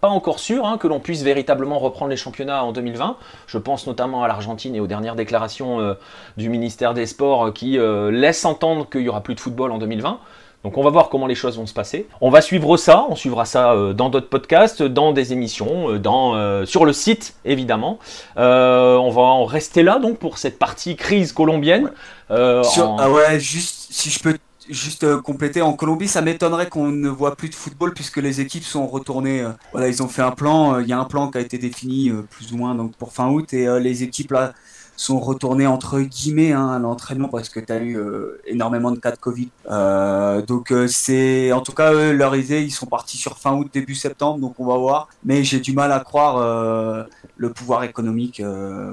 pas 0.00 0.08
encore 0.08 0.38
sûr 0.38 0.66
hein, 0.66 0.76
que 0.78 0.86
l'on 0.86 1.00
puisse 1.00 1.22
véritablement 1.22 1.78
reprendre 1.78 2.10
les 2.10 2.16
championnats 2.16 2.64
en 2.64 2.72
2020. 2.72 3.16
Je 3.46 3.58
pense 3.58 3.86
notamment 3.86 4.22
à 4.22 4.28
l'Argentine 4.28 4.74
et 4.74 4.80
aux 4.80 4.86
dernières 4.86 5.16
déclarations 5.16 5.96
du 6.36 6.48
ministère 6.48 6.92
des 6.92 7.06
Sports 7.06 7.52
qui 7.54 7.78
laissent 8.10 8.44
entendre 8.44 8.88
qu'il 8.88 9.02
y 9.02 9.08
aura 9.08 9.22
plus 9.22 9.34
de 9.34 9.40
football 9.40 9.72
en 9.72 9.78
2020. 9.78 10.18
Donc 10.64 10.78
on 10.78 10.82
va 10.82 10.88
voir 10.88 11.10
comment 11.10 11.26
les 11.26 11.34
choses 11.34 11.58
vont 11.58 11.66
se 11.66 11.74
passer. 11.74 12.08
On 12.22 12.30
va 12.30 12.40
suivre 12.40 12.78
ça, 12.78 13.04
on 13.10 13.16
suivra 13.16 13.44
ça 13.44 13.72
euh, 13.72 13.92
dans 13.92 14.08
d'autres 14.08 14.30
podcasts, 14.30 14.82
dans 14.82 15.12
des 15.12 15.34
émissions, 15.34 15.90
euh, 15.90 15.98
dans, 15.98 16.34
euh, 16.34 16.64
sur 16.64 16.86
le 16.86 16.94
site 16.94 17.34
évidemment. 17.44 17.98
on 18.36 19.10
va 19.10 19.22
en 19.22 19.44
rester 19.44 19.82
là 19.82 19.98
donc 19.98 20.18
pour 20.18 20.38
cette 20.38 20.58
partie 20.58 20.96
crise 20.96 21.32
colombienne. 21.32 21.90
Ah 22.30 22.62
ouais, 23.10 23.38
juste 23.38 23.88
si 23.90 24.08
je 24.08 24.18
peux 24.20 24.38
juste 24.70 25.16
compléter, 25.20 25.60
en 25.60 25.74
Colombie, 25.74 26.08
ça 26.08 26.22
m'étonnerait 26.22 26.70
qu'on 26.70 26.86
ne 26.86 27.10
voit 27.10 27.36
plus 27.36 27.50
de 27.50 27.54
football 27.54 27.92
puisque 27.92 28.16
les 28.16 28.40
équipes 28.40 28.64
sont 28.64 28.86
retournées. 28.86 29.44
voilà, 29.72 29.88
ils 29.88 30.02
ont 30.02 30.08
fait 30.08 30.22
un 30.22 30.30
plan. 30.30 30.80
Il 30.80 30.88
y 30.88 30.94
a 30.94 30.98
un 30.98 31.04
plan 31.04 31.30
qui 31.30 31.36
a 31.36 31.42
été 31.42 31.58
défini 31.58 32.10
plus 32.30 32.54
ou 32.54 32.56
moins 32.56 32.74
donc 32.74 32.96
pour 32.96 33.12
fin 33.12 33.28
août 33.28 33.52
et 33.52 33.68
les 33.80 34.02
équipes 34.02 34.32
là 34.32 34.54
sont 34.96 35.18
retournés 35.18 35.66
entre 35.66 36.00
guillemets 36.00 36.52
hein, 36.52 36.68
à 36.68 36.78
l'entraînement 36.78 37.28
parce 37.28 37.48
que 37.48 37.60
tu 37.60 37.72
as 37.72 37.82
eu 37.82 37.98
énormément 38.46 38.90
de 38.90 38.98
cas 38.98 39.10
de 39.10 39.16
Covid. 39.16 39.48
donc 40.46 40.72
c'est 40.88 41.52
en 41.52 41.60
tout 41.60 41.72
cas 41.72 41.92
leur 42.12 42.36
idée, 42.36 42.62
ils 42.62 42.70
sont 42.70 42.86
partis 42.86 43.16
sur 43.16 43.38
fin 43.38 43.54
août 43.54 43.68
début 43.72 43.94
septembre, 43.94 44.38
donc 44.38 44.54
on 44.58 44.66
va 44.66 44.76
voir. 44.76 45.08
Mais 45.24 45.44
j'ai 45.44 45.60
du 45.60 45.72
mal 45.72 45.92
à 45.92 46.00
croire 46.00 47.06
le 47.36 47.52
pouvoir 47.52 47.84
économique, 47.84 48.42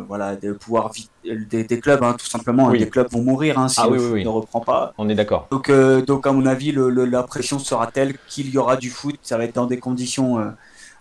voilà, 0.08 0.36
de 0.36 0.54
pouvoir 0.54 0.92
des, 1.24 1.64
des, 1.64 1.80
clubs, 1.80 2.04
hein, 2.04 2.16
tout 2.18 2.26
simplement. 2.26 2.72
Des 2.72 2.90
clubs 2.90 3.10
vont 3.12 3.22
mourir 3.22 3.60
hein, 3.60 3.68
si 3.68 3.80
ah, 3.82 3.90
ne 3.90 4.28
reprend 4.28 4.62
pas. 4.62 4.94
On 4.98 5.10
est 5.10 5.16
d'accord. 5.16 5.48
Donc, 5.52 5.72
donc 5.72 6.26
à 6.28 6.32
mon 6.32 6.46
avis, 6.46 6.72
le, 6.72 6.90
la 6.90 7.24
pression 7.24 7.60
sera 7.60 7.88
telle 7.88 8.16
qu'il 8.28 8.50
y 8.50 8.58
aura 8.58 8.78
du 8.78 8.90
foot. 8.90 9.18
Ça 9.22 9.38
va 9.38 9.46
être 9.46 9.56
dans 9.56 9.68
des 9.68 9.80
conditions 9.80 10.40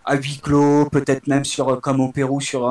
à 0.05 0.16
huis 0.16 0.40
clos, 0.42 0.86
peut-être 0.86 1.26
même 1.26 1.44
sur 1.44 1.68
euh, 1.68 1.76
comme 1.76 2.01
au 2.01 2.09
Pérou 2.09 2.40
sur 2.40 2.68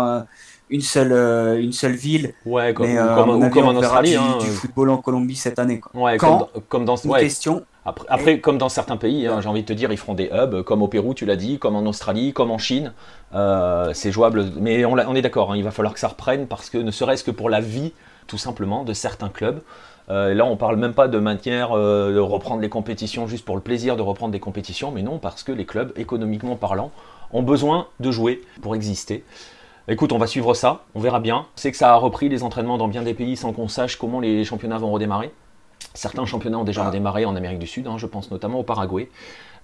une 0.70 0.82
seule 0.82 1.12
euh, 1.12 1.62
une 1.62 1.74
seule 1.74 1.94
ville. 1.94 2.34
Ouais, 2.46 2.74
comme, 2.74 2.88
euh, 2.88 3.50
comme, 3.50 3.66
en 3.68 3.76
Australie, 3.76 4.12
du, 4.12 4.18
hein, 4.18 4.38
du, 4.40 4.48
football 4.48 4.90
en 4.90 4.98
Colombie 4.98 5.36
cette 5.36 5.60
année. 5.60 5.80
Quoi. 5.80 6.02
Ouais, 6.02 6.18
Quand, 6.18 6.50
comme, 6.68 6.86
dans 6.86 6.98
question. 6.98 7.64
Après, 7.86 8.06
après 8.10 8.40
comme 8.40 8.58
dans 8.58 8.70
certains 8.70 8.98
pays, 8.98 9.26
hein, 9.26 9.40
j'ai 9.42 9.50
envie 9.50 9.62
de 9.62 9.68
te 9.68 9.74
dire, 9.74 9.92
ils 9.92 9.98
feront 9.98 10.14
des 10.14 10.30
hubs, 10.32 10.64
comme 10.64 10.82
au 10.82 10.88
Pérou, 10.88 11.14
tu 11.14 11.26
l'as 11.26 11.38
dit, 11.38 11.60
comme 11.60 11.76
en 11.76 11.86
Australie, 11.86 12.34
comme 12.34 12.52
en 12.52 12.58
Chine. 12.58 12.94
c'est 13.94 14.12
jouable, 14.12 14.46
mais 14.60 14.86
on, 14.86 14.94
on 14.94 15.16
est 15.16 15.22
d'accord, 15.22 15.52
hein, 15.52 15.58
il 15.58 15.64
va 15.64 15.72
falloir 15.72 15.94
que 15.94 16.00
ça 16.00 16.10
reprenne 16.10 16.46
parce 16.48 16.70
que 16.70 16.78
ne 16.78 16.92
serait-ce 16.92 17.24
que 17.24 17.32
pour 17.32 17.50
la 17.50 17.62
vie, 17.62 17.94
tout 18.28 18.38
simplement, 18.38 18.84
de 18.84 18.94
certains 18.94 19.30
clubs. 19.30 19.62
Euh, 20.10 20.34
là, 20.34 20.46
on 20.46 20.58
parle 20.58 20.78
même 20.78 20.94
pas 20.94 21.08
de 21.08 21.20
euh, 21.20 22.14
de 22.16 22.20
reprendre 22.20 22.62
les 22.62 22.70
compétitions 22.70 23.28
juste 23.28 23.46
pour 23.46 23.56
le 23.56 23.62
plaisir 23.62 23.96
de 23.96 24.02
reprendre 24.02 24.32
des 24.32 24.40
compétitions, 24.40 24.92
mais 24.92 25.04
non, 25.04 25.20
parce 25.20 25.44
que 25.44 25.52
les 25.52 25.66
clubs, 25.66 25.92
économiquement 25.98 26.56
parlant, 26.56 26.92
ont 27.32 27.44
besoin 27.44 27.88
de 28.00 28.10
jouer 28.10 28.42
pour 28.62 28.76
exister. 28.76 29.24
Écoute, 29.88 30.12
on 30.12 30.18
va 30.18 30.28
suivre 30.28 30.54
ça, 30.54 30.84
on 30.94 31.00
verra 31.00 31.20
bien. 31.20 31.46
C'est 31.56 31.72
que 31.72 31.78
ça 31.78 31.94
a 31.94 31.96
repris 31.96 32.30
les 32.30 32.44
entraînements 32.44 32.78
dans 32.78 32.88
bien 32.88 33.02
des 33.02 33.14
pays 33.14 33.36
sans 33.36 33.54
qu'on 33.54 33.68
sache 33.68 33.96
comment 33.96 34.20
les 34.20 34.44
championnats 34.44 34.78
vont 34.78 34.92
redémarrer. 34.92 35.32
Certains 35.94 36.26
championnats 36.26 36.60
ont 36.60 36.64
déjà 36.64 36.86
redémarré 36.86 37.26
en 37.26 37.36
Amérique 37.36 37.60
du 37.60 37.68
Sud, 37.68 37.88
hein, 37.88 37.98
je 37.98 38.06
pense 38.06 38.30
notamment 38.32 38.60
au 38.60 38.64
Paraguay. 38.64 39.10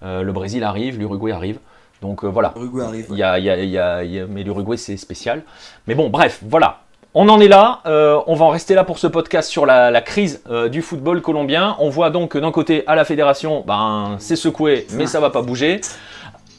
Euh, 0.03 0.23
le 0.23 0.31
Brésil 0.31 0.63
arrive, 0.63 0.97
l'Uruguay 0.97 1.31
arrive. 1.31 1.59
Donc 2.01 2.23
voilà. 2.23 2.49
Arrive, 2.49 4.27
mais 4.29 4.43
l'Uruguay 4.43 4.77
c'est 4.77 4.97
spécial. 4.97 5.43
Mais 5.87 5.95
bon, 5.95 6.09
bref, 6.09 6.39
voilà. 6.43 6.79
On 7.17 7.29
en 7.29 7.39
est 7.39 7.47
là, 7.47 7.79
euh, 7.85 8.19
on 8.27 8.35
va 8.35 8.43
en 8.43 8.49
rester 8.49 8.75
là 8.75 8.83
pour 8.83 8.99
ce 8.99 9.07
podcast 9.07 9.49
sur 9.49 9.65
la, 9.65 10.01
crise 10.01 10.43
euh, 10.49 10.67
du 10.67 10.81
football 10.81 11.21
colombien. 11.21 11.77
On 11.79 11.89
voit 11.89 12.09
donc 12.09 12.31
que 12.31 12.37
d'un 12.37 12.51
côté, 12.51 12.83
à 12.87 12.95
la 12.95 13.05
fédération, 13.05 13.63
ben, 13.65 14.17
c'est 14.19 14.35
secoué, 14.35 14.85
mais 14.91 15.05
ça 15.07 15.21
va 15.21 15.29
pas 15.29 15.41
bouger. 15.41 15.79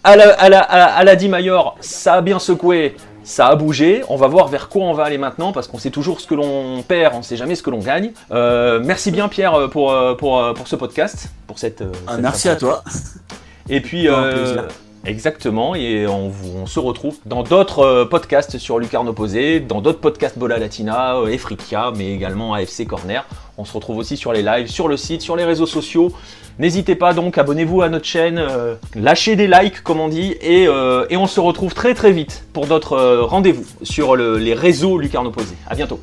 À 0.03 0.17
la, 0.17 0.31
à 0.31 1.05
la, 1.05 1.17
Di 1.17 1.29
Mayor, 1.29 1.77
ça 1.81 2.15
a 2.15 2.21
bien 2.23 2.39
secoué, 2.39 2.97
ça 3.27 3.49
a 3.49 3.57
bougé. 3.57 4.03
On 4.09 4.17
va 4.17 4.29
voir 4.29 4.49
vers 4.49 4.69
quoi 4.69 4.85
on 4.85 4.95
va 4.95 5.05
aller 5.05 5.19
maintenant, 5.19 5.53
parce 5.53 5.69
qu'on 5.69 5.79
sait 5.79 5.91
toujours 5.91 6.21
ce 6.21 6.27
que 6.27 6.35
l'on 6.35 6.83
perd, 6.83 7.15
on 7.15 7.19
ne 7.19 7.23
sait 7.23 7.37
jamais 7.37 7.57
ce 7.57 7.63
que 7.63 7.71
l'on 7.71 7.81
gagne. 7.81 8.13
Euh, 8.31 8.81
merci 8.83 9.11
bien 9.11 9.29
Pierre 9.29 9.69
pour, 9.71 9.95
pour, 10.17 10.55
ce 10.65 10.77
podcast, 10.77 11.29
pour 11.47 11.59
cette... 11.59 11.85
Ah, 12.07 12.17
merci 12.19 12.49
à 12.49 12.57
toi. 12.57 12.83
Et 13.69 13.81
puis... 13.81 14.09
Exactement, 15.07 15.77
et 15.77 16.07
on, 16.09 16.33
se 16.67 16.81
retrouve 16.81 17.17
dans 17.27 17.45
d'autres 17.45 17.79
euh, 17.79 18.05
podcasts 18.05 18.59
sur 18.59 18.81
Lucarne 18.81 19.09
Opposé, 19.09 19.61
dans 19.61 19.81
d'autres 19.81 20.01
podcasts 20.01 20.37
Bola 20.37 20.59
Latina, 20.59 21.17
euh, 21.17 21.29
Efrikia, 21.29 21.93
mais 21.97 22.13
également 22.13 22.55
AFC 22.55 22.87
Corner. 22.87 23.25
On 23.57 23.65
se 23.65 23.73
retrouve 23.73 23.99
aussi 23.99 24.17
sur 24.17 24.33
les 24.33 24.43
lives, 24.43 24.67
sur 24.67 24.89
le 24.89 24.97
site, 24.97 25.23
sur 25.23 25.37
les 25.37 25.45
réseaux 25.45 25.67
sociaux. 25.67 26.13
N'hésitez 26.59 26.97
pas 26.97 27.15
donc, 27.15 27.39
abonnez-vous 27.39 27.83
à 27.83 27.89
notre 27.89 28.05
chaîne, 28.05 28.39
euh, 28.39 28.75
lâchez 28.97 29.37
des 29.37 29.47
likes 29.47 29.83
comme 29.83 30.01
on 30.01 30.09
dit, 30.09 30.35
et, 30.41 30.69
on 30.69 31.27
se 31.27 31.39
retrouve 31.39 31.73
très 31.73 31.95
très 31.95 32.11
vite 32.11 32.45
pour 32.53 32.67
d'autres 32.67 32.99
rendez-vous 33.23 33.65
sur 33.83 34.17
les 34.17 34.55
réseaux 34.55 34.99
Lucarne 34.99 35.29
Opposé. 35.29 35.55
A 35.69 35.77
bientôt 35.77 36.01